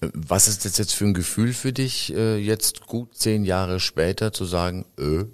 Was 0.00 0.48
ist 0.48 0.64
das 0.64 0.78
jetzt 0.78 0.94
für 0.94 1.04
ein 1.04 1.14
Gefühl 1.14 1.52
für 1.52 1.72
dich, 1.72 2.14
äh, 2.14 2.36
jetzt 2.36 2.86
gut 2.86 3.14
zehn 3.14 3.44
Jahre 3.44 3.80
später 3.80 4.32
zu 4.32 4.44
sagen, 4.44 4.84
öh, 4.98 5.26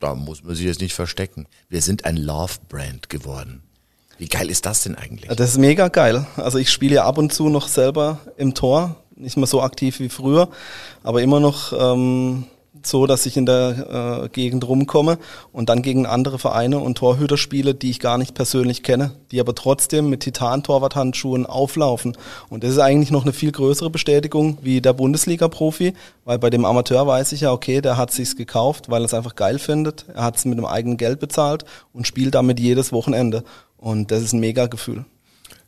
da 0.00 0.14
muss 0.14 0.44
man 0.44 0.54
sich 0.54 0.66
jetzt 0.66 0.80
nicht 0.80 0.94
verstecken. 0.94 1.46
Wir 1.68 1.82
sind 1.82 2.04
ein 2.04 2.16
Love-Brand 2.16 3.08
geworden. 3.08 3.62
Wie 4.18 4.28
geil 4.28 4.50
ist 4.50 4.66
das 4.66 4.82
denn 4.82 4.94
eigentlich? 4.94 5.34
Das 5.36 5.50
ist 5.50 5.58
mega 5.58 5.88
geil. 5.88 6.26
Also 6.36 6.58
ich 6.58 6.70
spiele 6.70 6.96
ja 6.96 7.04
ab 7.04 7.18
und 7.18 7.32
zu 7.32 7.48
noch 7.48 7.68
selber 7.68 8.20
im 8.36 8.54
Tor, 8.54 8.96
nicht 9.16 9.36
mehr 9.36 9.46
so 9.46 9.62
aktiv 9.62 10.00
wie 10.00 10.08
früher, 10.08 10.48
aber 11.02 11.22
immer 11.22 11.40
noch 11.40 11.72
ähm, 11.72 12.44
so, 12.86 13.06
dass 13.06 13.26
ich 13.26 13.36
in 13.36 13.46
der 13.46 14.24
äh, 14.24 14.28
Gegend 14.28 14.66
rumkomme 14.66 15.18
und 15.52 15.68
dann 15.68 15.82
gegen 15.82 16.06
andere 16.06 16.38
Vereine 16.38 16.78
und 16.78 16.98
Torhüter 16.98 17.36
spiele, 17.36 17.74
die 17.74 17.90
ich 17.90 18.00
gar 18.00 18.18
nicht 18.18 18.34
persönlich 18.34 18.82
kenne, 18.82 19.12
die 19.30 19.40
aber 19.40 19.54
trotzdem 19.54 20.10
mit 20.10 20.20
Titan-Torwarthandschuhen 20.20 21.46
auflaufen. 21.46 22.16
Und 22.48 22.64
das 22.64 22.72
ist 22.72 22.78
eigentlich 22.78 23.10
noch 23.10 23.22
eine 23.22 23.32
viel 23.32 23.52
größere 23.52 23.90
Bestätigung 23.90 24.58
wie 24.62 24.80
der 24.80 24.92
Bundesliga-Profi, 24.92 25.94
weil 26.24 26.38
bei 26.38 26.50
dem 26.50 26.64
Amateur 26.64 27.06
weiß 27.06 27.32
ich 27.32 27.42
ja, 27.42 27.52
okay, 27.52 27.80
der 27.80 27.96
hat 27.96 28.10
sich's 28.10 28.36
gekauft, 28.36 28.90
weil 28.90 29.02
er 29.02 29.06
es 29.06 29.14
einfach 29.14 29.34
geil 29.34 29.58
findet. 29.58 30.06
Er 30.14 30.24
hat 30.24 30.36
es 30.36 30.44
mit 30.44 30.58
dem 30.58 30.66
eigenen 30.66 30.96
Geld 30.96 31.20
bezahlt 31.20 31.64
und 31.92 32.06
spielt 32.06 32.34
damit 32.34 32.60
jedes 32.60 32.92
Wochenende. 32.92 33.44
Und 33.76 34.10
das 34.10 34.22
ist 34.22 34.32
ein 34.32 34.40
mega 34.40 34.66
Gefühl. 34.66 35.04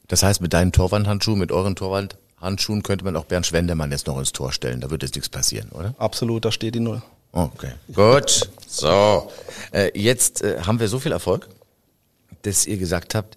Das 0.09 0.23
heißt, 0.23 0.41
mit 0.41 0.53
deinen 0.53 0.73
Torwandhandschuhen, 0.73 1.39
mit 1.39 1.53
euren 1.53 1.77
Torwand 1.77 2.17
Handschuhen 2.40 2.83
könnte 2.83 3.05
man 3.05 3.16
auch 3.16 3.25
Bernd 3.25 3.47
Schwendemann 3.47 3.90
jetzt 3.90 4.07
noch 4.07 4.19
ins 4.19 4.33
Tor 4.33 4.52
stellen. 4.52 4.81
Da 4.81 4.90
wird 4.90 5.02
jetzt 5.02 5.14
nichts 5.14 5.28
passieren, 5.28 5.71
oder? 5.71 5.95
Absolut, 5.99 6.45
da 6.45 6.52
steht 6.52 6.75
die 6.75 6.81
Null. 6.81 7.02
Okay, 7.33 7.73
gut. 7.93 8.49
So, 8.66 9.31
äh, 9.73 9.90
jetzt 9.99 10.43
äh, 10.43 10.61
haben 10.62 10.81
wir 10.81 10.88
so 10.88 10.99
viel 10.99 11.12
Erfolg, 11.12 11.49
dass 12.43 12.66
ihr 12.66 12.76
gesagt 12.76 13.14
habt, 13.14 13.37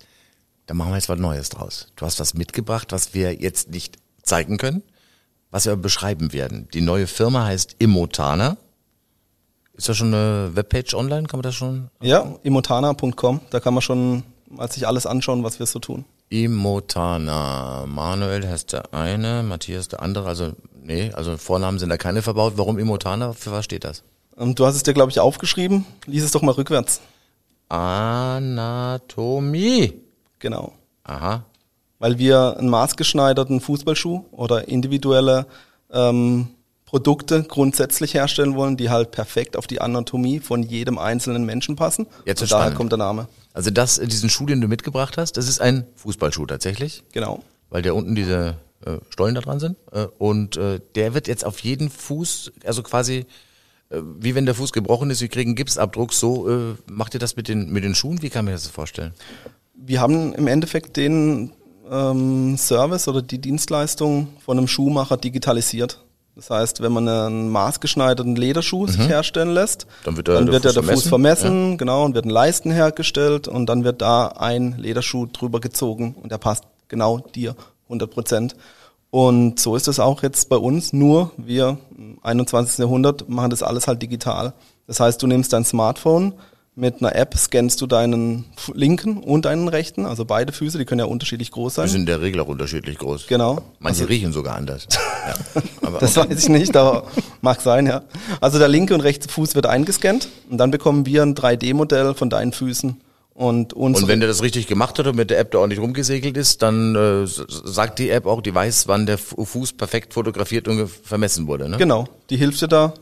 da 0.67 0.73
machen 0.73 0.91
wir 0.91 0.95
jetzt 0.95 1.09
was 1.09 1.19
Neues 1.19 1.49
draus. 1.49 1.87
Du 1.95 2.05
hast 2.05 2.19
was 2.19 2.33
mitgebracht, 2.33 2.91
was 2.91 3.13
wir 3.13 3.33
jetzt 3.33 3.71
nicht 3.71 3.97
zeigen 4.21 4.57
können, 4.57 4.83
was 5.49 5.65
wir 5.65 5.73
aber 5.73 5.81
beschreiben 5.81 6.31
werden. 6.31 6.67
Die 6.73 6.81
neue 6.81 7.07
Firma 7.07 7.45
heißt 7.45 7.75
Immotana. 7.79 8.57
Ist 9.73 9.89
da 9.89 9.93
schon 9.93 10.13
eine 10.13 10.51
Webpage 10.55 10.93
online? 10.93 11.27
Kann 11.27 11.39
man 11.39 11.43
das 11.43 11.55
schon? 11.55 11.89
Ja, 12.01 12.35
immotana.com. 12.43 13.39
Da 13.49 13.59
kann 13.59 13.73
man 13.73 13.81
schon 13.81 14.23
mal 14.47 14.71
sich 14.71 14.85
alles 14.85 15.05
anschauen, 15.05 15.43
was 15.43 15.59
wir 15.59 15.65
so 15.65 15.79
tun. 15.79 16.05
Imotana. 16.29 17.85
Manuel 17.87 18.47
heißt 18.47 18.73
der 18.73 18.93
eine, 18.93 19.43
Matthias 19.43 19.87
der 19.87 20.01
andere. 20.01 20.27
Also, 20.27 20.53
nee, 20.81 21.11
also 21.13 21.37
Vornamen 21.37 21.79
sind 21.79 21.89
da 21.89 21.97
keine 21.97 22.21
verbaut. 22.21 22.53
Warum 22.55 22.77
Imotana? 22.77 23.33
Für 23.33 23.51
was 23.51 23.65
steht 23.65 23.83
das? 23.83 24.03
Ähm, 24.37 24.55
du 24.55 24.65
hast 24.65 24.75
es 24.75 24.83
dir, 24.83 24.93
glaube 24.93 25.11
ich, 25.11 25.19
aufgeschrieben. 25.19 25.85
Lies 26.05 26.23
es 26.23 26.31
doch 26.31 26.41
mal 26.41 26.51
rückwärts. 26.51 27.01
Anatomie. 28.59 29.93
Genau. 30.39 30.73
Aha. 31.03 31.43
Weil 31.99 32.17
wir 32.17 32.57
einen 32.57 32.69
maßgeschneiderten 32.69 33.59
Fußballschuh 33.61 34.25
oder 34.31 34.67
individuelle 34.67 35.45
ähm, 35.91 36.47
Produkte 36.85 37.43
grundsätzlich 37.43 38.13
herstellen 38.13 38.55
wollen, 38.55 38.77
die 38.77 38.89
halt 38.89 39.11
perfekt 39.11 39.57
auf 39.57 39.67
die 39.67 39.81
Anatomie 39.81 40.39
von 40.39 40.63
jedem 40.63 40.97
einzelnen 40.97 41.43
Menschen 41.45 41.75
passen. 41.75 42.07
Jetzt 42.25 42.41
Und 42.41 42.51
daher 42.51 42.63
spannend. 42.63 42.77
kommt 42.77 42.91
der 42.93 42.97
Name. 42.97 43.27
Also 43.59 43.71
das, 43.71 43.99
diesen 43.99 44.29
Schuh, 44.29 44.45
den 44.45 44.61
du 44.61 44.69
mitgebracht 44.69 45.17
hast, 45.17 45.35
das 45.35 45.49
ist 45.49 45.59
ein 45.59 45.85
Fußballschuh 45.95 46.45
tatsächlich. 46.45 47.03
Genau. 47.11 47.43
Weil 47.69 47.81
der 47.81 47.93
unten 47.93 48.15
diese 48.15 48.55
äh, 48.85 48.99
Stollen 49.09 49.35
da 49.35 49.41
dran 49.41 49.59
sind. 49.59 49.75
Äh, 49.91 50.05
und 50.17 50.55
äh, 50.55 50.79
der 50.95 51.13
wird 51.13 51.27
jetzt 51.27 51.45
auf 51.45 51.59
jeden 51.59 51.89
Fuß, 51.89 52.53
also 52.63 52.83
quasi 52.83 53.25
äh, 53.89 53.97
wie 54.17 54.33
wenn 54.33 54.45
der 54.45 54.55
Fuß 54.55 54.71
gebrochen 54.71 55.09
ist, 55.09 55.19
wir 55.19 55.27
kriegen 55.27 55.55
Gipsabdruck, 55.55 56.13
so 56.13 56.49
äh, 56.49 56.75
macht 56.89 57.15
ihr 57.15 57.19
das 57.19 57.35
mit 57.35 57.49
den, 57.49 57.69
mit 57.69 57.83
den 57.83 57.95
Schuhen? 57.95 58.21
Wie 58.21 58.29
kann 58.29 58.45
man 58.45 58.53
das 58.53 58.65
vorstellen? 58.67 59.11
Wir 59.73 59.99
haben 59.99 60.33
im 60.35 60.47
Endeffekt 60.47 60.95
den 60.95 61.51
ähm, 61.91 62.55
Service 62.55 63.09
oder 63.09 63.21
die 63.21 63.39
Dienstleistung 63.39 64.29
von 64.39 64.57
einem 64.57 64.69
Schuhmacher 64.69 65.17
digitalisiert. 65.17 65.99
Das 66.39 66.49
heißt, 66.49 66.81
wenn 66.81 66.93
man 66.93 67.05
einen 67.05 67.49
maßgeschneiderten 67.49 68.37
Lederschuh 68.37 68.83
mhm. 68.83 68.87
sich 68.87 69.09
herstellen 69.09 69.49
lässt, 69.49 69.87
dann 70.05 70.15
wird, 70.15 70.29
der, 70.29 70.35
dann 70.35 70.45
der 70.45 70.53
wird 70.53 70.63
Fuß 70.63 70.73
der, 70.73 70.83
der 70.83 70.93
Fuß 70.93 71.09
vermessen. 71.09 71.71
Ja. 71.71 71.75
genau, 71.75 72.05
und 72.05 72.15
wird 72.15 72.23
ein 72.23 72.29
Leisten 72.29 72.71
hergestellt 72.71 73.49
und 73.49 73.65
dann 73.65 73.83
wird 73.83 74.01
da 74.01 74.27
ein 74.27 74.77
Lederschuh 74.77 75.25
drüber 75.25 75.59
gezogen 75.59 76.15
und 76.23 76.31
der 76.31 76.37
passt 76.37 76.63
genau 76.87 77.17
dir 77.19 77.57
100 77.87 78.09
Prozent. 78.09 78.55
Und 79.11 79.59
so 79.59 79.75
ist 79.75 79.89
es 79.89 79.99
auch 79.99 80.23
jetzt 80.23 80.47
bei 80.47 80.55
uns, 80.55 80.93
nur 80.93 81.31
wir 81.35 81.77
im 81.97 82.19
21. 82.21 82.77
Jahrhundert 82.77 83.27
machen 83.27 83.49
das 83.49 83.61
alles 83.61 83.87
halt 83.87 84.01
digital. 84.01 84.53
Das 84.87 85.01
heißt, 85.01 85.21
du 85.21 85.27
nimmst 85.27 85.51
dein 85.51 85.65
Smartphone, 85.65 86.35
mit 86.79 87.01
einer 87.01 87.15
App 87.15 87.35
scannst 87.37 87.81
du 87.81 87.87
deinen 87.87 88.45
linken 88.73 89.17
und 89.17 89.45
deinen 89.45 89.67
rechten, 89.67 90.05
also 90.05 90.25
beide 90.25 90.53
Füße, 90.53 90.77
die 90.77 90.85
können 90.85 90.99
ja 90.99 91.05
unterschiedlich 91.05 91.51
groß 91.51 91.75
sein. 91.75 91.85
Die 91.85 91.91
sind 91.91 91.99
in 92.01 92.05
der 92.07 92.21
Regel 92.21 92.39
auch 92.41 92.47
unterschiedlich 92.47 92.97
groß. 92.97 93.27
Genau. 93.27 93.59
Manche 93.79 94.07
riechen 94.07 94.31
sogar 94.31 94.55
anders. 94.55 94.87
ja. 95.27 95.61
Aber 95.81 95.99
Das 95.99 96.15
weiß 96.15 96.43
ich 96.43 96.49
nicht, 96.49 96.75
aber 96.77 97.03
mag 97.41 97.61
sein, 97.61 97.85
ja. 97.85 98.03
Also 98.41 98.57
der 98.59 98.67
linke 98.67 98.93
und 98.93 99.01
rechte 99.01 99.27
Fuß 99.29 99.55
wird 99.55 99.65
eingescannt 99.65 100.29
und 100.49 100.57
dann 100.57 100.71
bekommen 100.71 101.05
wir 101.05 101.21
ein 101.23 101.35
3D-Modell 101.35 102.13
von 102.15 102.29
deinen 102.29 102.53
Füßen 102.53 102.99
und 103.33 103.73
Und 103.73 104.07
wenn 104.07 104.19
der 104.19 104.27
das 104.27 104.41
richtig 104.41 104.67
gemacht 104.67 104.99
hat 104.99 105.07
und 105.07 105.15
mit 105.15 105.29
der 105.29 105.39
App 105.39 105.51
da 105.51 105.59
ordentlich 105.59 105.79
rumgesegelt 105.79 106.35
ist, 106.35 106.61
dann 106.61 106.95
äh, 106.95 107.25
sagt 107.25 107.99
die 107.99 108.09
App 108.09 108.25
auch, 108.25 108.41
die 108.41 108.53
weiß, 108.53 108.87
wann 108.87 109.05
der 109.05 109.17
Fu- 109.17 109.45
Fuß 109.45 109.73
perfekt 109.73 110.13
fotografiert 110.13 110.67
und 110.67 110.89
vermessen 110.89 111.47
wurde. 111.47 111.69
Ne? 111.69 111.77
genau, 111.77 112.05
die 112.29 112.37
hilft 112.37 112.61
dir 112.61 112.67
da. 112.67 112.93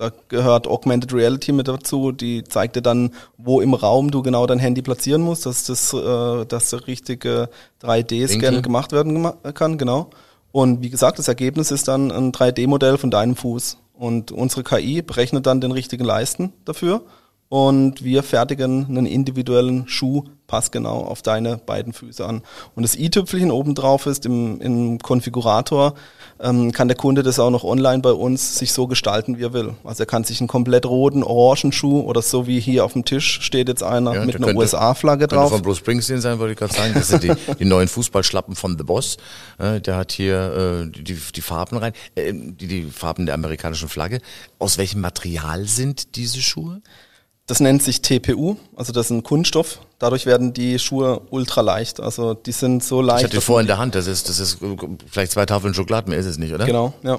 Da 0.00 0.10
gehört 0.28 0.66
Augmented 0.66 1.12
Reality 1.12 1.52
mit 1.52 1.68
dazu, 1.68 2.10
die 2.10 2.42
zeigt 2.42 2.74
dir 2.74 2.80
dann, 2.80 3.10
wo 3.36 3.60
im 3.60 3.74
Raum 3.74 4.10
du 4.10 4.22
genau 4.22 4.46
dein 4.46 4.58
Handy 4.58 4.80
platzieren 4.80 5.20
musst, 5.20 5.44
dass 5.44 5.64
das, 5.64 5.92
äh, 5.92 6.46
dass 6.46 6.70
der 6.70 6.86
richtige 6.86 7.50
3D-Scan 7.82 8.40
Winkel. 8.40 8.62
gemacht 8.62 8.92
werden 8.92 9.30
kann, 9.52 9.76
genau. 9.76 10.08
Und 10.52 10.80
wie 10.80 10.88
gesagt, 10.88 11.18
das 11.18 11.28
Ergebnis 11.28 11.70
ist 11.70 11.86
dann 11.86 12.10
ein 12.10 12.32
3D-Modell 12.32 12.96
von 12.96 13.10
deinem 13.10 13.36
Fuß. 13.36 13.76
Und 13.92 14.32
unsere 14.32 14.64
KI 14.64 15.02
berechnet 15.02 15.44
dann 15.44 15.60
den 15.60 15.70
richtigen 15.70 16.04
Leisten 16.04 16.54
dafür. 16.64 17.02
Und 17.50 18.04
wir 18.04 18.22
fertigen 18.22 18.86
einen 18.88 19.06
individuellen 19.06 19.88
Schuh 19.88 20.22
passgenau 20.46 21.02
auf 21.04 21.20
deine 21.20 21.56
beiden 21.58 21.92
Füße 21.92 22.24
an. 22.24 22.42
Und 22.76 22.84
das 22.84 22.94
i-Tüpfelchen 22.96 23.50
obendrauf 23.50 24.06
ist 24.06 24.24
im, 24.24 24.60
im 24.60 24.98
Konfigurator, 25.00 25.94
ähm, 26.40 26.70
kann 26.70 26.86
der 26.86 26.96
Kunde 26.96 27.24
das 27.24 27.40
auch 27.40 27.50
noch 27.50 27.64
online 27.64 28.02
bei 28.02 28.12
uns 28.12 28.56
sich 28.56 28.72
so 28.72 28.86
gestalten, 28.86 29.36
wie 29.38 29.42
er 29.42 29.52
will. 29.52 29.74
Also 29.82 30.04
er 30.04 30.06
kann 30.06 30.22
sich 30.22 30.40
einen 30.40 30.46
komplett 30.46 30.86
roten, 30.86 31.24
orangen 31.24 31.72
Schuh 31.72 32.02
oder 32.02 32.22
so 32.22 32.46
wie 32.46 32.60
hier 32.60 32.84
auf 32.84 32.92
dem 32.92 33.04
Tisch 33.04 33.40
steht 33.42 33.66
jetzt 33.68 33.82
einer 33.82 34.14
Ja, 34.14 34.24
mit 34.24 34.36
einer 34.36 34.54
USA-Flagge 34.56 35.26
drauf. 35.26 35.50
von 35.50 35.62
Bruce 35.62 35.78
Springsteen 35.78 36.20
sein, 36.20 36.38
wollte 36.38 36.52
ich 36.52 36.58
gerade 36.58 36.72
sagen. 36.74 36.94
Das 36.94 37.08
sind 37.08 37.24
die, 37.24 37.32
die 37.58 37.64
neuen 37.64 37.88
Fußballschlappen 37.88 38.54
von 38.54 38.78
The 38.78 38.84
Boss. 38.84 39.16
Äh, 39.58 39.80
Der 39.80 39.96
hat 39.96 40.12
hier 40.12 40.86
äh, 40.86 41.02
die, 41.02 41.14
die 41.34 41.40
Farben 41.42 41.78
rein, 41.78 41.94
äh, 42.14 42.32
die, 42.32 42.68
die 42.68 42.82
Farben 42.84 43.26
der 43.26 43.34
amerikanischen 43.34 43.88
Flagge. 43.88 44.20
Aus 44.60 44.78
welchem 44.78 45.00
Material 45.00 45.64
sind 45.66 46.14
diese 46.14 46.40
Schuhe? 46.40 46.80
Das 47.50 47.58
nennt 47.58 47.82
sich 47.82 48.00
TPU, 48.00 48.54
also 48.76 48.92
das 48.92 49.06
ist 49.06 49.10
ein 49.10 49.24
Kunststoff. 49.24 49.80
Dadurch 49.98 50.24
werden 50.24 50.52
die 50.52 50.78
Schuhe 50.78 51.22
ultra 51.30 51.62
leicht. 51.62 51.98
Also 51.98 52.32
die 52.34 52.52
sind 52.52 52.84
so 52.84 53.00
Ich 53.00 53.06
leicht. 53.08 53.24
hatte 53.24 53.34
dass 53.38 53.44
vor 53.44 53.60
in 53.60 53.66
der 53.66 53.76
Hand, 53.76 53.96
das 53.96 54.06
ist, 54.06 54.28
das 54.28 54.38
ist 54.38 54.58
vielleicht 55.10 55.32
zwei 55.32 55.46
Tafeln 55.46 55.74
Schokolade, 55.74 56.08
mehr 56.08 56.18
ist 56.20 56.26
es 56.26 56.38
nicht, 56.38 56.54
oder? 56.54 56.64
die- 56.64 56.70
Genau, 56.70 56.94
ja. 57.02 57.18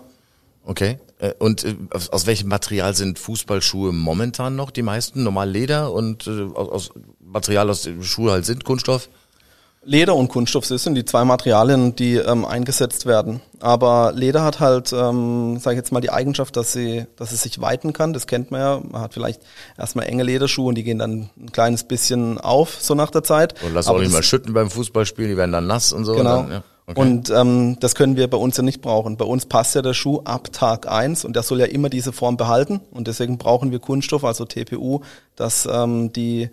Okay. 0.63 0.99
Äh, 1.19 1.33
Und 1.37 1.65
äh, 1.65 1.75
aus, 1.91 2.27
welchem 2.27 2.47
Material 2.47 2.95
sind 2.95 3.19
Fußballschuhe 3.19 3.91
momentan 3.91 4.55
noch 4.55 4.71
die 4.71 4.83
meisten? 4.83 5.23
Normal 5.23 5.49
Leder 5.49 5.91
und 5.91 6.27
äh, 6.27 6.43
aus, 6.55 6.91
Material, 7.19 7.69
aus 7.69 7.89
Schuhe 8.01 8.31
halt 8.31 8.45
sind, 8.45 8.63
Kunststoff? 8.63 9.09
Leder 9.83 10.15
und 10.15 10.27
Kunststoff 10.27 10.67
das 10.67 10.83
sind 10.83 10.93
die 10.93 11.05
zwei 11.05 11.25
Materialien, 11.25 11.95
die 11.95 12.15
ähm, 12.15 12.45
eingesetzt 12.45 13.07
werden. 13.07 13.41
Aber 13.59 14.11
Leder 14.15 14.43
hat 14.43 14.59
halt, 14.59 14.93
ähm, 14.93 15.57
sage 15.59 15.75
ich 15.75 15.77
jetzt 15.77 15.91
mal, 15.91 16.01
die 16.01 16.11
Eigenschaft, 16.11 16.55
dass 16.55 16.71
sie, 16.71 17.07
dass 17.15 17.31
es 17.31 17.41
sich 17.41 17.59
weiten 17.61 17.91
kann. 17.91 18.13
Das 18.13 18.27
kennt 18.27 18.51
man 18.51 18.61
ja. 18.61 18.81
Man 18.87 19.01
hat 19.01 19.15
vielleicht 19.15 19.41
erstmal 19.79 20.05
enge 20.05 20.21
Lederschuhe 20.21 20.67
und 20.67 20.75
die 20.75 20.83
gehen 20.83 20.99
dann 20.99 21.29
ein 21.35 21.51
kleines 21.51 21.83
bisschen 21.83 22.37
auf, 22.37 22.77
so 22.79 22.93
nach 22.93 23.09
der 23.09 23.23
Zeit. 23.23 23.55
Und 23.63 23.73
lass 23.73 23.87
auch 23.87 23.99
nicht 23.99 24.11
mal 24.11 24.21
schütten 24.21 24.53
beim 24.53 24.69
Fußballspiel, 24.69 25.27
die 25.27 25.37
werden 25.37 25.51
dann 25.51 25.65
nass 25.65 25.93
und 25.93 26.05
so. 26.05 26.13
Genau. 26.13 26.41
Und, 26.41 26.49
dann, 26.49 26.51
ja. 26.51 26.63
okay. 26.85 26.99
Und 26.99 27.29
ähm, 27.31 27.77
das 27.79 27.95
können 27.95 28.15
wir 28.17 28.29
bei 28.29 28.37
uns 28.37 28.57
ja 28.57 28.63
nicht 28.63 28.81
brauchen. 28.81 29.17
Bei 29.17 29.25
uns 29.25 29.47
passt 29.47 29.73
ja 29.73 29.81
der 29.81 29.95
Schuh 29.95 30.21
ab 30.25 30.51
Tag 30.51 30.87
eins 30.91 31.25
und 31.25 31.35
der 31.35 31.41
soll 31.41 31.59
ja 31.59 31.65
immer 31.65 31.89
diese 31.89 32.11
Form 32.13 32.37
behalten. 32.37 32.81
Und 32.91 33.07
deswegen 33.07 33.39
brauchen 33.39 33.71
wir 33.71 33.79
Kunststoff, 33.79 34.25
also 34.25 34.45
TPU, 34.45 35.01
dass 35.35 35.67
ähm, 35.71 36.13
die, 36.13 36.51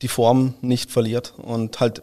die 0.00 0.08
Form 0.08 0.54
nicht 0.60 0.92
verliert 0.92 1.34
und 1.38 1.80
halt 1.80 2.02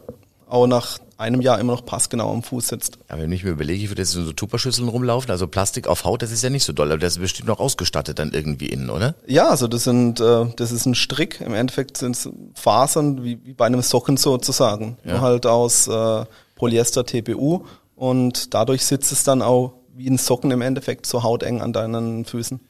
auch 0.50 0.66
nach 0.66 0.98
einem 1.16 1.40
Jahr 1.42 1.60
immer 1.60 1.74
noch 1.74 1.84
passgenau 1.84 2.32
am 2.32 2.42
Fuß 2.42 2.68
sitzt. 2.68 2.98
Aber 3.08 3.22
wenn 3.22 3.32
ich 3.32 3.44
mir 3.44 3.50
überlege, 3.50 3.84
ich 3.84 3.90
würde 3.90 4.02
jetzt 4.02 4.14
in 4.14 4.24
so 4.24 4.32
Tupperschüsseln 4.32 4.88
rumlaufen, 4.88 5.30
also 5.30 5.46
Plastik 5.46 5.86
auf 5.86 6.04
Haut, 6.04 6.22
das 6.22 6.32
ist 6.32 6.42
ja 6.42 6.50
nicht 6.50 6.64
so 6.64 6.72
doll, 6.72 6.90
aber 6.90 6.98
das 6.98 7.14
ist 7.14 7.20
bestimmt 7.20 7.48
noch 7.48 7.60
ausgestattet 7.60 8.18
dann 8.18 8.32
irgendwie 8.32 8.66
innen, 8.66 8.88
oder? 8.90 9.14
Ja, 9.26 9.48
also 9.48 9.68
das 9.68 9.84
sind, 9.84 10.18
äh, 10.18 10.46
das 10.56 10.72
ist 10.72 10.86
ein 10.86 10.94
Strick. 10.94 11.40
Im 11.40 11.54
Endeffekt 11.54 11.98
sind 11.98 12.16
es 12.16 12.28
Fasern, 12.54 13.22
wie, 13.22 13.38
wie 13.44 13.52
bei 13.52 13.66
einem 13.66 13.82
Socken 13.82 14.16
sozusagen. 14.16 14.96
Ja. 15.04 15.12
Nur 15.12 15.20
halt 15.20 15.46
aus 15.46 15.86
äh, 15.88 16.24
Polyester 16.56 17.04
TPU 17.04 17.64
und 17.94 18.54
dadurch 18.54 18.84
sitzt 18.84 19.12
es 19.12 19.22
dann 19.22 19.42
auch 19.42 19.74
wie 19.94 20.08
ein 20.08 20.18
Socken 20.18 20.50
im 20.50 20.62
Endeffekt 20.62 21.04
so 21.04 21.22
hauteng 21.22 21.60
an 21.60 21.74
deinen 21.74 22.24
Füßen. 22.24 22.60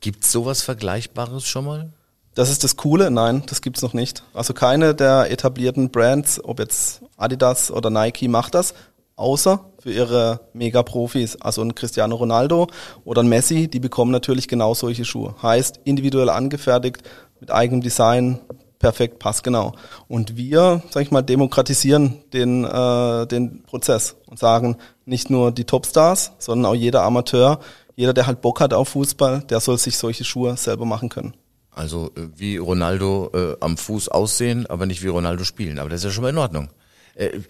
Gibt's 0.00 0.32
sowas 0.32 0.62
Vergleichbares 0.62 1.46
schon 1.46 1.64
mal? 1.64 1.92
Das 2.34 2.48
ist 2.48 2.64
das 2.64 2.76
Coole, 2.76 3.10
nein, 3.10 3.42
das 3.46 3.60
gibt's 3.60 3.82
noch 3.82 3.92
nicht. 3.92 4.22
Also 4.32 4.54
keine 4.54 4.94
der 4.94 5.30
etablierten 5.30 5.90
Brands, 5.90 6.42
ob 6.42 6.60
jetzt 6.60 7.02
Adidas 7.22 7.70
oder 7.70 7.90
Nike, 7.90 8.28
macht 8.28 8.54
das, 8.54 8.74
außer 9.16 9.64
für 9.78 9.92
ihre 9.92 10.40
Mega-Profis. 10.52 11.36
Also 11.40 11.62
ein 11.62 11.74
Cristiano 11.74 12.16
Ronaldo 12.16 12.68
oder 13.04 13.22
ein 13.22 13.28
Messi, 13.28 13.68
die 13.68 13.80
bekommen 13.80 14.10
natürlich 14.10 14.48
genau 14.48 14.74
solche 14.74 15.04
Schuhe. 15.04 15.34
Heißt, 15.42 15.80
individuell 15.84 16.28
angefertigt, 16.28 17.02
mit 17.40 17.50
eigenem 17.50 17.80
Design, 17.80 18.38
perfekt, 18.78 19.18
passgenau. 19.18 19.72
Und 20.08 20.36
wir, 20.36 20.82
sag 20.90 21.02
ich 21.02 21.10
mal, 21.10 21.22
demokratisieren 21.22 22.18
den, 22.32 22.64
äh, 22.64 23.26
den 23.26 23.62
Prozess 23.62 24.16
und 24.26 24.38
sagen, 24.38 24.76
nicht 25.06 25.30
nur 25.30 25.52
die 25.52 25.64
Topstars, 25.64 26.32
sondern 26.38 26.70
auch 26.70 26.74
jeder 26.74 27.02
Amateur, 27.02 27.60
jeder, 27.94 28.12
der 28.12 28.26
halt 28.26 28.40
Bock 28.40 28.60
hat 28.60 28.74
auf 28.74 28.90
Fußball, 28.90 29.42
der 29.48 29.60
soll 29.60 29.78
sich 29.78 29.96
solche 29.96 30.24
Schuhe 30.24 30.56
selber 30.56 30.84
machen 30.84 31.08
können. 31.08 31.34
Also 31.70 32.10
äh, 32.16 32.28
wie 32.36 32.56
Ronaldo 32.56 33.30
äh, 33.34 33.56
am 33.60 33.76
Fuß 33.76 34.08
aussehen, 34.08 34.66
aber 34.66 34.86
nicht 34.86 35.02
wie 35.02 35.08
Ronaldo 35.08 35.44
spielen. 35.44 35.78
Aber 35.78 35.88
das 35.88 36.00
ist 36.00 36.04
ja 36.04 36.10
schon 36.10 36.22
mal 36.22 36.30
in 36.30 36.38
Ordnung. 36.38 36.68
Äh, 37.14 37.40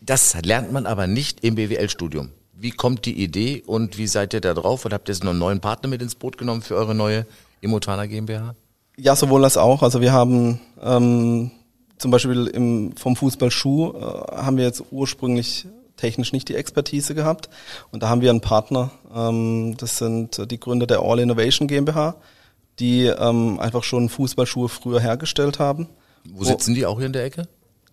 das 0.00 0.36
lernt 0.42 0.72
man 0.72 0.86
aber 0.86 1.06
nicht 1.06 1.44
im 1.44 1.56
BWL-Studium. 1.56 2.30
Wie 2.54 2.70
kommt 2.70 3.06
die 3.06 3.22
Idee 3.22 3.62
und 3.66 3.98
wie 3.98 4.06
seid 4.06 4.34
ihr 4.34 4.40
da 4.40 4.54
drauf? 4.54 4.84
Und 4.84 4.92
habt 4.92 5.08
ihr 5.08 5.14
jetzt 5.14 5.24
noch 5.24 5.30
einen 5.30 5.38
neuen 5.38 5.60
Partner 5.60 5.88
mit 5.88 6.02
ins 6.02 6.14
Boot 6.14 6.38
genommen 6.38 6.62
für 6.62 6.74
eure 6.74 6.94
neue 6.94 7.26
Immotana 7.60 8.06
GmbH? 8.06 8.54
Ja, 8.96 9.16
sowohl 9.16 9.44
als 9.44 9.56
auch. 9.56 9.82
Also 9.82 10.00
wir 10.00 10.12
haben 10.12 10.60
ähm, 10.82 11.50
zum 11.98 12.10
Beispiel 12.10 12.46
im, 12.48 12.96
vom 12.96 13.16
Fußballschuh 13.16 13.92
äh, 13.92 14.00
haben 14.36 14.56
wir 14.56 14.64
jetzt 14.64 14.84
ursprünglich 14.90 15.66
technisch 15.96 16.32
nicht 16.32 16.48
die 16.48 16.54
Expertise 16.54 17.14
gehabt. 17.14 17.48
Und 17.92 18.02
da 18.02 18.08
haben 18.08 18.22
wir 18.22 18.30
einen 18.30 18.40
Partner, 18.40 18.90
ähm, 19.14 19.76
das 19.76 19.98
sind 19.98 20.50
die 20.50 20.58
Gründer 20.58 20.86
der 20.86 21.00
All 21.00 21.18
Innovation 21.18 21.68
GmbH, 21.68 22.16
die 22.78 23.04
ähm, 23.04 23.60
einfach 23.60 23.84
schon 23.84 24.08
Fußballschuhe 24.08 24.68
früher 24.68 25.00
hergestellt 25.00 25.58
haben. 25.58 25.88
Wo 26.30 26.44
sitzen 26.44 26.74
die 26.74 26.86
auch 26.86 26.98
hier 26.98 27.06
in 27.06 27.12
der 27.12 27.24
Ecke? 27.24 27.48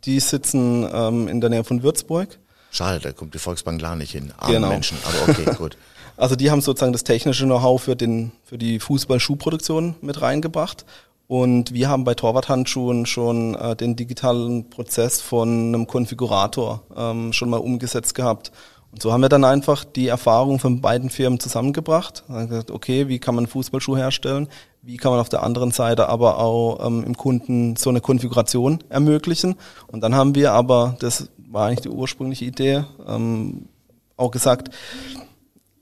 Die 0.05 0.19
sitzen 0.19 0.87
ähm, 0.91 1.27
in 1.27 1.41
der 1.41 1.49
Nähe 1.49 1.63
von 1.63 1.83
Würzburg. 1.83 2.37
Schade, 2.71 2.99
da 2.99 3.11
kommt 3.11 3.33
die 3.33 3.39
Volksbank 3.39 3.79
klar 3.79 3.95
nicht 3.95 4.11
hin. 4.11 4.33
Arme 4.37 4.53
Genau. 4.53 4.69
Menschen, 4.69 4.97
aber 5.03 5.31
okay, 5.31 5.45
gut. 5.57 5.77
Also 6.15 6.35
die 6.35 6.49
haben 6.49 6.61
sozusagen 6.61 6.93
das 6.93 7.03
technische 7.03 7.45
Know-how 7.45 7.81
für, 7.81 7.95
den, 7.95 8.31
für 8.43 8.57
die 8.57 8.79
Fußball-Schuhproduktion 8.79 9.95
mit 10.01 10.21
reingebracht. 10.21 10.85
Und 11.27 11.73
wir 11.73 11.89
haben 11.89 12.05
bei 12.05 12.13
Torwarthandschuhen 12.15 13.05
schon 13.05 13.53
äh, 13.55 13.75
den 13.75 13.95
digitalen 13.95 14.69
Prozess 14.69 15.21
von 15.21 15.67
einem 15.67 15.85
Konfigurator 15.85 16.83
ähm, 16.95 17.33
schon 17.33 17.49
mal 17.49 17.57
umgesetzt 17.57 18.15
gehabt. 18.15 18.51
Und 18.97 19.03
so 19.03 19.13
haben 19.13 19.21
wir 19.21 19.29
dann 19.29 19.43
einfach 19.43 19.83
die 19.85 20.07
Erfahrung 20.07 20.57
von 20.57 20.81
beiden 20.81 21.11
Firmen 21.11 21.39
zusammengebracht. 21.39 22.23
Gesagt, 22.27 22.71
okay, 22.71 23.07
wie 23.07 23.19
kann 23.19 23.35
man 23.35 23.45
Fußballschuh 23.45 23.95
herstellen? 23.95 24.47
Wie 24.81 24.97
kann 24.97 25.11
man 25.11 25.19
auf 25.19 25.29
der 25.29 25.43
anderen 25.43 25.69
Seite 25.69 26.09
aber 26.09 26.39
auch 26.39 26.83
ähm, 26.83 27.03
im 27.03 27.15
Kunden 27.15 27.75
so 27.75 27.91
eine 27.91 28.01
Konfiguration 28.01 28.79
ermöglichen? 28.89 29.53
Und 29.85 30.01
dann 30.01 30.15
haben 30.15 30.33
wir 30.33 30.53
aber, 30.53 30.97
das 30.99 31.29
war 31.37 31.67
eigentlich 31.67 31.81
die 31.81 31.89
ursprüngliche 31.89 32.45
Idee, 32.45 32.85
ähm, 33.07 33.67
auch 34.15 34.31
gesagt, 34.31 34.71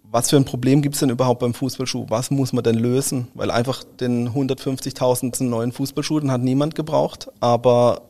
was 0.03 0.29
für 0.29 0.35
ein 0.35 0.43
Problem 0.43 0.81
gibt 0.81 0.95
es 0.95 0.99
denn 0.99 1.09
überhaupt 1.09 1.39
beim 1.39 1.53
Fußballschuh? 1.53 2.07
Was 2.09 2.31
muss 2.31 2.51
man 2.51 2.65
denn 2.65 2.75
lösen? 2.75 3.29
Weil 3.33 3.49
einfach 3.49 3.85
den 3.85 4.27
150.000 4.31 5.41
neuen 5.45 5.71
Fußballschuh, 5.71 6.19
den 6.19 6.31
hat 6.31 6.41
niemand 6.41 6.75
gebraucht, 6.75 7.29
aber 7.39 8.01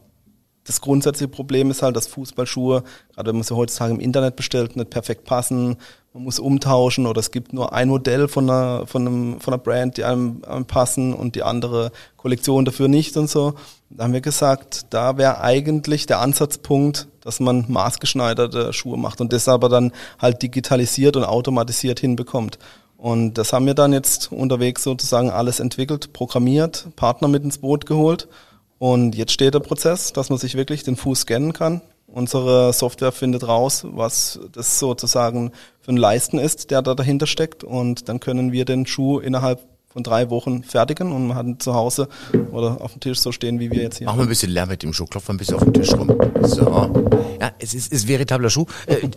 das 0.66 0.82
grundsätzliche 0.82 1.28
Problem 1.28 1.70
ist 1.70 1.84
halt, 1.84 1.96
dass 1.96 2.08
Fußballschuhe, 2.08 2.84
gerade 3.14 3.30
wenn 3.30 3.36
man 3.36 3.44
sie 3.44 3.56
heutzutage 3.56 3.94
im 3.94 4.00
Internet 4.00 4.36
bestellt, 4.36 4.76
nicht 4.76 4.90
perfekt 4.90 5.24
passen. 5.24 5.78
Man 6.12 6.24
muss 6.24 6.40
umtauschen 6.40 7.06
oder 7.06 7.20
es 7.20 7.30
gibt 7.30 7.54
nur 7.54 7.72
ein 7.74 7.88
Modell 7.88 8.28
von 8.28 8.50
einer, 8.50 8.88
von 8.88 9.08
einem, 9.08 9.40
von 9.40 9.54
einer 9.54 9.62
Brand, 9.62 9.98
die 9.98 10.04
einem, 10.04 10.42
einem 10.48 10.66
passen 10.66 11.14
und 11.14 11.36
die 11.36 11.44
andere 11.44 11.92
Kollektion 12.18 12.66
dafür 12.66 12.88
nicht 12.88 13.16
und 13.16 13.30
so. 13.30 13.54
Da 13.92 14.06
haben 14.06 14.14
wir 14.14 14.22
gesagt, 14.22 14.88
da 14.90 15.18
wäre 15.18 15.40
eigentlich 15.40 16.08
der 16.08 16.20
Ansatzpunkt, 16.20 17.08
dass 17.22 17.40
man 17.40 17.66
maßgeschneiderte 17.68 18.74
Schuhe 18.74 18.98
macht 18.98 19.22
und 19.22 19.34
das 19.34 19.48
aber 19.48 19.70
dann 19.70 19.92
halt 20.18 20.42
digitalisiert 20.42 21.16
und 21.16 21.26
automatisiert 21.26 22.00
hinbekommt. 22.00 22.58
Und 22.98 23.36
das 23.38 23.54
haben 23.54 23.68
wir 23.68 23.76
dann 23.76 23.94
jetzt 23.94 24.32
unterwegs 24.32 24.82
sozusagen 24.82 25.30
alles 25.30 25.60
entwickelt, 25.60 26.12
programmiert, 26.12 26.88
Partner 26.96 27.28
mit 27.28 27.44
ins 27.44 27.60
Boot 27.60 27.86
geholt 27.86 28.28
und 28.78 29.16
jetzt 29.16 29.32
steht 29.32 29.54
der 29.54 29.60
Prozess, 29.60 30.14
dass 30.14 30.30
man 30.30 30.38
sich 30.38 30.56
wirklich 30.56 30.84
den 30.84 30.96
Fuß 30.96 31.22
scannen 31.22 31.54
kann. 31.54 31.82
Unsere 32.08 32.72
Software 32.72 33.12
findet 33.12 33.48
raus, 33.48 33.86
was 33.90 34.40
das 34.52 34.80
sozusagen 34.80 35.52
für 35.82 35.92
ein 35.92 35.98
Leisten 35.98 36.38
ist, 36.38 36.72
der 36.72 36.82
da 36.82 36.94
dahinter 36.94 37.28
steckt. 37.28 37.64
Und 37.64 38.10
dann 38.10 38.20
können 38.20 38.52
wir 38.52 38.66
den 38.66 38.86
Schuh 38.86 39.20
innerhalb 39.20 39.60
von 39.96 40.04
drei 40.04 40.30
Wochen 40.30 40.62
fertigen 40.62 41.14
und 41.14 41.28
man 41.28 41.38
hat 41.38 41.46
ihn 41.46 41.58
zu 41.58 41.74
Hause 41.74 42.10
oder 42.52 42.82
auf 42.82 42.92
dem 42.92 43.00
Tisch 43.00 43.18
so 43.18 43.32
stehen, 43.32 43.62
wie 43.62 43.72
wir 43.72 43.82
jetzt 43.82 44.00
hier. 44.00 44.08
Machen 44.08 44.18
wir 44.18 44.24
ein 44.24 44.30
bisschen 44.30 44.52
Lärm 44.52 44.68
mit 44.68 44.84
dem 44.84 44.92
Schuh, 44.92 45.06
klopfen 45.06 45.30
wir 45.30 45.34
ein 45.36 45.38
bisschen 45.38 45.56
auf 45.56 45.64
den 45.64 45.74
Tisch 45.74 45.94
rum. 45.94 46.14
So. 46.42 47.08
Ja, 47.40 47.52
es 47.60 47.74
ist, 47.74 47.94
ist 47.94 48.06
veritabler 48.06 48.50
Schuh. 48.50 48.66
Äh, 48.88 49.08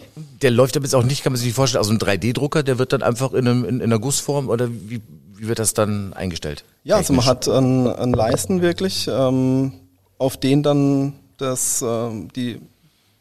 der 0.41 0.53
läuft 0.53 0.77
aber 0.77 0.85
jetzt 0.85 0.95
auch 0.95 1.03
nicht, 1.03 1.25
kann 1.25 1.33
man 1.33 1.39
sich 1.39 1.47
nicht 1.47 1.57
vorstellen, 1.57 1.81
aus 1.81 1.91
einem 1.91 1.99
3D-Drucker, 1.99 2.63
der 2.63 2.79
wird 2.79 2.93
dann 2.93 3.03
einfach 3.03 3.33
in, 3.33 3.49
einem, 3.49 3.65
in, 3.65 3.81
in 3.81 3.83
einer 3.83 3.99
Gussform 3.99 4.49
oder 4.49 4.71
wie, 4.71 5.03
wie 5.35 5.49
wird 5.49 5.59
das 5.59 5.75
dann 5.75 6.13
eingestellt? 6.13 6.63
Ja, 6.85 6.95
also 6.95 7.13
man 7.13 7.27
hat 7.27 7.49
einen, 7.49 7.89
einen 7.89 8.13
Leisten 8.13 8.63
wirklich, 8.63 9.09
ähm, 9.11 9.73
auf 10.17 10.37
den 10.37 10.63
dann 10.63 11.15
das, 11.39 11.83
ähm, 11.85 12.29
die, 12.37 12.61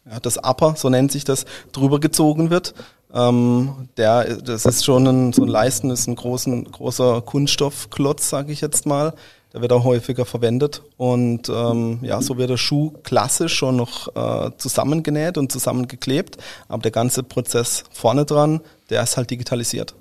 ja, 0.06 0.20
das 0.20 0.38
Upper, 0.38 0.76
so 0.78 0.92
nennt 0.92 1.12
sich 1.12 1.24
das, 1.24 1.46
drüber 1.72 2.00
gezogen 2.00 2.52
wird. 2.52 2.76
Ähm, 3.14 3.90
der, 3.98 4.38
das 4.38 4.66
ist 4.66 4.86
schon 4.86 5.08
ein, 5.08 5.34
so 5.34 5.44
ein 5.44 5.48
Leisten, 5.48 5.90
ist 5.90 6.08
ein 6.08 6.16
großen, 6.16 6.72
großer 6.72 7.22
Kunststoffklotz, 7.22 8.30
sage 8.30 8.52
ich 8.52 8.62
jetzt 8.62 8.86
mal. 8.86 9.14
Der 9.54 9.62
wird 9.62 9.72
auch 9.72 9.86
häufiger 9.86 10.26
verwendet. 10.26 10.84
Und 10.98 11.50
ähm, 11.50 12.00
ja, 12.02 12.22
so 12.22 12.38
wird 12.38 12.50
der 12.50 12.58
Schuh 12.58 12.92
klassisch 13.04 13.56
schon 13.56 13.78
noch 13.78 14.14
äh, 14.16 14.52
zusammengenäht 14.58 15.38
und 15.38 15.52
zusammengeklebt. 15.52 16.38
Aber 16.68 16.82
der 16.82 16.92
ganze 16.92 17.24
Prozess 17.24 17.86
vorne 17.92 18.26
dran, 18.26 18.62
der 18.90 19.04
ist 19.04 19.16
halt 19.16 19.32
digitalisiert. 19.32 19.96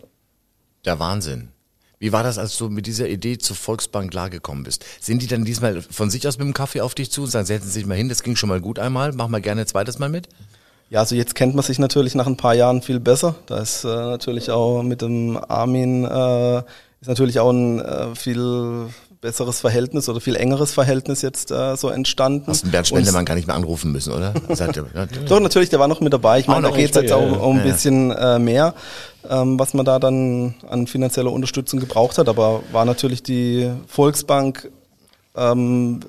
Der 0.84 0.98
Wahnsinn. 0.98 1.50
Wie 1.98 2.12
war 2.12 2.22
das, 2.22 2.36
als 2.36 2.58
du 2.58 2.68
mit 2.68 2.86
dieser 2.86 3.08
Idee 3.08 3.38
zur 3.38 3.56
Volksbank 3.56 4.10
klargekommen 4.10 4.64
bist? 4.64 4.84
Sind 5.00 5.22
die 5.22 5.26
dann 5.26 5.46
diesmal 5.46 5.80
von 5.80 6.10
sich 6.10 6.28
aus 6.28 6.36
mit 6.36 6.46
dem 6.46 6.52
Kaffee 6.52 6.82
auf 6.82 6.94
dich 6.94 7.10
zu 7.10 7.22
und 7.22 7.30
sagen, 7.30 7.46
setzen 7.46 7.68
Sie 7.68 7.72
sich 7.72 7.86
mal 7.86 7.96
hin, 7.96 8.10
das 8.10 8.22
ging 8.22 8.36
schon 8.36 8.50
mal 8.50 8.60
gut 8.60 8.78
einmal, 8.78 9.12
mach 9.12 9.28
mal 9.28 9.40
gerne 9.40 9.62
ein 9.62 9.66
zweites 9.66 9.98
Mal 9.98 10.10
mit? 10.10 10.28
Ja, 10.88 11.00
also 11.00 11.14
jetzt 11.14 11.34
kennt 11.34 11.54
man 11.54 11.64
sich 11.64 11.78
natürlich 11.78 12.14
nach 12.14 12.26
ein 12.26 12.36
paar 12.36 12.54
Jahren 12.54 12.80
viel 12.80 13.00
besser. 13.00 13.34
Da 13.46 13.58
ist 13.58 13.84
äh, 13.84 13.88
natürlich 13.88 14.50
auch 14.50 14.82
mit 14.82 15.02
dem 15.02 15.36
Armin 15.36 16.04
äh, 16.04 16.62
ist 17.00 17.08
natürlich 17.08 17.40
auch 17.40 17.50
ein 17.50 17.80
äh, 17.80 18.14
viel 18.14 18.86
besseres 19.20 19.60
Verhältnis 19.60 20.08
oder 20.08 20.20
viel 20.20 20.36
engeres 20.36 20.72
Verhältnis 20.72 21.22
jetzt 21.22 21.50
äh, 21.50 21.76
so 21.76 21.88
entstanden. 21.88 22.46
Hast 22.46 22.64
du 22.64 22.70
Bernd 22.70 22.86
Spendemann 22.86 23.24
gar 23.24 23.34
nicht 23.34 23.46
mehr 23.46 23.56
anrufen 23.56 23.92
müssen, 23.92 24.12
oder? 24.12 24.32
Doch, 25.28 25.40
natürlich, 25.40 25.68
der 25.68 25.80
war 25.80 25.88
noch 25.88 26.00
mit 26.00 26.12
dabei. 26.12 26.38
Ich 26.38 26.46
meine, 26.46 26.68
da 26.68 26.74
geht 26.74 26.90
es 26.90 27.02
jetzt 27.02 27.12
auch 27.12 27.42
um 27.42 27.58
ein 27.58 27.62
bisschen 27.64 28.10
äh, 28.12 28.38
mehr, 28.38 28.74
ähm, 29.28 29.58
was 29.58 29.74
man 29.74 29.84
da 29.84 29.98
dann 29.98 30.54
an 30.68 30.86
finanzieller 30.86 31.32
Unterstützung 31.32 31.80
gebraucht 31.80 32.18
hat. 32.18 32.28
Aber 32.28 32.62
war 32.72 32.84
natürlich 32.84 33.22
die 33.22 33.70
Volksbank 33.88 34.70
ähm, 35.36 36.00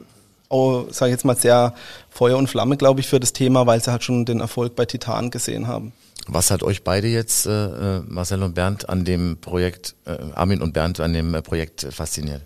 auch, 0.50 0.88
sage 0.92 1.10
ich 1.10 1.14
jetzt 1.14 1.26
mal, 1.26 1.36
sehr 1.36 1.74
Feuer 2.10 2.38
und 2.38 2.48
Flamme, 2.48 2.78
glaube 2.78 3.00
ich, 3.00 3.08
für 3.08 3.20
das 3.20 3.34
Thema, 3.34 3.66
weil 3.68 3.82
sie 3.82 3.92
halt 3.92 4.04
schon 4.04 4.26
den 4.26 4.40
Erfolg 4.40 4.76
bei 4.76 4.86
Titan 4.86 5.32
gesehen 5.32 5.68
haben. 5.68 5.94
Was 6.28 6.52
hat 6.52 6.62
euch 6.64 6.84
beide 6.84 7.08
jetzt, 7.08 7.46
äh, 7.46 8.00
Marcel 8.06 8.44
und 8.44 8.54
Bernd, 8.54 8.90
an 8.90 9.06
dem 9.06 9.38
Projekt, 9.40 9.96
äh, 10.06 10.18
Armin 10.36 10.62
und 10.62 10.74
Bernd, 10.74 11.00
an 11.00 11.14
dem 11.14 11.34
äh, 11.34 11.42
Projekt 11.42 11.88
fasziniert? 11.92 12.42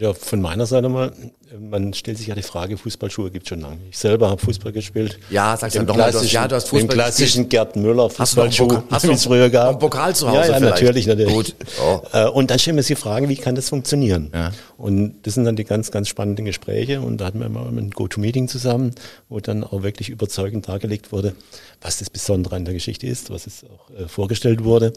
Ja, 0.00 0.14
von 0.14 0.40
meiner 0.40 0.64
Seite 0.64 0.88
mal, 0.88 1.12
man 1.58 1.92
stellt 1.92 2.18
sich 2.18 2.28
ja 2.28 2.36
die 2.36 2.42
Frage, 2.42 2.76
Fußballschuhe 2.76 3.32
gibt 3.32 3.48
schon 3.48 3.60
lange. 3.60 3.78
Ich 3.90 3.98
selber 3.98 4.30
habe 4.30 4.40
Fußball 4.40 4.70
gespielt. 4.70 5.18
Ja, 5.28 5.56
sagst 5.56 5.76
du 5.76 5.82
doch 5.82 5.96
mal, 5.96 6.12
du 6.12 6.18
hast, 6.18 6.30
ja, 6.30 6.46
du 6.46 6.54
hast 6.54 6.68
Fußball 6.68 6.80
Den 6.82 6.88
klassischen 6.88 7.48
Gerd 7.48 7.74
Müller 7.74 8.08
Fußballschuh, 8.08 8.66
du 8.68 9.12
es 9.12 9.24
früher 9.24 9.50
gab. 9.50 9.70
Einen 9.70 9.78
Pokal 9.80 10.14
zu 10.14 10.28
Hause 10.28 10.52
Ja, 10.52 10.58
ja, 10.58 10.60
natürlich, 10.60 11.06
natürlich. 11.08 11.34
Gut. 11.34 11.54
Oh. 11.82 12.00
Äh, 12.12 12.28
und 12.28 12.50
dann 12.50 12.60
stellen 12.60 12.76
wir 12.76 12.80
uns 12.80 12.86
die 12.86 12.94
Frage, 12.94 13.28
wie 13.28 13.36
kann 13.36 13.56
das 13.56 13.70
funktionieren? 13.70 14.30
Ja. 14.32 14.52
Und 14.76 15.16
das 15.22 15.34
sind 15.34 15.44
dann 15.44 15.56
die 15.56 15.64
ganz, 15.64 15.90
ganz 15.90 16.08
spannenden 16.08 16.44
Gespräche 16.44 17.00
und 17.00 17.18
da 17.18 17.24
hatten 17.24 17.40
wir 17.40 17.48
mal 17.48 17.66
ein 17.66 17.90
Go-To-Meeting 17.90 18.46
zusammen, 18.46 18.94
wo 19.28 19.40
dann 19.40 19.64
auch 19.64 19.82
wirklich 19.82 20.10
überzeugend 20.10 20.68
dargelegt 20.68 21.10
wurde, 21.10 21.34
was 21.80 21.98
das 21.98 22.08
Besondere 22.08 22.54
an 22.54 22.64
der 22.64 22.74
Geschichte 22.74 23.08
ist, 23.08 23.30
was 23.30 23.48
es 23.48 23.64
auch 23.64 23.90
äh, 23.98 24.06
vorgestellt 24.06 24.62
wurde. 24.62 24.92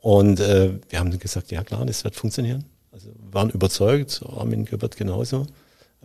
Und 0.00 0.40
äh, 0.40 0.70
wir 0.88 0.98
haben 0.98 1.18
gesagt, 1.18 1.50
ja 1.50 1.62
klar, 1.62 1.84
das 1.84 2.04
wird 2.04 2.16
funktionieren. 2.16 2.64
Also 2.96 3.10
waren 3.30 3.50
überzeugt, 3.50 4.22
Armin 4.26 4.64
Göbert 4.64 4.96
genauso. 4.96 5.46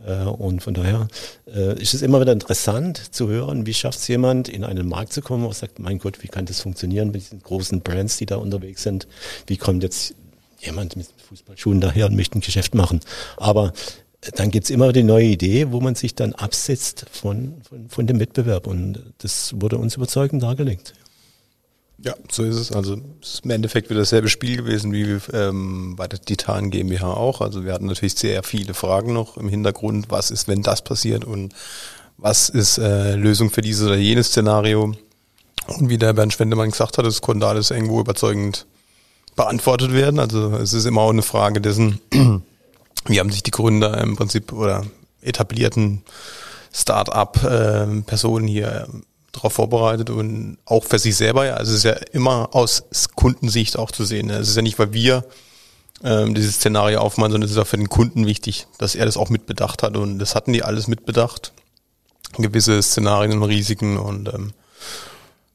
Äh, 0.05 0.25
und 0.25 0.61
von 0.61 0.73
daher 0.73 1.07
äh, 1.47 1.81
ist 1.81 1.93
es 1.93 2.01
immer 2.01 2.19
wieder 2.19 2.33
interessant 2.33 3.15
zu 3.15 3.29
hören, 3.29 3.65
wie 3.65 3.73
schafft 3.73 3.99
es 3.99 4.09
jemand, 4.09 4.49
in 4.49 4.65
einen 4.65 4.89
Markt 4.89 5.13
zu 5.13 5.21
kommen, 5.21 5.45
wo 5.45 5.53
sagt, 5.53 5.79
mein 5.79 5.99
Gott, 5.99 6.21
wie 6.21 6.27
kann 6.27 6.45
das 6.47 6.59
funktionieren 6.59 7.11
mit 7.11 7.21
diesen 7.21 7.41
großen 7.41 7.79
Brands, 7.79 8.17
die 8.17 8.25
da 8.25 8.35
unterwegs 8.35 8.83
sind? 8.83 9.07
Wie 9.47 9.55
kommt 9.55 9.83
jetzt 9.83 10.15
jemand 10.59 10.97
mit 10.97 11.07
Fußballschuhen 11.29 11.79
daher 11.79 12.07
und 12.07 12.15
möchte 12.17 12.37
ein 12.37 12.41
Geschäft 12.41 12.75
machen? 12.75 12.99
Aber 13.37 13.71
äh, 14.19 14.31
dann 14.35 14.51
gibt's 14.51 14.69
immer 14.69 14.91
die 14.91 15.03
neue 15.03 15.27
Idee, 15.27 15.71
wo 15.71 15.79
man 15.79 15.95
sich 15.95 16.13
dann 16.13 16.33
absetzt 16.33 17.05
von, 17.09 17.61
von, 17.69 17.87
von 17.87 18.05
dem 18.05 18.19
Wettbewerb. 18.19 18.67
Und 18.67 19.01
das 19.19 19.53
wurde 19.55 19.77
uns 19.77 19.95
überzeugend 19.95 20.43
dargelegt. 20.43 20.93
Ja, 22.03 22.15
so 22.31 22.43
ist 22.43 22.55
es. 22.55 22.71
Also 22.71 22.97
es 23.21 23.35
ist 23.35 23.45
im 23.45 23.51
Endeffekt 23.51 23.89
wieder 23.89 23.99
dasselbe 23.99 24.27
Spiel 24.27 24.57
gewesen 24.57 24.91
wie 24.91 25.19
ähm, 25.33 25.95
bei 25.95 26.07
der 26.07 26.19
Titan 26.19 26.71
GmbH 26.71 27.13
auch. 27.13 27.41
Also 27.41 27.63
wir 27.63 27.73
hatten 27.73 27.85
natürlich 27.85 28.15
sehr 28.15 28.41
viele 28.43 28.73
Fragen 28.73 29.13
noch 29.13 29.37
im 29.37 29.47
Hintergrund. 29.49 30.07
Was 30.09 30.31
ist, 30.31 30.47
wenn 30.47 30.63
das 30.63 30.81
passiert 30.83 31.25
und 31.25 31.53
was 32.17 32.49
ist 32.49 32.77
äh, 32.79 33.15
Lösung 33.15 33.51
für 33.51 33.61
dieses 33.61 33.85
oder 33.85 33.97
jenes 33.97 34.27
Szenario? 34.27 34.93
Und 35.67 35.89
wie 35.89 35.97
der 35.97 36.13
Bernd 36.13 36.33
Schwendemann 36.33 36.71
gesagt 36.71 36.97
hat, 36.97 37.05
es 37.05 37.21
konnte 37.21 37.47
alles 37.47 37.69
irgendwo 37.69 37.99
überzeugend 37.99 38.65
beantwortet 39.35 39.93
werden. 39.93 40.19
Also 40.19 40.55
es 40.55 40.73
ist 40.73 40.85
immer 40.85 41.01
auch 41.01 41.11
eine 41.11 41.21
Frage 41.21 41.61
dessen, 41.61 41.99
wie 43.05 43.19
haben 43.19 43.31
sich 43.31 43.43
die 43.43 43.51
Gründer 43.51 43.99
im 43.99 44.15
Prinzip 44.15 44.51
oder 44.53 44.85
etablierten 45.21 46.01
Start-up-Personen 46.73 48.47
äh, 48.47 48.51
hier 48.51 48.87
darauf 49.31 49.53
vorbereitet 49.53 50.09
und 50.09 50.57
auch 50.65 50.83
für 50.83 50.99
sich 50.99 51.15
selber. 51.15 51.45
Ja. 51.45 51.53
Also 51.55 51.71
es 51.71 51.79
ist 51.79 51.83
ja 51.83 51.93
immer 52.11 52.49
aus 52.53 52.83
Kundensicht 53.15 53.77
auch 53.77 53.91
zu 53.91 54.03
sehen. 54.03 54.29
Es 54.29 54.49
ist 54.49 54.55
ja 54.55 54.61
nicht, 54.61 54.79
weil 54.79 54.93
wir 54.93 55.25
ähm, 56.03 56.33
dieses 56.35 56.55
Szenario 56.55 56.99
aufmachen, 56.99 57.31
sondern 57.31 57.47
es 57.47 57.55
ist 57.55 57.57
auch 57.57 57.67
für 57.67 57.77
den 57.77 57.89
Kunden 57.89 58.25
wichtig, 58.25 58.67
dass 58.77 58.95
er 58.95 59.05
das 59.05 59.17
auch 59.17 59.29
mitbedacht 59.29 59.83
hat. 59.83 59.95
Und 59.97 60.19
das 60.19 60.35
hatten 60.35 60.53
die 60.53 60.63
alles 60.63 60.87
mitbedacht. 60.87 61.53
Gewisse 62.37 62.81
Szenarien 62.81 63.33
und 63.33 63.43
Risiken 63.43 63.97
und 63.97 64.33
ähm, 64.33 64.53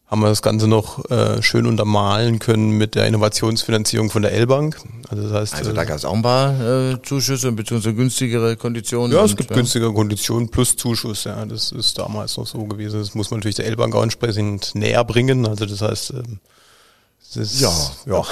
haben 0.09 0.21
wir 0.21 0.29
das 0.29 0.41
Ganze 0.43 0.69
noch 0.69 1.05
äh, 1.11 1.43
schön 1.43 1.67
untermalen 1.67 2.39
können 2.39 2.71
mit 2.71 2.95
der 2.95 3.07
Innovationsfinanzierung 3.07 4.11
von 4.11 4.23
der 4.23 4.33
L-Bank. 4.33 4.79
Also, 5.09 5.25
das 5.25 5.33
heißt, 5.33 5.55
also 5.55 5.73
da 5.73 5.85
gab 5.85 5.97
es 5.97 6.05
auch 6.05 6.15
ein 6.15 6.23
paar 6.23 6.93
äh, 6.93 7.03
Zuschüsse 7.03 7.51
bzw. 7.51 7.93
günstigere 7.93 8.57
Konditionen. 8.57 9.17
Ja, 9.17 9.25
es 9.25 9.37
gibt 9.37 9.51
ja. 9.51 9.57
günstigere 9.57 9.93
Konditionen 9.93 10.49
plus 10.49 10.77
Zuschuss. 10.77 11.25
Ja, 11.25 11.45
das 11.45 11.73
ist 11.73 11.99
damals 11.99 12.37
noch 12.37 12.47
so 12.47 12.65
gewesen. 12.65 13.01
Das 13.01 13.15
muss 13.15 13.31
man 13.31 13.41
natürlich 13.41 13.57
der 13.57 13.67
L-Bank 13.67 13.95
auch 13.97 14.03
entsprechend 14.03 14.75
näher 14.75 15.05
bringen. 15.05 15.45
Also 15.47 15.67
das 15.67 15.83
heißt, 15.83 16.11
ähm, 16.11 16.39
ist, 17.35 17.61
ja, 17.61 17.73
ja. 18.07 18.23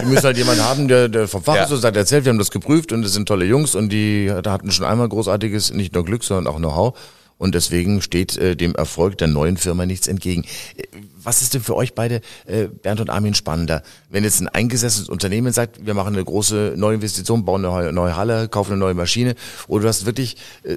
Die 0.00 0.06
müssen 0.06 0.24
halt 0.24 0.36
jemanden 0.36 0.62
haben, 0.62 0.86
der, 0.86 1.08
der 1.08 1.26
vom 1.26 1.42
Fach 1.42 1.56
ja. 1.56 1.64
ist 1.64 1.72
und 1.72 1.80
sagt, 1.80 1.96
erzählt, 1.96 2.24
wir 2.24 2.30
haben 2.30 2.38
das 2.38 2.50
geprüft 2.50 2.92
und 2.92 3.04
es 3.04 3.12
sind 3.12 3.26
tolle 3.26 3.44
Jungs 3.44 3.74
und 3.74 3.88
die 3.88 4.32
da 4.42 4.52
hatten 4.52 4.70
schon 4.70 4.86
einmal 4.86 5.08
großartiges, 5.08 5.72
nicht 5.72 5.94
nur 5.94 6.04
Glück, 6.04 6.22
sondern 6.22 6.52
auch 6.52 6.58
Know-how. 6.58 6.96
Und 7.38 7.54
deswegen 7.54 8.02
steht 8.02 8.36
äh, 8.36 8.56
dem 8.56 8.74
Erfolg 8.74 9.16
der 9.18 9.28
neuen 9.28 9.56
Firma 9.56 9.86
nichts 9.86 10.08
entgegen. 10.08 10.44
Äh, 10.76 10.84
was 11.22 11.42
ist 11.42 11.54
denn 11.54 11.62
für 11.62 11.76
euch 11.76 11.94
beide, 11.94 12.20
äh, 12.46 12.66
Bernd 12.66 13.00
und 13.00 13.10
Armin, 13.10 13.34
spannender? 13.34 13.82
Wenn 14.10 14.24
jetzt 14.24 14.40
ein 14.40 14.48
eingesessenes 14.48 15.08
Unternehmen 15.08 15.52
sagt, 15.52 15.84
wir 15.86 15.94
machen 15.94 16.14
eine 16.14 16.24
große 16.24 16.74
neue 16.76 16.96
Investition, 16.96 17.44
bauen 17.44 17.64
eine 17.64 17.92
neue 17.92 18.16
Halle, 18.16 18.48
kaufen 18.48 18.72
eine 18.72 18.80
neue 18.80 18.94
Maschine, 18.94 19.34
oder 19.68 19.82
du 19.82 19.88
hast 19.88 20.04
wirklich 20.04 20.36
äh, 20.64 20.76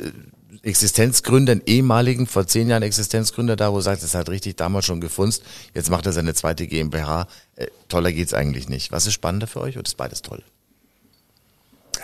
Existenzgründer, 0.63 1.53
einen 1.53 1.63
ehemaligen, 1.65 2.27
vor 2.27 2.45
zehn 2.45 2.69
Jahren 2.69 2.83
Existenzgründer 2.83 3.55
da, 3.55 3.71
wo 3.71 3.77
du 3.77 3.81
sagst, 3.81 4.03
das 4.03 4.13
hat 4.13 4.29
richtig 4.29 4.57
damals 4.57 4.85
schon 4.85 5.01
gefunzt, 5.01 5.43
jetzt 5.73 5.89
macht 5.89 6.05
er 6.05 6.13
seine 6.13 6.35
zweite 6.35 6.67
GmbH. 6.67 7.27
Äh, 7.55 7.67
toller 7.89 8.11
geht's 8.11 8.33
eigentlich 8.33 8.69
nicht. 8.69 8.91
Was 8.91 9.07
ist 9.07 9.13
spannender 9.13 9.47
für 9.47 9.61
euch 9.61 9.77
oder 9.77 9.87
ist 9.87 9.97
beides 9.97 10.21
toll? 10.21 10.43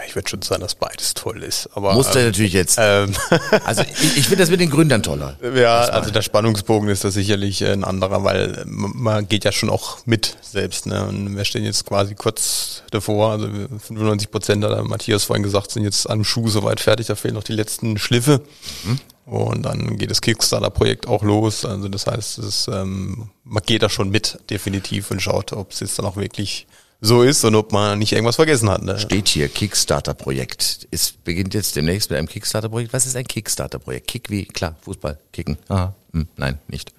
Ich 0.07 0.15
würde 0.15 0.29
schon 0.29 0.41
sagen, 0.41 0.61
dass 0.61 0.75
beides 0.75 1.13
toll 1.13 1.43
ist. 1.43 1.69
Aber 1.73 1.93
muss 1.93 2.15
ähm, 2.15 2.25
natürlich 2.27 2.53
jetzt. 2.53 2.77
Ähm, 2.79 3.13
also 3.65 3.81
ich, 3.83 4.17
ich 4.17 4.23
finde 4.27 4.37
das 4.37 4.49
mit 4.49 4.59
den 4.59 4.69
Gründern 4.69 5.03
toller. 5.03 5.37
Ja, 5.55 5.81
also 5.81 6.11
der 6.11 6.21
Spannungsbogen 6.21 6.89
ist 6.89 7.03
da 7.03 7.11
sicherlich 7.11 7.63
ein 7.65 7.83
anderer, 7.83 8.23
weil 8.23 8.63
man 8.65 9.27
geht 9.27 9.43
ja 9.43 9.51
schon 9.51 9.69
auch 9.69 9.99
mit 10.05 10.37
selbst. 10.41 10.85
Ne? 10.85 11.05
Und 11.05 11.35
wir 11.35 11.45
stehen 11.45 11.65
jetzt 11.65 11.85
quasi 11.85 12.15
kurz 12.15 12.83
davor. 12.91 13.31
Also 13.31 13.47
95 13.47 14.31
Prozent, 14.31 14.63
hat 14.63 14.83
Matthias 14.85 15.25
vorhin 15.25 15.43
gesagt, 15.43 15.71
sind 15.71 15.83
jetzt 15.83 16.09
am 16.09 16.23
Schuh 16.23 16.47
soweit 16.47 16.79
fertig. 16.79 17.07
Da 17.07 17.15
fehlen 17.15 17.33
noch 17.33 17.43
die 17.43 17.53
letzten 17.53 17.97
Schliffe. 17.97 18.41
Hm. 18.83 18.99
Und 19.25 19.63
dann 19.63 19.97
geht 19.97 20.09
das 20.09 20.21
Kickstarter-Projekt 20.21 21.07
auch 21.07 21.21
los. 21.21 21.65
Also 21.65 21.89
das 21.89 22.07
heißt, 22.07 22.37
es, 22.37 22.69
ähm, 22.69 23.29
man 23.43 23.61
geht 23.65 23.83
da 23.83 23.89
schon 23.89 24.09
mit, 24.09 24.39
definitiv, 24.49 25.11
und 25.11 25.21
schaut, 25.21 25.51
ob 25.51 25.71
es 25.71 25.81
jetzt 25.81 25.99
dann 25.99 26.05
auch 26.05 26.15
wirklich 26.15 26.65
so 27.01 27.21
ist 27.21 27.43
und 27.45 27.55
ob 27.55 27.71
man 27.71 27.99
nicht 27.99 28.13
irgendwas 28.13 28.37
vergessen 28.37 28.69
hat. 28.69 28.83
Ne? 28.83 28.97
Steht 28.97 29.27
hier 29.27 29.47
Kickstarter-Projekt. 29.47 30.87
Es 30.91 31.11
beginnt 31.11 31.53
jetzt 31.53 31.75
demnächst 31.75 32.09
mit 32.09 32.17
einem 32.17 32.27
Kickstarter-Projekt. 32.27 32.93
Was 32.93 33.05
ist 33.05 33.15
ein 33.15 33.25
Kickstarter-Projekt? 33.25 34.07
Kick 34.07 34.29
wie, 34.29 34.45
klar, 34.45 34.75
Fußball, 34.81 35.19
kicken. 35.31 35.57
Aha, 35.67 35.93
hm, 36.13 36.27
nein, 36.37 36.59
nicht. 36.67 36.93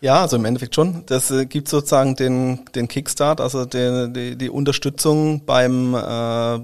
Ja, 0.00 0.20
also 0.20 0.36
im 0.36 0.44
Endeffekt 0.44 0.74
schon. 0.74 1.04
Das 1.06 1.30
äh, 1.30 1.46
gibt 1.46 1.68
sozusagen 1.68 2.16
den, 2.16 2.64
den 2.74 2.88
Kickstart, 2.88 3.40
also 3.40 3.64
die, 3.64 4.12
die, 4.12 4.36
die 4.36 4.50
Unterstützung 4.50 5.44
beim 5.44 5.94
äh, 5.94 6.58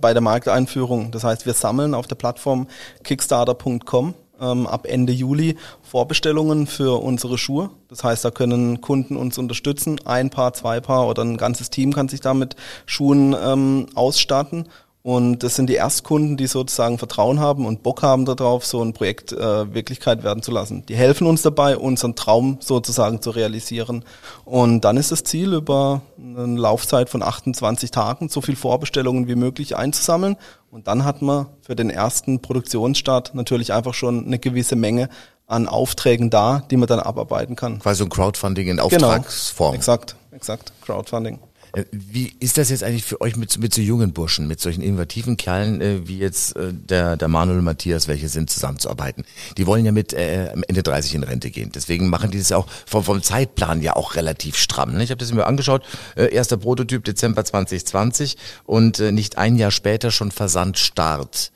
bei 0.00 0.12
der 0.12 0.22
Markteinführung. 0.22 1.10
Das 1.10 1.24
heißt, 1.24 1.46
wir 1.46 1.54
sammeln 1.54 1.94
auf 1.94 2.06
der 2.06 2.14
Plattform 2.14 2.68
kickstarter.com 3.04 4.14
ähm, 4.42 4.66
ab 4.66 4.86
Ende 4.86 5.12
Juli 5.12 5.56
Vorbestellungen 5.82 6.66
für 6.66 7.02
unsere 7.02 7.38
Schuhe. 7.38 7.70
Das 7.88 8.04
heißt, 8.04 8.24
da 8.24 8.30
können 8.30 8.80
Kunden 8.80 9.16
uns 9.16 9.38
unterstützen. 9.38 10.00
Ein 10.04 10.30
Paar, 10.30 10.52
zwei 10.52 10.80
Paar 10.80 11.08
oder 11.08 11.22
ein 11.22 11.36
ganzes 11.36 11.70
Team 11.70 11.92
kann 11.92 12.08
sich 12.08 12.20
damit 12.20 12.56
Schuhen 12.86 13.34
ähm, 13.40 13.86
ausstatten. 13.94 14.68
Und 15.04 15.42
das 15.42 15.56
sind 15.56 15.68
die 15.68 15.74
Erstkunden, 15.74 16.36
die 16.36 16.46
sozusagen 16.46 16.96
Vertrauen 16.96 17.40
haben 17.40 17.66
und 17.66 17.82
Bock 17.82 18.02
haben 18.02 18.24
darauf, 18.24 18.64
so 18.64 18.80
ein 18.84 18.92
Projekt 18.92 19.32
äh, 19.32 19.74
Wirklichkeit 19.74 20.22
werden 20.22 20.44
zu 20.44 20.52
lassen. 20.52 20.86
Die 20.86 20.94
helfen 20.94 21.26
uns 21.26 21.42
dabei, 21.42 21.76
unseren 21.76 22.14
Traum 22.14 22.58
sozusagen 22.60 23.20
zu 23.20 23.30
realisieren. 23.30 24.04
Und 24.44 24.82
dann 24.82 24.96
ist 24.96 25.10
das 25.10 25.24
Ziel, 25.24 25.54
über 25.54 26.02
eine 26.16 26.56
Laufzeit 26.56 27.10
von 27.10 27.22
28 27.22 27.90
Tagen 27.90 28.28
so 28.28 28.40
viel 28.40 28.54
Vorbestellungen 28.54 29.26
wie 29.26 29.34
möglich 29.34 29.76
einzusammeln. 29.76 30.36
Und 30.70 30.86
dann 30.86 31.04
hat 31.04 31.20
man 31.20 31.46
für 31.62 31.74
den 31.74 31.90
ersten 31.90 32.40
Produktionsstart 32.40 33.34
natürlich 33.34 33.72
einfach 33.72 33.94
schon 33.94 34.24
eine 34.24 34.38
gewisse 34.38 34.76
Menge 34.76 35.08
an 35.48 35.66
Aufträgen 35.66 36.30
da, 36.30 36.62
die 36.70 36.76
man 36.76 36.86
dann 36.86 37.00
abarbeiten 37.00 37.56
kann. 37.56 37.80
Quasi 37.80 38.04
ein 38.04 38.08
Crowdfunding 38.08 38.68
in 38.68 38.76
genau. 38.76 38.86
Auftragsform. 38.86 39.72
Genau, 39.72 39.78
exakt, 39.78 40.16
exakt, 40.30 40.72
Crowdfunding. 40.80 41.40
Äh, 41.72 41.84
wie 41.90 42.32
ist 42.40 42.58
das 42.58 42.70
jetzt 42.70 42.84
eigentlich 42.84 43.04
für 43.04 43.20
euch 43.20 43.36
mit, 43.36 43.58
mit 43.58 43.74
so 43.74 43.80
jungen 43.80 44.12
Burschen, 44.12 44.46
mit 44.46 44.60
solchen 44.60 44.82
innovativen 44.82 45.36
Kerlen 45.36 45.80
äh, 45.80 46.06
wie 46.06 46.18
jetzt 46.18 46.56
äh, 46.56 46.72
der, 46.72 47.16
der 47.16 47.28
Manuel 47.28 47.58
und 47.58 47.64
Matthias, 47.64 48.08
welche 48.08 48.28
sind, 48.28 48.50
zusammenzuarbeiten? 48.50 49.24
Die 49.56 49.66
wollen 49.66 49.84
ja 49.84 49.92
mit 49.92 50.12
äh, 50.12 50.52
Ende 50.52 50.82
30 50.82 51.14
in 51.14 51.22
Rente 51.22 51.50
gehen. 51.50 51.70
Deswegen 51.74 52.08
machen 52.08 52.30
die 52.30 52.38
das 52.38 52.50
ja 52.50 52.58
auch 52.58 52.66
vom, 52.86 53.04
vom 53.04 53.22
Zeitplan 53.22 53.82
ja 53.82 53.96
auch 53.96 54.14
relativ 54.14 54.56
stramm. 54.56 54.92
Ne? 54.92 55.04
Ich 55.04 55.10
habe 55.10 55.18
das 55.18 55.32
mir 55.32 55.46
angeschaut, 55.46 55.82
äh, 56.16 56.32
erster 56.32 56.56
Prototyp 56.56 57.04
Dezember 57.04 57.44
2020 57.44 58.36
und 58.64 59.00
äh, 59.00 59.12
nicht 59.12 59.38
ein 59.38 59.56
Jahr 59.56 59.70
später 59.70 60.10
schon 60.10 60.30
Versandstart. 60.30 61.52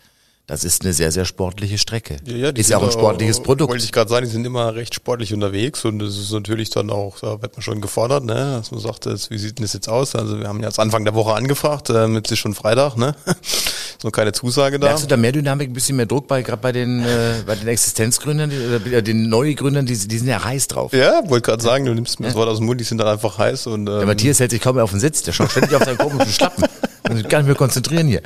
Das 0.48 0.62
ist 0.62 0.82
eine 0.82 0.92
sehr, 0.92 1.10
sehr 1.10 1.24
sportliche 1.24 1.76
Strecke. 1.76 2.18
Ja, 2.24 2.36
ja, 2.36 2.48
ist 2.50 2.70
ja 2.70 2.78
auch 2.78 2.84
ein 2.84 2.92
sportliches 2.92 3.42
Produkt. 3.42 3.68
Wollte 3.72 3.84
ich 3.84 3.90
gerade 3.90 4.08
sagen, 4.08 4.26
die 4.26 4.30
sind 4.30 4.44
immer 4.44 4.76
recht 4.76 4.94
sportlich 4.94 5.34
unterwegs 5.34 5.84
und 5.84 5.98
das 5.98 6.16
ist 6.16 6.30
natürlich 6.30 6.70
dann 6.70 6.90
auch, 6.90 7.18
da 7.18 7.42
wird 7.42 7.56
man 7.56 7.62
schon 7.62 7.80
gefordert, 7.80 8.24
ne? 8.24 8.58
dass 8.58 8.70
man 8.70 8.78
sagt, 8.78 9.06
wie 9.06 9.38
sieht 9.38 9.58
denn 9.58 9.64
das 9.64 9.72
jetzt 9.72 9.88
aus? 9.88 10.14
Also 10.14 10.38
wir 10.38 10.46
haben 10.46 10.62
jetzt 10.62 10.78
Anfang 10.78 11.04
der 11.04 11.14
Woche 11.14 11.34
angefragt, 11.34 11.90
äh, 11.90 12.06
jetzt 12.06 12.30
ist 12.30 12.38
schon 12.38 12.54
Freitag, 12.54 12.96
ne? 12.96 13.16
ist 13.26 14.04
noch 14.04 14.12
keine 14.12 14.30
Zusage 14.30 14.78
da. 14.78 14.86
Merkst 14.86 15.02
du 15.02 15.08
da 15.08 15.16
mehr 15.16 15.32
Dynamik, 15.32 15.68
ein 15.70 15.72
bisschen 15.72 15.96
mehr 15.96 16.06
Druck 16.06 16.28
bei 16.28 16.42
gerade 16.42 16.62
bei 16.62 16.70
den 16.70 17.00
äh, 17.04 17.42
bei 17.44 17.56
den 17.56 17.66
Existenzgründern 17.66 18.52
oder 18.86 19.02
den 19.02 19.28
Neugründern, 19.28 19.84
die, 19.84 19.98
die 19.98 20.18
sind 20.18 20.28
ja 20.28 20.44
heiß 20.44 20.68
drauf. 20.68 20.92
Ja, 20.92 21.28
wollte 21.28 21.50
gerade 21.50 21.62
sagen, 21.62 21.86
du 21.86 21.94
nimmst 21.94 22.20
mir 22.20 22.26
das 22.26 22.36
Wort 22.36 22.48
aus 22.48 22.58
dem 22.58 22.66
Mund, 22.66 22.80
die 22.80 22.84
sind 22.84 22.98
dann 22.98 23.08
einfach 23.08 23.36
heiß 23.36 23.66
und 23.66 23.88
ähm, 23.88 23.96
Der 23.98 24.06
Matthias 24.06 24.38
hält 24.38 24.52
sich 24.52 24.60
kaum 24.60 24.76
mehr 24.76 24.84
auf 24.84 24.92
den 24.92 25.00
Sitz, 25.00 25.24
der 25.24 25.32
schaut 25.32 25.50
ständig 25.50 25.74
auf 25.74 25.82
seinen 25.82 25.98
komischen 25.98 26.32
Schlappen. 26.32 26.66
Man 27.08 27.22
kann 27.24 27.40
nicht 27.40 27.48
mehr 27.48 27.56
konzentrieren 27.56 28.06
hier. 28.06 28.22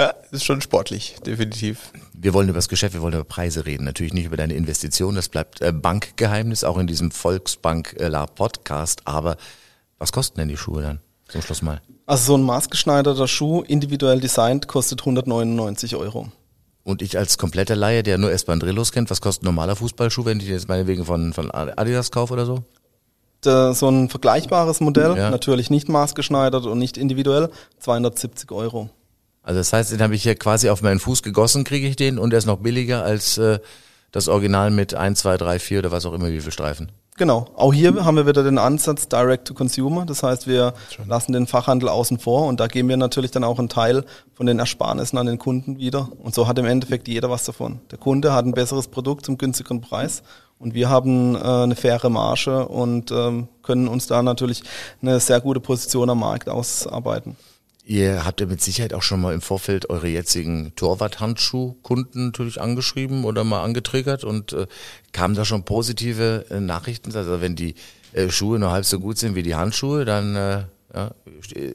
Ja, 0.00 0.14
ist 0.30 0.46
schon 0.46 0.62
sportlich, 0.62 1.16
definitiv. 1.26 1.92
Wir 2.14 2.32
wollen 2.32 2.48
über 2.48 2.56
das 2.56 2.70
Geschäft, 2.70 2.94
wir 2.94 3.02
wollen 3.02 3.12
über 3.12 3.24
Preise 3.24 3.66
reden. 3.66 3.84
Natürlich 3.84 4.14
nicht 4.14 4.24
über 4.24 4.38
deine 4.38 4.54
Investition, 4.54 5.14
das 5.14 5.28
bleibt 5.28 5.60
äh, 5.60 5.72
Bankgeheimnis, 5.72 6.64
auch 6.64 6.78
in 6.78 6.86
diesem 6.86 7.10
Volksbank 7.10 7.96
äh, 8.00 8.08
La 8.08 8.24
Podcast. 8.24 9.02
Aber 9.04 9.36
was 9.98 10.10
kosten 10.10 10.40
denn 10.40 10.48
die 10.48 10.56
Schuhe 10.56 10.80
dann? 10.80 11.00
Zum 11.28 11.42
Schluss 11.42 11.60
mal. 11.60 11.82
Also 12.06 12.32
so 12.32 12.38
ein 12.38 12.42
maßgeschneiderter 12.44 13.28
Schuh, 13.28 13.60
individuell 13.60 14.20
designt, 14.20 14.68
kostet 14.68 15.00
199 15.02 15.96
Euro. 15.96 16.32
Und 16.82 17.02
ich 17.02 17.18
als 17.18 17.36
kompletter 17.36 17.76
Laie, 17.76 18.02
der 18.02 18.16
nur 18.16 18.32
Espandrillos 18.32 18.92
kennt, 18.92 19.10
was 19.10 19.20
kostet 19.20 19.42
ein 19.42 19.46
normaler 19.48 19.76
Fußballschuh, 19.76 20.24
wenn 20.24 20.40
ich 20.40 20.48
jetzt 20.48 20.66
meinetwegen 20.66 21.04
von, 21.04 21.34
von 21.34 21.50
Adidas 21.50 22.10
kaufe 22.10 22.32
oder 22.32 22.46
so? 22.46 22.64
so 23.42 23.88
ein 23.88 24.10
vergleichbares 24.10 24.80
Modell, 24.80 25.16
ja. 25.16 25.30
natürlich 25.30 25.70
nicht 25.70 25.88
maßgeschneidert 25.88 26.66
und 26.66 26.78
nicht 26.78 26.98
individuell, 26.98 27.50
270 27.78 28.50
Euro. 28.52 28.90
Also 29.42 29.58
das 29.58 29.72
heißt, 29.72 29.92
den 29.92 30.02
habe 30.02 30.14
ich 30.14 30.22
hier 30.22 30.34
quasi 30.34 30.68
auf 30.68 30.82
meinen 30.82 31.00
Fuß 31.00 31.22
gegossen, 31.22 31.64
kriege 31.64 31.86
ich 31.86 31.96
den 31.96 32.18
und 32.18 32.32
er 32.32 32.38
ist 32.38 32.46
noch 32.46 32.58
billiger 32.58 33.02
als 33.02 33.38
äh, 33.38 33.58
das 34.12 34.28
Original 34.28 34.70
mit 34.70 34.94
1, 34.94 35.20
2, 35.20 35.36
3, 35.36 35.58
4 35.58 35.78
oder 35.80 35.92
was 35.92 36.04
auch 36.04 36.12
immer, 36.12 36.30
wie 36.30 36.40
viel 36.40 36.52
Streifen. 36.52 36.92
Genau. 37.20 37.48
Auch 37.54 37.74
hier 37.74 38.02
haben 38.02 38.16
wir 38.16 38.26
wieder 38.26 38.42
den 38.42 38.56
Ansatz 38.56 39.06
Direct 39.06 39.46
to 39.46 39.52
Consumer. 39.52 40.06
Das 40.06 40.22
heißt, 40.22 40.46
wir 40.46 40.72
Schön. 40.88 41.06
lassen 41.06 41.34
den 41.34 41.46
Fachhandel 41.46 41.90
außen 41.90 42.18
vor 42.18 42.46
und 42.46 42.60
da 42.60 42.66
geben 42.66 42.88
wir 42.88 42.96
natürlich 42.96 43.30
dann 43.30 43.44
auch 43.44 43.58
einen 43.58 43.68
Teil 43.68 44.06
von 44.32 44.46
den 44.46 44.58
Ersparnissen 44.58 45.18
an 45.18 45.26
den 45.26 45.38
Kunden 45.38 45.76
wieder. 45.76 46.08
Und 46.22 46.34
so 46.34 46.48
hat 46.48 46.58
im 46.58 46.64
Endeffekt 46.64 47.08
jeder 47.08 47.28
was 47.28 47.44
davon. 47.44 47.80
Der 47.90 47.98
Kunde 47.98 48.32
hat 48.32 48.46
ein 48.46 48.54
besseres 48.54 48.88
Produkt 48.88 49.26
zum 49.26 49.36
günstigeren 49.36 49.82
Preis 49.82 50.22
und 50.58 50.72
wir 50.72 50.88
haben 50.88 51.34
äh, 51.34 51.40
eine 51.40 51.76
faire 51.76 52.08
Marge 52.08 52.66
und 52.66 53.10
ähm, 53.10 53.48
können 53.62 53.86
uns 53.86 54.06
da 54.06 54.22
natürlich 54.22 54.62
eine 55.02 55.20
sehr 55.20 55.42
gute 55.42 55.60
Position 55.60 56.08
am 56.08 56.20
Markt 56.20 56.48
ausarbeiten. 56.48 57.36
Ihr 57.90 58.24
habt 58.24 58.40
ja 58.40 58.46
mit 58.46 58.62
Sicherheit 58.62 58.94
auch 58.94 59.02
schon 59.02 59.20
mal 59.20 59.34
im 59.34 59.40
Vorfeld 59.40 59.90
eure 59.90 60.06
jetzigen 60.06 60.72
Torwart-Handschuh-Kunden 60.76 62.26
natürlich 62.26 62.60
angeschrieben 62.60 63.24
oder 63.24 63.42
mal 63.42 63.64
angetriggert 63.64 64.22
und 64.22 64.52
äh, 64.52 64.68
kamen 65.10 65.34
da 65.34 65.44
schon 65.44 65.64
positive 65.64 66.46
äh, 66.50 66.60
Nachrichten? 66.60 67.12
Also 67.16 67.40
wenn 67.40 67.56
die 67.56 67.74
äh, 68.12 68.30
Schuhe 68.30 68.60
nur 68.60 68.70
halb 68.70 68.84
so 68.84 69.00
gut 69.00 69.18
sind 69.18 69.34
wie 69.34 69.42
die 69.42 69.56
Handschuhe, 69.56 70.04
dann 70.04 70.36
äh, 70.36 70.62
ja, 70.94 71.10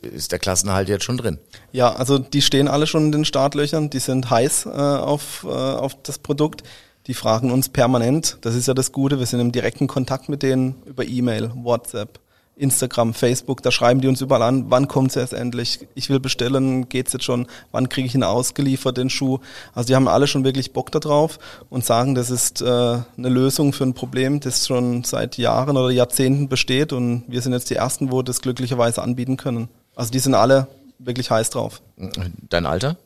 ist 0.03 0.31
der 0.31 0.39
Klassenhalt 0.39 0.87
jetzt 0.87 1.03
schon 1.03 1.17
drin. 1.17 1.37
Ja, 1.73 1.91
also 1.91 2.17
die 2.17 2.41
stehen 2.41 2.69
alle 2.69 2.87
schon 2.87 3.07
in 3.07 3.11
den 3.11 3.25
Startlöchern, 3.25 3.89
die 3.89 3.99
sind 3.99 4.29
heiß 4.29 4.67
äh, 4.67 4.69
auf, 4.69 5.43
äh, 5.43 5.49
auf 5.49 6.01
das 6.01 6.19
Produkt. 6.19 6.63
Die 7.07 7.13
fragen 7.13 7.51
uns 7.51 7.67
permanent, 7.67 8.37
das 8.39 8.55
ist 8.55 8.69
ja 8.69 8.73
das 8.73 8.93
Gute, 8.93 9.19
wir 9.19 9.25
sind 9.25 9.41
im 9.41 9.51
direkten 9.51 9.87
Kontakt 9.87 10.29
mit 10.29 10.43
denen 10.43 10.75
über 10.85 11.05
E-Mail, 11.05 11.51
WhatsApp, 11.55 12.19
Instagram, 12.57 13.13
Facebook, 13.13 13.61
da 13.61 13.71
schreiben 13.71 14.01
die 14.01 14.07
uns 14.07 14.21
überall 14.21 14.41
an, 14.41 14.65
wann 14.69 14.87
kommt 14.87 15.09
es 15.09 15.15
erst 15.17 15.33
endlich? 15.33 15.87
Ich 15.93 16.09
will 16.09 16.19
bestellen, 16.19 16.87
geht's 16.87 17.13
jetzt 17.13 17.25
schon? 17.25 17.47
Wann 17.71 17.89
kriege 17.89 18.07
ich 18.07 18.15
ihn 18.15 18.23
ausgeliefert, 18.23 18.97
den 18.97 19.09
Schuh? 19.09 19.39
Also 19.73 19.87
die 19.87 19.95
haben 19.95 20.07
alle 20.07 20.27
schon 20.27 20.43
wirklich 20.43 20.71
Bock 20.71 20.91
darauf 20.91 21.37
und 21.69 21.85
sagen, 21.85 22.15
das 22.15 22.29
ist 22.29 22.61
äh, 22.61 22.65
eine 22.65 23.29
Lösung 23.29 23.73
für 23.73 23.83
ein 23.83 23.93
Problem, 23.93 24.39
das 24.39 24.67
schon 24.67 25.03
seit 25.03 25.37
Jahren 25.37 25.75
oder 25.75 25.89
Jahrzehnten 25.89 26.47
besteht 26.47 26.93
und 26.93 27.25
wir 27.27 27.41
sind 27.41 27.53
jetzt 27.53 27.69
die 27.69 27.75
Ersten, 27.75 28.11
wo 28.11 28.21
das 28.21 28.41
glücklicherweise 28.41 29.01
anbieten 29.01 29.37
können. 29.37 29.67
Also 29.95 30.11
die 30.11 30.19
sind 30.19 30.33
alle 30.33 30.67
wirklich 30.97 31.29
heiß 31.29 31.49
drauf. 31.49 31.81
Dein 32.49 32.65
Alter? 32.65 32.97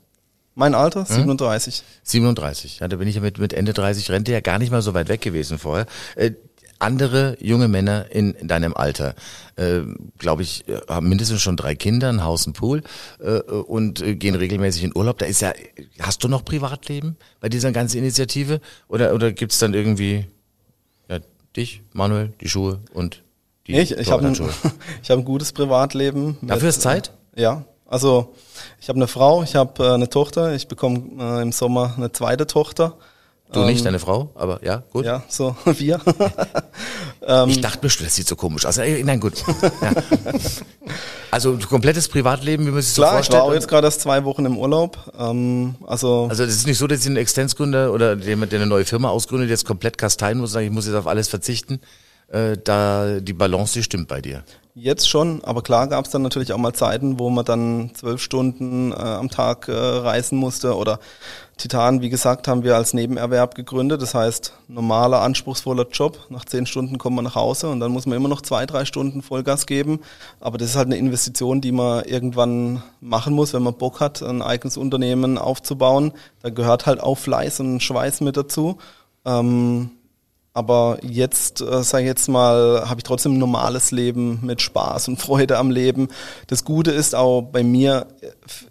Mein 0.60 0.76
Alter? 0.76 1.06
37. 1.06 1.78
Hm? 1.78 1.84
37. 2.04 2.80
Ja, 2.80 2.90
da 2.90 2.98
bin 2.98 3.08
ich 3.08 3.16
ja 3.16 3.22
mit, 3.22 3.38
mit 3.38 3.54
Ende 3.54 3.72
30 3.72 4.12
Rente 4.12 4.34
ja 4.34 4.42
gar 4.42 4.60
nicht 4.60 4.72
mal 4.72 4.82
so 4.82 4.94
weit 4.94 5.08
weg 5.08 5.22
gewesen 5.22 5.58
vorher. 5.58 5.86
Äh, 6.16 6.32
andere 6.80 7.38
junge 7.42 7.68
Männer 7.68 8.10
in, 8.12 8.34
in 8.34 8.48
deinem 8.48 8.74
Alter, 8.74 9.16
äh, 9.56 9.82
glaube 10.18 10.42
ich, 10.42 10.68
äh, 10.68 10.80
haben 10.88 11.10
mindestens 11.10 11.42
schon 11.42 11.58
drei 11.58 11.76
Kinder, 11.76 12.10
ein 12.10 12.24
Haus, 12.24 12.48
ein 12.48 12.54
Pool 12.54 12.84
äh, 13.20 13.40
und 13.40 14.02
äh, 14.02 14.16
gehen 14.16 14.36
regelmäßig 14.36 14.84
in 14.84 14.96
Urlaub. 14.96 15.20
Da 15.20 15.26
ist 15.26 15.42
ja, 15.42 15.54
hast 16.00 16.24
du 16.24 16.28
noch 16.28 16.44
Privatleben 16.44 17.18
bei 17.40 17.50
dieser 17.50 17.72
ganzen 17.72 17.98
Initiative? 17.98 18.62
Oder, 18.88 19.14
oder 19.14 19.32
gibt's 19.32 19.60
dann 19.60 19.74
irgendwie 19.74 20.26
ja, 21.10 21.20
dich, 21.56 21.82
Manuel, 21.94 22.34
die 22.42 22.50
Schuhe 22.50 22.80
und 22.94 23.24
die 23.68 23.78
Ich, 23.78 23.92
ich 23.92 24.12
habe 24.12 24.26
ein, 24.26 24.34
ich 25.04 25.12
hab 25.12 25.20
ein 25.20 25.26
gutes 25.26 25.52
Privatleben. 25.52 26.38
Dafür 26.42 26.70
ist 26.70 26.82
Zeit? 26.82 27.12
Ja, 27.36 27.66
also 27.86 28.36
ich 28.80 28.88
habe 28.88 28.98
eine 28.98 29.08
Frau, 29.08 29.44
ich 29.44 29.56
habe 29.56 29.84
äh, 29.84 29.94
eine 29.94 30.10
Tochter, 30.10 30.54
ich 30.54 30.68
bekomme 30.68 31.02
äh, 31.20 31.42
im 31.42 31.52
Sommer 31.52 31.94
eine 31.98 32.12
zweite 32.12 32.48
Tochter. 32.48 32.98
Du 33.52 33.62
nicht, 33.66 33.80
ähm, 33.80 33.86
deine 33.86 34.00
Frau, 34.00 34.30
aber 34.36 34.64
ja, 34.64 34.84
gut. 34.92 35.06
Ja, 35.06 35.24
so 35.28 35.56
wir. 35.66 36.00
Ähm, 37.22 37.50
ich 37.50 37.62
dachte 37.62 37.80
bestimmt, 37.80 38.08
das 38.08 38.16
sieht 38.16 38.28
so 38.28 38.36
komisch 38.36 38.66
aus. 38.66 38.78
Nein, 38.78 39.20
gut. 39.20 39.44
Ja. 39.82 39.92
Also 41.32 41.58
komplettes 41.70 42.08
Privatleben, 42.08 42.66
wie 42.66 42.72
man 42.72 42.82
sich 42.82 42.96
Klar, 42.96 43.10
so 43.10 43.16
vorstellt. 43.18 43.36
ich 43.36 43.44
war 43.44 43.50
auch 43.50 43.54
jetzt 43.54 43.68
gerade 43.68 43.86
erst 43.88 44.02
zwei 44.02 44.24
Wochen 44.24 44.46
im 44.46 44.58
Urlaub. 44.58 44.98
Ähm, 45.20 45.76
also 45.86 46.28
also 46.30 46.46
das 46.46 46.56
ist 46.56 46.66
nicht 46.66 46.78
so, 46.78 46.88
dass 46.88 47.04
Sie 47.04 47.10
ein 47.10 47.18
Existenzgründer 47.18 47.94
oder 47.94 48.16
jemand, 48.16 48.52
der 48.52 48.62
eine 48.62 48.70
neue 48.70 48.86
Firma 48.86 49.10
ausgründet, 49.10 49.50
jetzt 49.50 49.66
komplett 49.66 49.98
kasteien 49.98 50.40
muss 50.40 50.52
und 50.52 50.54
sagen, 50.54 50.66
ich 50.68 50.72
muss 50.72 50.88
jetzt 50.88 50.96
auf 50.96 51.08
alles 51.08 51.28
verzichten. 51.28 51.82
äh, 52.30 52.58
da 52.64 53.20
die 53.20 53.34
Balance, 53.34 53.74
die 53.74 53.84
stimmt 53.84 54.08
bei 54.08 54.22
dir. 54.22 54.44
Jetzt 54.76 55.10
schon, 55.10 55.44
aber 55.44 55.62
klar 55.62 55.88
gab 55.88 56.06
es 56.06 56.12
dann 56.12 56.22
natürlich 56.22 56.54
auch 56.54 56.58
mal 56.58 56.74
Zeiten, 56.74 57.20
wo 57.20 57.30
man 57.30 57.44
dann 57.44 57.92
zwölf 57.96 58.22
Stunden 58.22 58.92
äh, 58.92 58.96
am 58.96 59.30
Tag 59.30 59.68
äh, 59.68 59.74
reisen 59.74 60.38
musste 60.38 60.76
oder 60.78 61.00
Titan, 61.60 62.02
wie 62.02 62.10
gesagt, 62.10 62.48
haben 62.48 62.64
wir 62.64 62.78
als 62.78 62.94
Nebenerwerb 62.94 63.54
gegründet. 63.54 64.02
Das 64.02 64.16
heißt, 64.16 64.54
normaler, 64.70 65.22
anspruchsvoller 65.22 65.88
Job. 65.92 66.18
Nach 66.30 66.46
zehn 66.46 66.66
Stunden 66.66 66.98
kommt 66.98 67.18
man 67.18 67.26
nach 67.26 67.36
Hause 67.36 67.68
und 67.70 67.82
dann 67.82 67.92
muss 67.92 68.06
man 68.06 68.16
immer 68.16 68.30
noch 68.30 68.42
zwei, 68.42 68.66
drei 68.66 68.86
Stunden 68.86 69.22
Vollgas 69.22 69.66
geben. 69.66 70.00
Aber 70.40 70.58
das 70.58 70.70
ist 70.70 70.76
halt 70.78 70.88
eine 70.88 70.98
Investition, 70.98 71.60
die 71.60 71.74
man 71.74 72.06
irgendwann 72.06 72.82
machen 73.02 73.34
muss, 73.34 73.54
wenn 73.54 73.62
man 73.62 73.74
Bock 73.74 74.00
hat, 74.00 74.22
ein 74.24 74.42
eigenes 74.42 74.78
Unternehmen 74.78 75.38
aufzubauen. 75.38 76.14
Da 76.42 76.50
gehört 76.50 76.86
halt 76.86 77.02
auch 77.02 77.18
Fleiß 77.18 77.60
und 77.60 77.84
Schweiß 77.84 78.22
mit 78.22 78.38
dazu. 78.38 78.78
Ähm, 79.26 79.92
aber 80.54 80.98
jetzt, 81.04 81.62
äh, 81.62 81.84
sage 81.84 82.04
ich 82.04 82.08
jetzt 82.08 82.30
mal, 82.30 82.90
habe 82.90 83.00
ich 83.00 83.04
trotzdem 83.04 83.34
ein 83.34 83.38
normales 83.38 83.92
Leben 83.92 84.40
mit 84.44 84.62
Spaß 84.62 85.10
und 85.10 85.18
Freude 85.22 85.58
am 85.58 85.72
Leben. 85.72 86.08
Das 86.48 86.64
Gute 86.64 86.92
ist 86.92 87.16
auch 87.16 87.42
bei 87.42 87.64
mir 87.64 88.08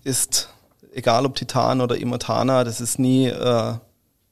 ist, 0.04 0.48
egal 0.98 1.24
ob 1.24 1.34
Titan 1.36 1.80
oder 1.80 1.96
Immortana, 1.96 2.64
das 2.64 2.80
ist 2.80 2.98
nie 2.98 3.26
äh, 3.26 3.74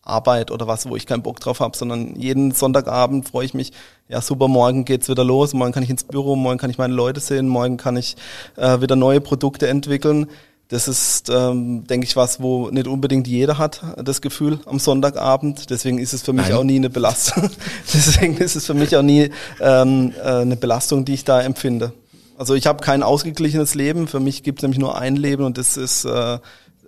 Arbeit 0.02 0.50
oder 0.50 0.66
was, 0.66 0.88
wo 0.88 0.96
ich 0.96 1.07
keinen 1.07 1.22
Bock 1.22 1.40
drauf 1.40 1.61
habe, 1.61 1.76
sondern 1.76 2.16
jeden 2.16 2.52
Sonntagabend 2.52 3.29
freue 3.29 3.46
ich 3.46 3.55
mich, 3.55 3.72
ja 4.09 4.20
super, 4.20 4.48
morgen 4.48 4.85
geht's 4.85 5.09
wieder 5.09 5.24
los, 5.24 5.52
morgen 5.55 5.72
kann 5.72 5.83
ich 5.83 5.90
ins 5.90 6.05
Büro, 6.05 6.37
morgen 6.37 6.59
kann 6.59 6.70
ich 6.70 6.79
meine 6.79 6.94
Leute 6.94 7.20
sehen, 7.20 7.48
morgen 7.48 7.76
kann 7.76 7.96
ich 7.96 8.16
äh, 8.57 8.81
wieder 8.81 8.96
neue 8.96 9.20
Produkte 9.20 9.68
entwickeln. 9.68 10.26
Das 10.68 10.88
ist, 10.88 11.31
ähm, 11.31 11.85
denke 11.87 12.07
ich, 12.07 12.16
was, 12.16 12.40
wo 12.40 12.70
nicht 12.70 12.88
unbedingt 12.88 13.29
jeder 13.29 13.57
hat, 13.57 13.83
das 14.02 14.20
Gefühl 14.20 14.59
am 14.66 14.81
Sonntagabend. 14.81 15.70
Deswegen 15.70 15.98
ist 15.98 16.12
es 16.12 16.22
für 16.22 16.33
mich 16.33 16.48
Nein. 16.48 16.57
auch 16.59 16.64
nie 16.64 16.74
eine 16.74 16.90
Belastung. 16.90 17.50
Deswegen 17.94 18.37
ist 18.38 18.57
es 18.57 18.66
für 18.66 18.74
mich 18.74 18.96
auch 18.96 19.02
nie 19.02 19.31
ähm, 19.61 20.12
äh, 20.20 20.29
eine 20.29 20.57
Belastung, 20.57 21.05
die 21.05 21.14
ich 21.14 21.24
da 21.24 21.40
empfinde. 21.40 21.92
Also 22.38 22.55
ich 22.55 22.66
habe 22.66 22.83
kein 22.83 23.03
ausgeglichenes 23.03 23.75
Leben. 23.75 24.09
Für 24.09 24.20
mich 24.20 24.42
gibt 24.42 24.59
es 24.59 24.62
nämlich 24.62 24.79
nur 24.79 24.99
ein 24.99 25.16
Leben 25.16 25.44
und 25.44 25.59
das 25.59 25.77
ist 25.77 26.05
äh, 26.05 26.38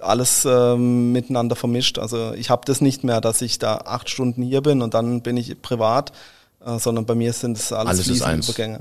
alles 0.01 0.45
ähm, 0.45 1.13
miteinander 1.13 1.57
vermischt. 1.57 1.99
Also 1.99 2.33
ich 2.35 2.51
habe 2.51 2.63
das 2.67 2.81
nicht 2.81 3.05
mehr, 3.05 3.21
dass 3.21 3.43
ich 3.43 3.59
da 3.59 3.77
acht 3.79 4.11
Stunden 4.11 4.43
hier 4.43 4.61
bin 4.61 4.83
und 4.83 4.95
dann 4.95 5.23
bin 5.23 5.37
ich 5.37 5.61
privat, 5.61 6.13
äh, 6.65 6.79
sondern 6.79 7.07
bei 7.07 7.15
mir 7.15 7.33
sind 7.33 7.57
es 7.57 7.73
alles, 7.73 7.91
alles 7.91 8.07
fließende 8.07 8.45
Übergänge. 8.45 8.81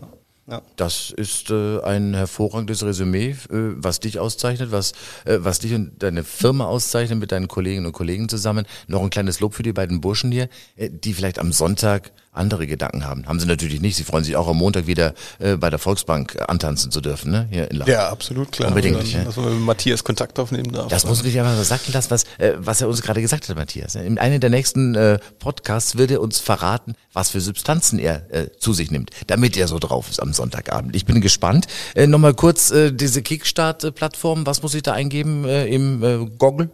Ja. 0.50 0.62
Das 0.78 1.12
ist 1.12 1.50
äh, 1.50 1.82
ein 1.82 2.14
hervorragendes 2.14 2.82
Resümee, 2.84 3.32
äh, 3.32 3.36
was 3.50 4.00
dich 4.00 4.18
auszeichnet, 4.18 4.72
was, 4.72 4.94
äh, 5.26 5.40
was 5.40 5.60
dich 5.60 5.74
und 5.74 6.02
deine 6.02 6.24
Firma 6.24 6.66
auszeichnet 6.66 7.20
mit 7.20 7.34
deinen 7.34 7.50
Kolleginnen 7.50 7.86
und 7.86 7.92
Kollegen 7.92 8.30
zusammen. 8.30 8.66
Noch 8.88 9.02
ein 9.02 9.10
kleines 9.10 9.42
Lob 9.42 9.56
für 9.56 9.64
die 9.64 9.74
beiden 9.74 10.00
Burschen 10.00 10.32
hier, 10.32 10.48
äh, 10.78 10.90
die 10.90 11.14
vielleicht 11.14 11.40
am 11.40 11.52
Sonntag 11.52 12.14
andere 12.38 12.68
Gedanken 12.68 13.04
haben. 13.04 13.28
Haben 13.28 13.40
sie 13.40 13.48
natürlich 13.48 13.82
nicht. 13.82 13.98
Sie 13.98 14.04
freuen 14.04 14.24
sich 14.24 14.36
auch 14.36 14.48
am 14.48 14.58
Montag 14.58 14.88
wieder 14.88 15.14
äh, 15.40 15.58
bei 15.58 15.70
der 15.70 15.80
Volksbank 15.80 16.38
antanzen 16.48 16.92
zu 16.92 17.02
dürfen, 17.02 17.32
ne? 17.32 17.48
Hier 17.50 17.70
in 17.70 17.78
Lachen. 17.78 17.92
Ja, 17.92 18.10
absolut, 18.10 18.52
klar. 18.52 18.70
Unbedingt. 18.70 18.98
Dann, 18.98 19.06
ja. 19.06 19.24
Dass 19.24 19.36
man 19.36 19.54
mit 19.54 19.64
Matthias 19.64 20.04
Kontakt 20.04 20.40
aufnehmen 20.40 20.72
darf. 20.72 20.88
Das 20.88 21.06
muss 21.06 21.24
ich 21.26 21.38
einfach 21.40 21.56
mal 21.56 21.64
sagen 21.64 21.82
lassen, 21.92 22.12
was, 22.12 22.24
äh, 22.38 22.54
was 22.58 22.82
er 22.82 22.88
uns 22.88 23.02
gerade 23.02 23.22
gesagt 23.22 23.50
hat, 23.50 23.56
Matthias. 23.56 23.96
In 23.96 24.20
einem 24.20 24.40
der 24.40 24.50
nächsten 24.50 24.96
äh, 24.96 25.20
Podcasts 25.40 25.98
wird 25.98 26.12
er 26.12 26.22
uns 26.22 26.40
verraten, 26.40 26.94
was 27.12 27.32
für 27.32 27.42
Substanzen 27.42 28.00
er 28.00 28.32
äh, 28.32 28.50
zu 28.60 28.74
sich 28.74 28.92
nimmt, 28.92 29.10
damit 29.28 29.58
er 29.58 29.68
so 29.68 29.80
drauf 29.80 30.10
ist 30.10 30.22
am 30.22 30.34
Sonntagabend. 30.38 30.96
Ich 30.96 31.06
bin 31.06 31.20
gespannt. 31.20 31.68
Äh, 31.96 32.08
Nochmal 32.08 32.34
kurz 32.34 32.72
äh, 32.72 32.94
diese 32.94 33.22
Kickstart-Plattform, 33.22 34.46
was 34.46 34.64
muss 34.64 34.74
ich 34.74 34.84
da 34.84 34.94
eingeben 34.94 35.44
äh, 35.46 35.68
im 35.68 36.04
äh, 36.04 36.26
Goggle? 36.38 36.70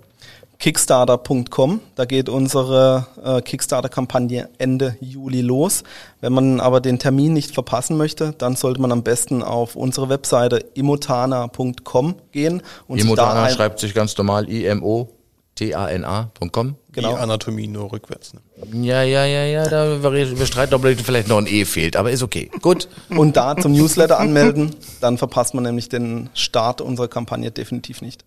Kickstarter.com. 0.60 1.82
Da 1.96 2.06
geht 2.06 2.30
unsere 2.30 3.08
äh, 3.22 3.42
Kickstarter-Kampagne 3.42 4.48
Ende 4.60 4.96
Juli 5.02 5.42
los. 5.42 5.84
Wenn 6.22 6.32
man 6.32 6.62
aber 6.62 6.80
den 6.80 7.00
Termin 7.00 7.34
nicht 7.34 7.54
verpassen 7.54 7.98
möchte, 7.98 8.34
dann 8.38 8.56
sollte 8.56 8.80
man 8.80 8.92
am 8.94 9.04
besten 9.04 9.44
auf 9.44 9.76
unsere 9.76 10.08
Webseite 10.08 10.64
imotana.com 10.74 12.16
gehen. 12.32 12.62
Und 12.88 13.00
Imotana 13.00 13.50
schreibt 13.50 13.80
sich 13.80 13.94
ganz 13.94 14.18
normal 14.18 14.50
I-M-O. 14.50 15.10
T-A-N-A.com. 15.56 16.76
Genau. 16.92 17.10
Die 17.10 17.16
Anatomie 17.16 17.68
nur 17.68 17.92
rückwärts. 17.92 18.34
Ne? 18.34 18.42
Ja, 18.86 19.04
ja, 19.04 19.26
ja, 19.26 19.46
ja, 19.46 19.68
da 19.68 20.02
wir 20.14 20.46
streiten, 20.46 20.74
ob 20.74 20.84
vielleicht 20.84 21.28
noch 21.28 21.38
ein 21.38 21.48
E 21.48 21.66
fehlt, 21.66 21.96
aber 21.96 22.12
ist 22.12 22.24
okay. 22.24 22.50
Gut. 22.62 22.88
Und 23.10 23.36
da 23.36 23.56
zum 23.58 23.72
Newsletter 23.72 24.20
anmelden, 24.20 24.76
dann 25.02 25.18
verpasst 25.18 25.54
man 25.54 25.64
nämlich 25.64 25.90
den 25.90 26.30
Start 26.34 26.82
unserer 26.82 27.08
Kampagne 27.08 27.52
definitiv 27.52 28.02
nicht. 28.02 28.26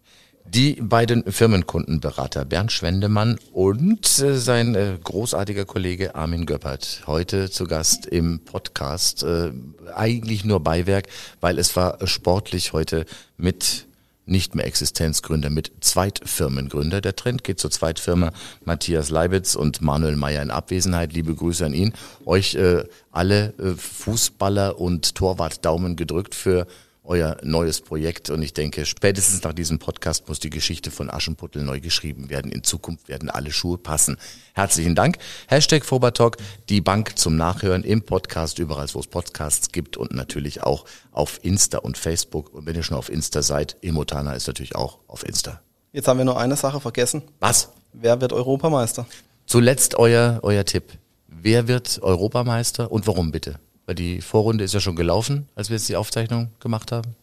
Die 0.49 0.75
beiden 0.75 1.25
Firmenkundenberater 1.31 2.45
Bernd 2.45 2.71
Schwendemann 2.71 3.39
und 3.53 4.07
äh, 4.21 4.37
sein 4.37 4.77
äh, 4.77 4.97
großartiger 5.03 5.65
Kollege 5.65 6.15
Armin 6.15 6.47
Göppert. 6.47 7.03
Heute 7.07 7.51
zu 7.51 7.65
Gast 7.65 8.07
im 8.07 8.41
Podcast. 8.45 9.25
Äh, 9.25 9.51
eigentlich 9.95 10.45
nur 10.45 10.61
Beiwerk, 10.61 11.09
weil 11.41 11.59
es 11.59 11.75
war 11.75 11.99
sportlich 12.07 12.73
heute 12.73 13.07
mit 13.37 13.86
nicht 14.27 14.55
mehr 14.55 14.67
Existenzgründer, 14.67 15.51
mit 15.51 15.73
Zweitfirmengründer. 15.81 17.01
Der 17.01 17.17
Trend 17.17 17.45
geht 17.45 17.61
zur 17.61 17.71
Zweitfirma 17.71 18.33
Matthias 18.65 19.11
Leibitz 19.11 19.55
und 19.55 19.81
Manuel 19.81 20.17
Meyer 20.17 20.43
in 20.43 20.51
Abwesenheit. 20.51 21.13
Liebe 21.13 21.35
Grüße 21.35 21.65
an 21.65 21.73
ihn. 21.73 21.95
Euch 22.27 22.57
äh, 22.57 22.85
alle 23.13 23.55
äh, 23.59 23.75
Fußballer 23.77 24.79
und 24.81 25.15
Torwart 25.15 25.65
Daumen 25.65 25.97
gedrückt 25.97 26.35
für 26.35 26.67
euer 27.07 27.37
neues 27.43 27.81
Projekt. 27.81 28.31
Und 28.31 28.43
ich 28.43 28.53
denke, 28.53 28.85
spätestens 28.87 29.43
nach 29.43 29.53
diesem 29.53 29.79
Podcast 29.79 30.29
muss 30.29 30.41
die 30.41 30.51
Geschichte 30.51 30.91
von 30.91 31.11
Aschenputtel 31.11 31.63
neu 31.63 31.81
geschrieben 31.81 32.29
werden. 32.29 32.53
In 32.53 32.63
Zukunft 32.63 33.09
werden 33.09 33.31
alle 33.31 33.53
Schuhe 33.53 33.79
passen. 33.79 34.19
Herzlichen 34.55 34.95
Dank. 34.95 35.19
Hashtag 35.49 35.85
Fobertalk, 35.85 36.37
die 36.69 36.81
Bank 36.81 37.19
zum 37.19 37.37
Nachhören 37.37 37.85
im 37.85 38.03
Podcast, 38.03 38.59
überall 38.59 38.87
wo 38.93 39.01
es 39.01 39.07
Podcasts 39.07 39.73
gibt 39.73 39.97
und 39.97 40.13
natürlich 40.13 40.63
auch 40.63 40.85
auf 41.13 41.41
Insta 41.43 41.79
und 41.79 41.99
Facebook. 41.99 42.53
Und 42.53 42.67
wenn 42.67 42.77
ihr 42.77 42.83
schon 42.83 42.97
auf 42.97 43.09
Insta 43.09 43.43
seid, 43.43 43.77
Emotana 43.83 44.35
ist 44.35 44.47
natürlich 44.47 44.77
auch 44.77 44.99
auf 45.07 45.27
Insta. 45.27 45.61
Jetzt 45.93 46.09
haben 46.09 46.19
wir 46.19 46.25
nur 46.25 46.39
eine 46.39 46.57
Sache 46.57 46.81
vergessen. 46.81 47.23
Was? 47.41 47.71
Wer 47.93 48.21
wird 48.21 48.33
Europameister? 48.33 49.07
Zuletzt 49.47 49.95
euer, 49.95 50.41
euer 50.43 50.65
Tipp. 50.65 50.93
Wer 51.29 51.69
wird 51.69 52.01
Europameister 52.03 52.91
und 52.91 53.07
warum 53.07 53.31
bitte? 53.31 53.59
Weil 53.87 53.95
die 53.95 54.21
Vorrunde 54.21 54.65
ist 54.65 54.75
ja 54.75 54.81
schon 54.81 54.97
gelaufen, 54.97 55.49
als 55.55 55.71
wir 55.71 55.77
jetzt 55.77 55.89
die 55.89 55.97
Aufzeichnung 55.97 56.51
gemacht 56.61 56.93
haben. 56.93 57.15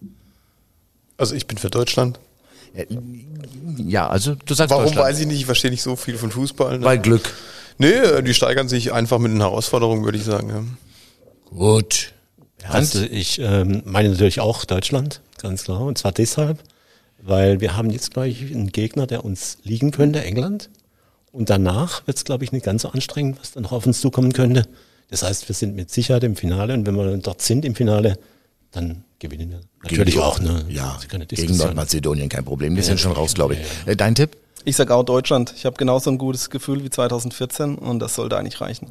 Also 1.17 1.35
ich 1.35 1.45
bin 1.45 1.57
für 1.57 1.69
Deutschland. 1.69 2.19
Ja, 3.77 4.07
also 4.07 4.35
du 4.35 4.53
sagst 4.53 4.71
Warum 4.71 4.95
weiß 4.95 5.19
ich 5.19 5.27
nicht, 5.27 5.39
ich 5.39 5.45
verstehe 5.45 5.69
nicht 5.69 5.83
so 5.83 5.95
viel 5.95 6.17
von 6.17 6.31
Fußball. 6.31 6.79
Ne? 6.79 6.85
Weil 6.85 6.99
Glück. 6.99 7.33
Nee, 7.77 8.21
die 8.21 8.33
steigern 8.33 8.67
sich 8.67 8.93
einfach 8.93 9.19
mit 9.19 9.31
den 9.31 9.41
Herausforderungen, 9.41 10.05
würde 10.05 10.17
ich 10.17 10.23
sagen. 10.23 10.49
Ja. 10.49 10.63
Gut. 11.55 12.13
Also 12.67 13.01
ich 13.01 13.39
ähm, 13.39 13.83
meine 13.85 14.09
natürlich 14.09 14.39
auch 14.39 14.65
Deutschland, 14.65 15.21
ganz 15.39 15.65
klar. 15.65 15.81
Und 15.81 15.97
zwar 15.97 16.13
deshalb, 16.13 16.59
weil 17.21 17.61
wir 17.61 17.75
haben 17.75 17.89
jetzt, 17.89 18.11
glaube 18.11 18.29
ich, 18.29 18.41
einen 18.41 18.71
Gegner, 18.71 19.05
der 19.05 19.25
uns 19.25 19.57
liegen 19.63 19.91
könnte, 19.91 20.23
England. 20.23 20.69
Und 21.31 21.49
danach 21.49 22.07
wird 22.07 22.17
es, 22.17 22.25
glaube 22.25 22.43
ich, 22.43 22.51
nicht 22.51 22.65
ganz 22.65 22.83
so 22.83 22.89
anstrengend, 22.89 23.39
was 23.39 23.51
dann 23.51 23.63
noch 23.63 23.71
auf 23.71 23.85
uns 23.85 23.99
zukommen 23.99 24.33
könnte. 24.33 24.67
Das 25.13 25.21
heißt, 25.21 25.47
wir 25.47 25.53
sind 25.53 25.75
mit 25.75 25.91
Sicherheit 25.91 26.23
im 26.23 26.35
Finale 26.35 26.73
und 26.73 26.87
wenn 26.87 26.95
wir 26.95 27.15
dort 27.17 27.39
sind 27.39 27.65
im 27.65 27.75
Finale, 27.75 28.17
dann 28.71 29.03
gewinnen 29.19 29.51
wir 29.51 29.61
natürlich 29.83 30.17
auch. 30.17 30.39
Ne? 30.39 30.65
Ja, 30.69 30.99
gegen 31.27 31.55
Nordmazedonien 31.55 32.29
kein 32.29 32.43
Problem. 32.43 32.73
Die 32.73 32.81
ja, 32.81 32.87
sind 32.87 32.99
schon 32.99 33.11
raus, 33.11 33.35
glaube 33.35 33.53
ich. 33.53 33.59
Ja. 33.85 33.91
Äh, 33.91 33.95
dein 33.95 34.15
Tipp? 34.15 34.35
Ich 34.65 34.75
sage 34.75 34.95
auch 34.95 35.03
Deutschland. 35.03 35.53
Ich 35.55 35.67
habe 35.67 35.75
genauso 35.75 36.09
ein 36.09 36.17
gutes 36.17 36.49
Gefühl 36.49 36.83
wie 36.83 36.89
2014 36.89 37.75
und 37.75 37.99
das 37.99 38.15
sollte 38.15 38.37
eigentlich 38.37 38.59
reichen. 38.59 38.89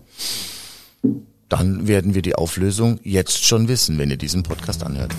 Dann 1.48 1.88
werden 1.88 2.14
wir 2.14 2.22
die 2.22 2.36
Auflösung 2.36 3.00
jetzt 3.02 3.44
schon 3.44 3.66
wissen, 3.66 3.98
wenn 3.98 4.08
ihr 4.08 4.16
diesen 4.16 4.44
Podcast 4.44 4.84
anhört. 4.84 5.10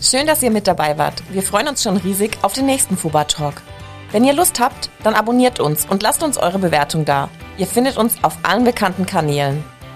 Schön, 0.00 0.28
dass 0.28 0.44
ihr 0.44 0.52
mit 0.52 0.68
dabei 0.68 0.96
wart. 0.96 1.24
Wir 1.32 1.42
freuen 1.42 1.66
uns 1.66 1.82
schon 1.82 1.96
riesig 1.96 2.38
auf 2.42 2.52
den 2.52 2.66
nächsten 2.66 2.96
Fuba 2.96 3.24
Talk. 3.24 3.62
Wenn 4.12 4.22
ihr 4.22 4.32
Lust 4.32 4.60
habt, 4.60 4.90
dann 5.02 5.14
abonniert 5.14 5.58
uns 5.58 5.86
und 5.86 6.04
lasst 6.04 6.22
uns 6.22 6.38
eure 6.38 6.60
Bewertung 6.60 7.04
da. 7.04 7.28
Ihr 7.58 7.66
findet 7.66 7.96
uns 7.96 8.22
auf 8.22 8.38
allen 8.44 8.62
bekannten 8.62 9.06
Kanälen. 9.06 9.64